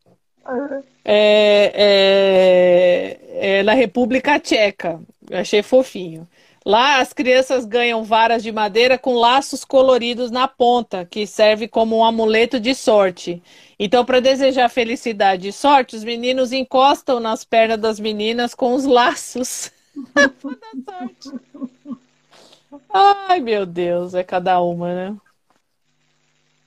é, 1.03 3.17
é, 3.35 3.59
é 3.59 3.63
na 3.63 3.73
República 3.73 4.39
Tcheca. 4.39 5.01
Eu 5.29 5.39
achei 5.39 5.61
fofinho. 5.61 6.25
Lá 6.65 6.99
as 6.99 7.11
crianças 7.11 7.65
ganham 7.65 8.03
varas 8.03 8.41
de 8.41 8.51
madeira 8.51 8.97
com 8.97 9.15
laços 9.15 9.65
coloridos 9.65 10.31
na 10.31 10.47
ponta, 10.47 11.05
que 11.05 11.27
serve 11.27 11.67
como 11.67 11.97
um 11.97 12.03
amuleto 12.03 12.59
de 12.59 12.73
sorte. 12.73 13.43
Então, 13.77 14.05
para 14.05 14.21
desejar 14.21 14.69
felicidade 14.69 15.49
e 15.49 15.53
sorte, 15.53 15.95
os 15.95 16.03
meninos 16.03 16.53
encostam 16.53 17.19
nas 17.19 17.43
pernas 17.43 17.79
das 17.79 17.99
meninas 17.99 18.55
com 18.55 18.73
os 18.73 18.85
laços. 18.85 19.71
Ai, 22.89 23.39
meu 23.39 23.65
Deus, 23.65 24.13
é 24.13 24.23
cada 24.23 24.61
uma, 24.61 24.93
né? 24.93 25.17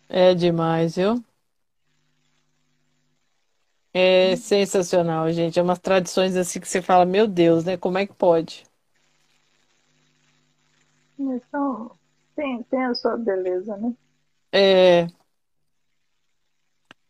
É 0.09 0.35
demais, 0.35 0.97
viu? 0.97 1.23
É 3.95 4.37
sensacional, 4.37 5.31
gente. 5.33 5.59
É 5.59 5.63
umas 5.63 5.79
tradições 5.79 6.37
assim 6.37 6.61
que 6.61 6.69
você 6.69 6.83
fala, 6.83 7.05
meu 7.07 7.27
Deus, 7.27 7.65
né? 7.65 7.77
Como 7.77 7.97
é 7.99 8.07
que 8.07 8.15
pode? 8.15 8.66
Então, 11.19 11.91
tem, 12.35 12.63
tem 12.65 12.85
a 12.85 12.95
sua 12.95 13.17
beleza, 13.17 13.77
né? 13.77 13.93
É, 14.53 15.07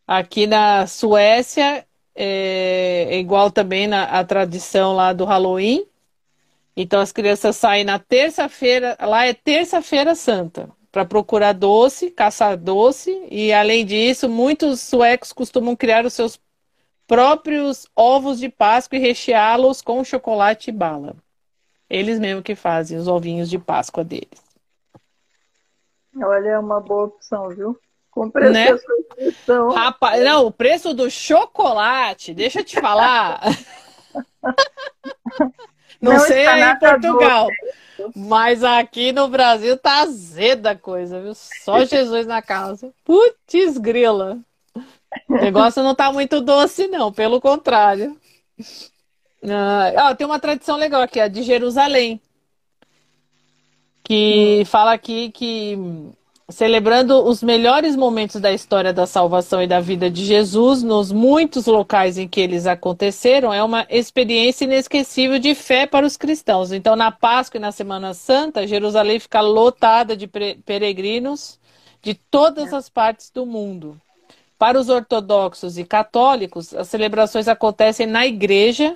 aqui 0.07 0.47
na 0.47 0.87
Suécia 0.87 1.85
é, 2.15 3.07
é 3.09 3.19
igual 3.19 3.51
também 3.51 3.87
na 3.87 4.03
a 4.05 4.23
tradição 4.23 4.93
lá 4.93 5.13
do 5.13 5.25
Halloween. 5.25 5.85
Então 6.75 7.01
as 7.01 7.11
crianças 7.11 7.55
saem 7.57 7.83
na 7.83 7.99
terça-feira, 7.99 8.95
lá 9.01 9.25
é 9.25 9.33
terça-feira 9.33 10.15
santa, 10.15 10.69
para 10.91 11.05
procurar 11.05 11.53
doce, 11.53 12.11
caçar 12.11 12.55
doce, 12.55 13.27
e 13.31 13.51
além 13.51 13.85
disso, 13.85 14.29
muitos 14.29 14.79
suecos 14.81 15.33
costumam 15.33 15.75
criar 15.75 16.05
os 16.05 16.13
seus 16.13 16.39
próprios 17.07 17.87
ovos 17.95 18.39
de 18.39 18.49
Páscoa 18.49 18.97
e 18.97 19.01
recheá-los 19.01 19.81
com 19.81 20.03
chocolate 20.03 20.69
e 20.69 20.73
bala. 20.73 21.15
Eles 21.89 22.19
mesmo 22.19 22.43
que 22.43 22.55
fazem 22.55 22.97
os 22.97 23.07
ovinhos 23.07 23.49
de 23.49 23.57
Páscoa 23.57 24.03
deles. 24.03 24.47
Olha, 26.15 26.49
é 26.49 26.59
uma 26.59 26.79
boa 26.79 27.05
opção, 27.05 27.49
viu? 27.49 27.79
Com 28.09 28.29
preço 28.31 28.51
né? 28.53 28.67
Rapaz, 29.75 30.23
não, 30.23 30.47
o 30.47 30.51
preço 30.51 30.93
do 30.93 31.09
chocolate, 31.09 32.33
deixa 32.33 32.61
eu 32.61 32.63
te 32.63 32.79
falar. 32.79 33.41
não, 36.01 36.13
não 36.13 36.19
sei 36.19 36.47
aí 36.47 36.63
em 36.63 36.79
Portugal. 36.79 37.47
Mas 38.15 38.63
aqui 38.63 39.11
no 39.11 39.27
Brasil 39.27 39.77
tá 39.77 40.01
azeda 40.01 40.71
a 40.71 40.75
coisa, 40.75 41.21
viu? 41.21 41.33
Só 41.35 41.83
Jesus 41.85 42.25
na 42.25 42.41
casa. 42.41 42.91
Putz, 43.03 43.77
grila. 43.77 44.39
O 45.29 45.35
negócio 45.35 45.83
não 45.83 45.95
tá 45.95 46.11
muito 46.11 46.41
doce, 46.41 46.87
não, 46.87 47.11
pelo 47.11 47.39
contrário. 47.41 48.17
Ah, 49.43 50.15
tem 50.15 50.25
uma 50.25 50.39
tradição 50.39 50.77
legal 50.77 51.01
aqui, 51.01 51.19
a 51.19 51.27
de 51.27 51.43
Jerusalém, 51.43 52.19
que 54.03 54.59
hum. 54.61 54.65
fala 54.65 54.93
aqui 54.93 55.31
que 55.31 55.77
celebrando 56.49 57.25
os 57.25 57.43
melhores 57.43 57.95
momentos 57.95 58.39
da 58.39 58.53
história 58.53 58.93
da 58.93 59.05
salvação 59.05 59.61
e 59.61 59.67
da 59.67 59.81
vida 59.81 60.09
de 60.09 60.23
Jesus, 60.23 60.81
nos 60.81 61.11
muitos 61.11 61.65
locais 61.65 62.17
em 62.17 62.25
que 62.27 62.39
eles 62.39 62.65
aconteceram, 62.65 63.53
é 63.53 63.61
uma 63.61 63.85
experiência 63.89 64.63
inesquecível 64.63 65.39
de 65.39 65.53
fé 65.53 65.85
para 65.85 66.05
os 66.05 66.15
cristãos. 66.15 66.71
Então, 66.71 66.95
na 66.95 67.11
Páscoa 67.11 67.57
e 67.57 67.61
na 67.61 67.73
Semana 67.73 68.13
Santa, 68.13 68.65
Jerusalém 68.65 69.19
fica 69.19 69.41
lotada 69.41 70.15
de 70.15 70.25
peregrinos 70.27 71.59
de 72.01 72.13
todas 72.13 72.73
as 72.73 72.87
partes 72.87 73.29
do 73.29 73.45
mundo. 73.45 73.99
Para 74.57 74.79
os 74.79 74.87
ortodoxos 74.87 75.77
e 75.77 75.83
católicos, 75.83 76.73
as 76.73 76.87
celebrações 76.87 77.49
acontecem 77.49 78.07
na 78.07 78.25
igreja 78.25 78.95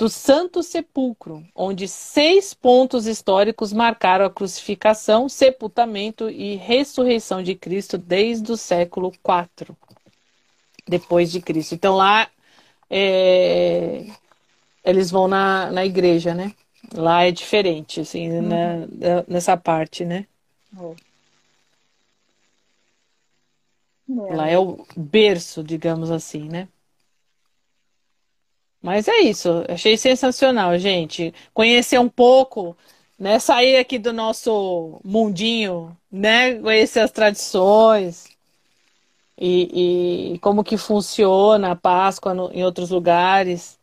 do 0.00 0.08
Santo 0.08 0.62
Sepulcro, 0.62 1.46
onde 1.54 1.86
seis 1.86 2.54
pontos 2.54 3.06
históricos 3.06 3.70
marcaram 3.70 4.24
a 4.24 4.30
crucificação, 4.30 5.28
sepultamento 5.28 6.30
e 6.30 6.56
ressurreição 6.56 7.42
de 7.42 7.54
Cristo 7.54 7.98
desde 7.98 8.50
o 8.50 8.56
século 8.56 9.12
IV 9.12 9.76
depois 10.88 11.30
de 11.30 11.42
Cristo. 11.42 11.74
Então 11.74 11.96
lá 11.96 12.30
é, 12.88 14.06
eles 14.82 15.10
vão 15.10 15.28
na, 15.28 15.70
na 15.70 15.84
igreja, 15.84 16.32
né? 16.32 16.54
Lá 16.94 17.24
é 17.24 17.30
diferente, 17.30 18.00
assim, 18.00 18.30
uhum. 18.30 18.48
né? 18.48 18.88
nessa 19.28 19.54
parte, 19.54 20.06
né? 20.06 20.24
Uhum. 24.08 24.34
Lá 24.34 24.48
é 24.48 24.58
o 24.58 24.82
berço, 24.96 25.62
digamos 25.62 26.10
assim, 26.10 26.48
né? 26.48 26.68
Mas 28.82 29.08
é 29.08 29.20
isso, 29.20 29.64
achei 29.68 29.96
sensacional, 29.96 30.78
gente. 30.78 31.34
Conhecer 31.52 31.98
um 31.98 32.08
pouco, 32.08 32.76
né? 33.18 33.38
Sair 33.38 33.76
aqui 33.76 33.98
do 33.98 34.12
nosso 34.12 35.00
mundinho, 35.04 35.96
né? 36.10 36.54
Conhecer 36.60 37.00
as 37.00 37.10
tradições 37.10 38.26
e, 39.38 40.34
e 40.34 40.38
como 40.40 40.64
que 40.64 40.76
funciona 40.76 41.72
a 41.72 41.76
Páscoa 41.76 42.34
no, 42.34 42.50
em 42.52 42.64
outros 42.64 42.90
lugares, 42.90 43.78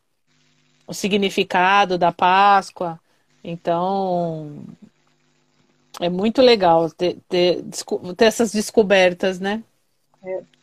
o 0.88 0.94
significado 0.94 1.98
da 1.98 2.12
Páscoa. 2.12 3.00
Então, 3.44 4.64
é 6.00 6.10
muito 6.10 6.42
legal 6.42 6.90
ter, 6.92 7.18
ter, 7.30 7.64
ter 8.16 8.26
essas 8.26 8.52
descobertas, 8.52 9.40
né? 9.40 9.64
É. 10.24 10.57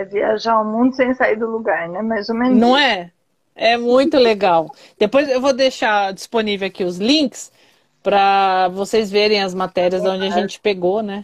É 0.00 0.04
viajar 0.06 0.58
o 0.58 0.64
mundo 0.64 0.96
sem 0.96 1.12
sair 1.12 1.36
do 1.36 1.46
lugar, 1.46 1.86
né? 1.86 2.00
Mais 2.00 2.30
ou 2.30 2.34
menos. 2.34 2.56
Não 2.56 2.74
é? 2.74 3.10
É 3.54 3.76
muito 3.76 4.16
legal. 4.16 4.74
Depois 4.98 5.28
eu 5.28 5.42
vou 5.42 5.52
deixar 5.52 6.14
disponível 6.14 6.66
aqui 6.66 6.82
os 6.82 6.96
links 6.96 7.52
para 8.02 8.68
vocês 8.68 9.10
verem 9.10 9.42
as 9.42 9.54
matérias 9.54 10.02
onde 10.02 10.24
a 10.24 10.30
gente 10.30 10.58
pegou, 10.58 11.02
né? 11.02 11.22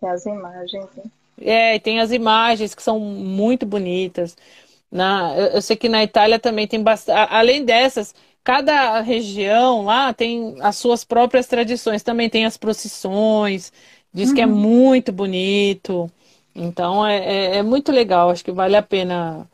Tem 0.00 0.08
as 0.08 0.24
imagens. 0.26 0.86
Hein? 0.96 1.10
É, 1.40 1.78
tem 1.80 1.98
as 1.98 2.12
imagens 2.12 2.72
que 2.72 2.82
são 2.84 3.00
muito 3.00 3.66
bonitas. 3.66 4.36
Na, 4.92 5.34
eu, 5.36 5.46
eu 5.46 5.62
sei 5.62 5.74
que 5.74 5.88
na 5.88 6.04
Itália 6.04 6.38
também 6.38 6.68
tem 6.68 6.80
bastante. 6.80 7.18
Além 7.32 7.64
dessas, 7.64 8.14
cada 8.44 9.00
região 9.00 9.82
lá 9.82 10.14
tem 10.14 10.54
as 10.60 10.76
suas 10.76 11.02
próprias 11.02 11.48
tradições. 11.48 12.04
Também 12.04 12.30
tem 12.30 12.46
as 12.46 12.56
procissões. 12.56 13.72
Diz 14.12 14.28
uhum. 14.28 14.34
que 14.36 14.40
é 14.40 14.46
uhum. 14.46 14.54
muito 14.54 15.10
bonito. 15.10 16.08
Então 16.54 17.06
é, 17.06 17.18
é, 17.18 17.56
é, 17.56 17.62
muito 17.62 17.90
legal. 17.90 18.30
Acho 18.30 18.44
que 18.44 18.52
vale 18.52 18.76
a 18.76 18.82
pena 18.82 19.48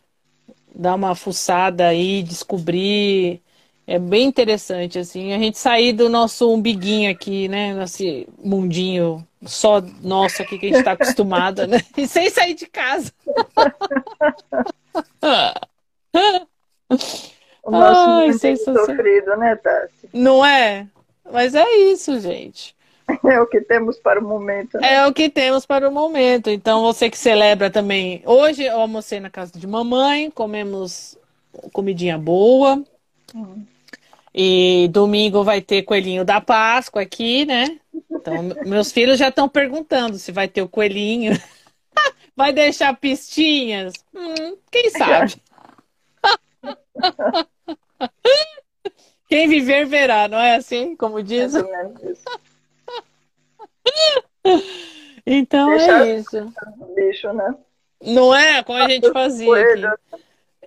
dar 0.74 0.94
uma 0.94 1.14
fuçada 1.14 1.86
aí, 1.86 2.22
descobrir. 2.22 3.40
É 3.86 3.98
bem 3.98 4.26
interessante, 4.28 4.98
assim, 4.98 5.32
a 5.32 5.38
gente 5.38 5.58
sair 5.58 5.92
do 5.92 6.08
nosso 6.08 6.52
umbiguinho 6.52 7.10
aqui, 7.10 7.48
né? 7.48 7.74
Nesse 7.74 8.28
mundinho 8.42 9.26
só 9.46 9.80
nosso 10.02 10.42
aqui 10.42 10.58
que 10.58 10.66
a 10.66 10.68
gente 10.68 10.78
está 10.78 10.92
acostumado, 10.92 11.66
né? 11.66 11.78
E 11.96 12.06
sem 12.06 12.30
sair 12.30 12.54
de 12.54 12.66
casa. 12.66 13.12
o 17.64 17.70
nosso 17.70 18.10
Ai, 18.10 18.28
é 18.28 18.56
sofrido, 18.56 19.36
né, 19.36 19.56
Tassi? 19.56 20.08
Não 20.12 20.44
é? 20.44 20.86
Mas 21.32 21.54
é 21.54 21.68
isso, 21.90 22.20
gente. 22.20 22.76
É 23.24 23.40
o 23.40 23.46
que 23.46 23.60
temos 23.60 23.98
para 23.98 24.20
o 24.20 24.22
momento. 24.22 24.78
Né? 24.78 24.94
É 24.94 25.06
o 25.06 25.12
que 25.12 25.28
temos 25.28 25.66
para 25.66 25.88
o 25.88 25.92
momento. 25.92 26.50
Então, 26.50 26.82
você 26.82 27.08
que 27.10 27.18
celebra 27.18 27.70
também. 27.70 28.22
Hoje 28.24 28.64
eu 28.64 28.80
almocei 28.80 29.20
na 29.20 29.30
casa 29.30 29.58
de 29.58 29.66
mamãe, 29.66 30.30
comemos 30.30 31.18
comidinha 31.72 32.18
boa. 32.18 32.82
Hum. 33.34 33.64
E 34.34 34.88
domingo 34.92 35.42
vai 35.42 35.60
ter 35.60 35.82
coelhinho 35.82 36.24
da 36.24 36.40
Páscoa 36.40 37.02
aqui, 37.02 37.44
né? 37.44 37.78
Então, 38.10 38.34
meus 38.64 38.92
filhos 38.92 39.18
já 39.18 39.28
estão 39.28 39.48
perguntando 39.48 40.18
se 40.18 40.30
vai 40.30 40.46
ter 40.46 40.62
o 40.62 40.68
coelhinho. 40.68 41.32
vai 42.36 42.52
deixar 42.52 42.96
pistinhas? 42.96 43.92
Hum, 44.14 44.56
quem 44.70 44.90
sabe? 44.90 45.34
Quem 49.30 49.46
viver 49.46 49.86
verá, 49.86 50.26
não 50.26 50.38
é 50.38 50.56
assim 50.56 50.96
como 50.96 51.22
diz? 51.22 51.52
Então 55.26 55.70
Deixa 55.70 56.06
é 56.06 56.16
isso. 56.16 56.52
Bicho, 56.94 57.32
né? 57.32 57.54
Não 58.02 58.34
é? 58.34 58.62
Como 58.62 58.78
a 58.78 58.88
gente 58.88 59.12
fazia 59.12 59.62
aqui. 59.62 59.82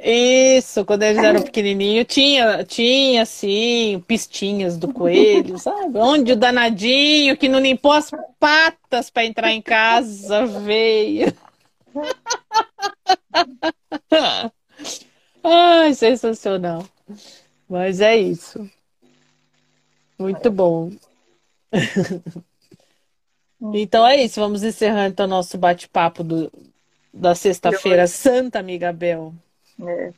Isso, 0.06 0.84
quando 0.84 1.04
eles 1.04 1.24
eram 1.24 1.42
pequenininhos, 1.42 2.06
tinha, 2.08 2.64
tinha, 2.66 3.26
sim, 3.26 4.04
pistinhas 4.06 4.76
do 4.76 4.92
coelho, 4.92 5.58
sabe? 5.58 5.98
Onde 5.98 6.34
o 6.34 6.36
danadinho 6.36 7.38
que 7.38 7.48
não 7.48 7.60
limpou 7.60 7.94
as 7.94 8.12
patas 8.38 9.10
para 9.10 9.24
entrar 9.24 9.52
em 9.52 9.62
casa 9.62 10.46
veio. 10.46 11.34
Ai, 15.42 15.94
sensacional. 15.94 16.86
Mas 17.70 18.02
é 18.02 18.18
isso. 18.18 18.70
Muito 20.20 20.52
bom. 20.52 20.92
Então 23.74 24.06
é 24.06 24.18
isso, 24.18 24.40
vamos 24.40 24.64
encerrando 24.64 25.10
então 25.10 25.28
nosso 25.28 25.58
bate-papo 25.58 26.24
da 27.14 27.36
sexta-feira 27.36 28.08
santa, 28.08 28.60
amiga 28.60 28.92
Bel. 28.92 29.34
É. 29.82 30.12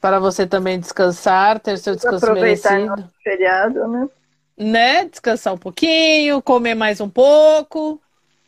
Para 0.00 0.20
você 0.20 0.46
também 0.46 0.78
descansar, 0.78 1.58
ter 1.58 1.78
seu 1.78 1.94
descanso 1.94 2.24
Aproveitar 2.24 2.72
merecido. 2.72 2.96
Nosso 2.96 3.10
feriado, 3.22 3.88
né? 3.88 4.08
Né? 4.56 5.04
Descansar 5.06 5.54
um 5.54 5.58
pouquinho, 5.58 6.42
comer 6.42 6.74
mais 6.74 7.00
um 7.00 7.08
pouco, 7.08 8.00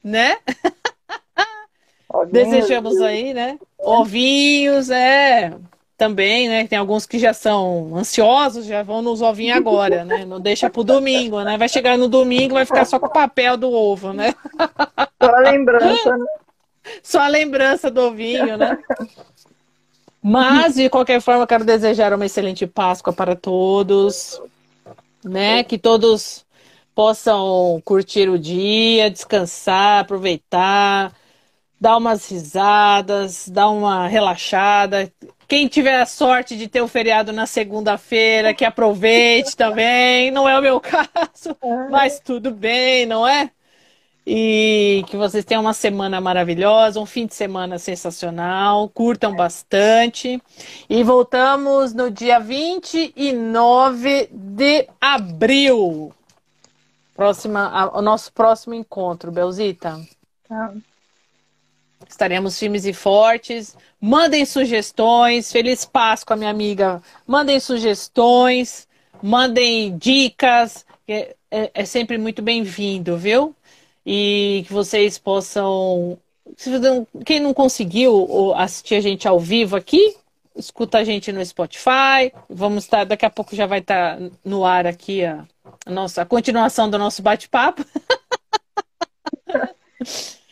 né? 0.03 0.37
Ovinhos, 2.09 2.31
Desejamos 2.51 3.01
aí, 3.01 3.33
né? 3.33 3.59
Ovinhos, 3.79 4.91
é. 4.91 5.53
Também, 5.97 6.49
né? 6.49 6.67
Tem 6.67 6.77
alguns 6.77 7.07
que 7.07 7.19
já 7.19 7.33
são 7.33 7.97
ansiosos, 7.97 8.67
já 8.67 8.83
vão 8.83 9.01
nos 9.01 9.23
ovinhos 9.23 9.57
agora, 9.57 10.05
né? 10.05 10.25
Não 10.25 10.41
deixa 10.41 10.69
pro 10.69 10.83
domingo, 10.83 11.41
né? 11.43 11.57
Vai 11.57 11.69
chegar 11.69 11.97
no 11.97 12.09
domingo, 12.09 12.55
vai 12.55 12.67
ficar 12.67 12.85
só 12.85 12.99
com 12.99 13.07
o 13.07 13.13
papel 13.13 13.57
do 13.57 13.71
ovo, 13.71 14.13
né? 14.13 14.35
Só 15.23 15.31
a 15.31 15.39
lembrança, 15.39 16.17
né? 16.17 16.27
Só 17.03 17.21
a 17.21 17.29
lembrança 17.29 17.91
do 17.91 18.01
ovinho, 18.03 18.57
né? 18.57 18.77
Mas, 20.21 20.75
de 20.75 20.89
qualquer 20.89 21.21
forma, 21.21 21.47
quero 21.47 21.65
desejar 21.65 22.13
uma 22.13 22.27
excelente 22.27 22.67
Páscoa 22.67 23.13
para 23.13 23.37
todos, 23.37 24.41
né? 25.23 25.63
Que 25.63 25.79
todos 25.79 26.45
possam 26.95 27.81
curtir 27.85 28.29
o 28.29 28.39
dia, 28.39 29.11
descansar, 29.11 30.01
aproveitar, 30.01 31.13
dar 31.85 31.99
umas 31.99 32.27
risadas, 32.31 33.47
dar 33.47 33.69
uma 33.69 34.09
relaxada. 34.09 35.13
Quem 35.47 35.69
tiver 35.69 36.01
a 36.01 36.07
sorte 36.07 36.57
de 36.57 36.67
ter 36.67 36.81
o 36.81 36.89
feriado 36.89 37.31
na 37.31 37.47
segunda-feira, 37.47 38.55
que 38.55 38.65
aproveite 38.65 39.53
também. 39.55 40.31
Não 40.31 40.49
é 40.49 40.59
o 40.59 40.63
meu 40.63 40.81
caso, 40.81 41.55
mas 41.91 42.19
tudo 42.19 42.51
bem, 42.51 43.05
não 43.05 43.29
é? 43.29 43.51
E 44.27 45.05
que 45.09 45.17
vocês 45.19 45.45
tenham 45.45 45.61
uma 45.61 45.75
semana 45.75 46.23
maravilhosa, 46.23 46.99
um 46.99 47.05
fim 47.05 47.27
de 47.27 47.35
semana 47.35 47.79
sensacional, 47.79 48.89
curtam 48.89 49.37
bastante. 49.37 50.43
E 50.89 51.03
voltamos 51.03 51.93
no 51.93 52.11
dia 52.11 52.41
29 52.41 54.31
de 54.33 54.89
abril. 54.99 56.15
Próxima, 57.15 57.91
o 57.93 58.01
nosso 58.01 58.33
próximo 58.33 58.73
encontro, 58.73 59.31
Belzita. 59.31 60.01
Tá. 60.49 60.73
Estaremos 62.09 62.59
firmes 62.59 62.85
e 62.85 62.93
fortes. 62.93 63.77
Mandem 64.01 64.45
sugestões. 64.45 65.51
Feliz 65.51 65.85
Páscoa, 65.85 66.37
minha 66.37 66.51
amiga. 66.51 67.03
Mandem 67.27 67.59
sugestões, 67.61 68.89
mandem 69.23 69.97
dicas. 69.97 70.85
É, 71.07 71.37
é, 71.51 71.71
é 71.75 71.85
sempre 71.85 72.19
muito 72.19 72.43
bem-vindo, 72.43 73.17
viu? 73.17 73.55
e 74.05 74.65
que 74.67 74.73
vocês 74.73 75.19
possam. 75.19 76.19
Quem 77.25 77.41
não 77.41 77.55
conseguiu 77.55 78.53
assistir 78.55 78.97
a 78.97 79.01
gente 79.01 79.27
ao 79.27 79.41
vivo 79.41 79.77
aqui, 79.77 80.17
escuta 80.55 80.99
a 80.99 81.05
gente 81.05 81.33
no 81.33 81.45
Spotify. 81.45 82.33
Vamos 82.49 82.85
estar, 82.85 83.05
daqui 83.05 83.25
a 83.25 83.31
pouco 83.31 83.57
já 83.57 83.67
vai 83.67 83.81
estar 83.81 84.19
no 84.45 84.65
ar 84.65 84.87
aqui 84.87 85.25
a 85.25 85.45
nossa 85.87 86.23
a 86.23 86.27
continuação 86.27 86.91
do 86.91 86.99
nosso 86.99 87.23
bate-papo. 87.23 87.85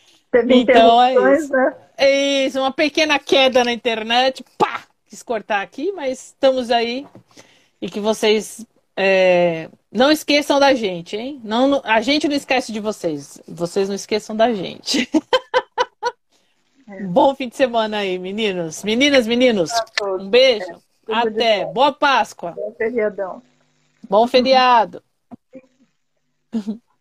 então 0.49 1.01
é 1.01 1.35
isso. 1.35 1.51
Né? 1.51 1.75
É 1.97 2.45
isso, 2.45 2.59
uma 2.59 2.71
pequena 2.71 3.19
queda 3.19 3.63
na 3.63 3.71
internet, 3.71 4.43
pá, 4.57 4.83
quis 5.05 5.21
cortar 5.21 5.61
aqui, 5.61 5.91
mas 5.91 6.27
estamos 6.27 6.71
aí 6.71 7.05
e 7.81 7.89
que 7.89 7.99
vocês 7.99 8.65
é, 8.95 9.69
não 9.91 10.11
esqueçam 10.11 10.59
da 10.59 10.73
gente, 10.73 11.15
hein? 11.15 11.41
Não, 11.43 11.81
a 11.83 12.01
gente 12.01 12.27
não 12.27 12.35
esquece 12.35 12.71
de 12.71 12.79
vocês. 12.79 13.41
Vocês 13.47 13.87
não 13.87 13.95
esqueçam 13.95 14.35
da 14.35 14.53
gente. 14.53 15.09
É. 16.85 17.03
Bom 17.03 17.33
fim 17.33 17.47
de 17.47 17.55
semana 17.55 17.97
aí, 17.99 18.19
meninos. 18.19 18.83
Meninas, 18.83 19.25
meninos. 19.25 19.71
Um 20.01 20.29
beijo. 20.29 20.81
É, 21.07 21.13
Até. 21.13 21.65
Boa 21.65 21.91
Páscoa. 21.93 22.51
Bom 22.51 22.73
feriadão. 22.77 23.41
Bom 24.09 24.27
feriado. 24.27 25.01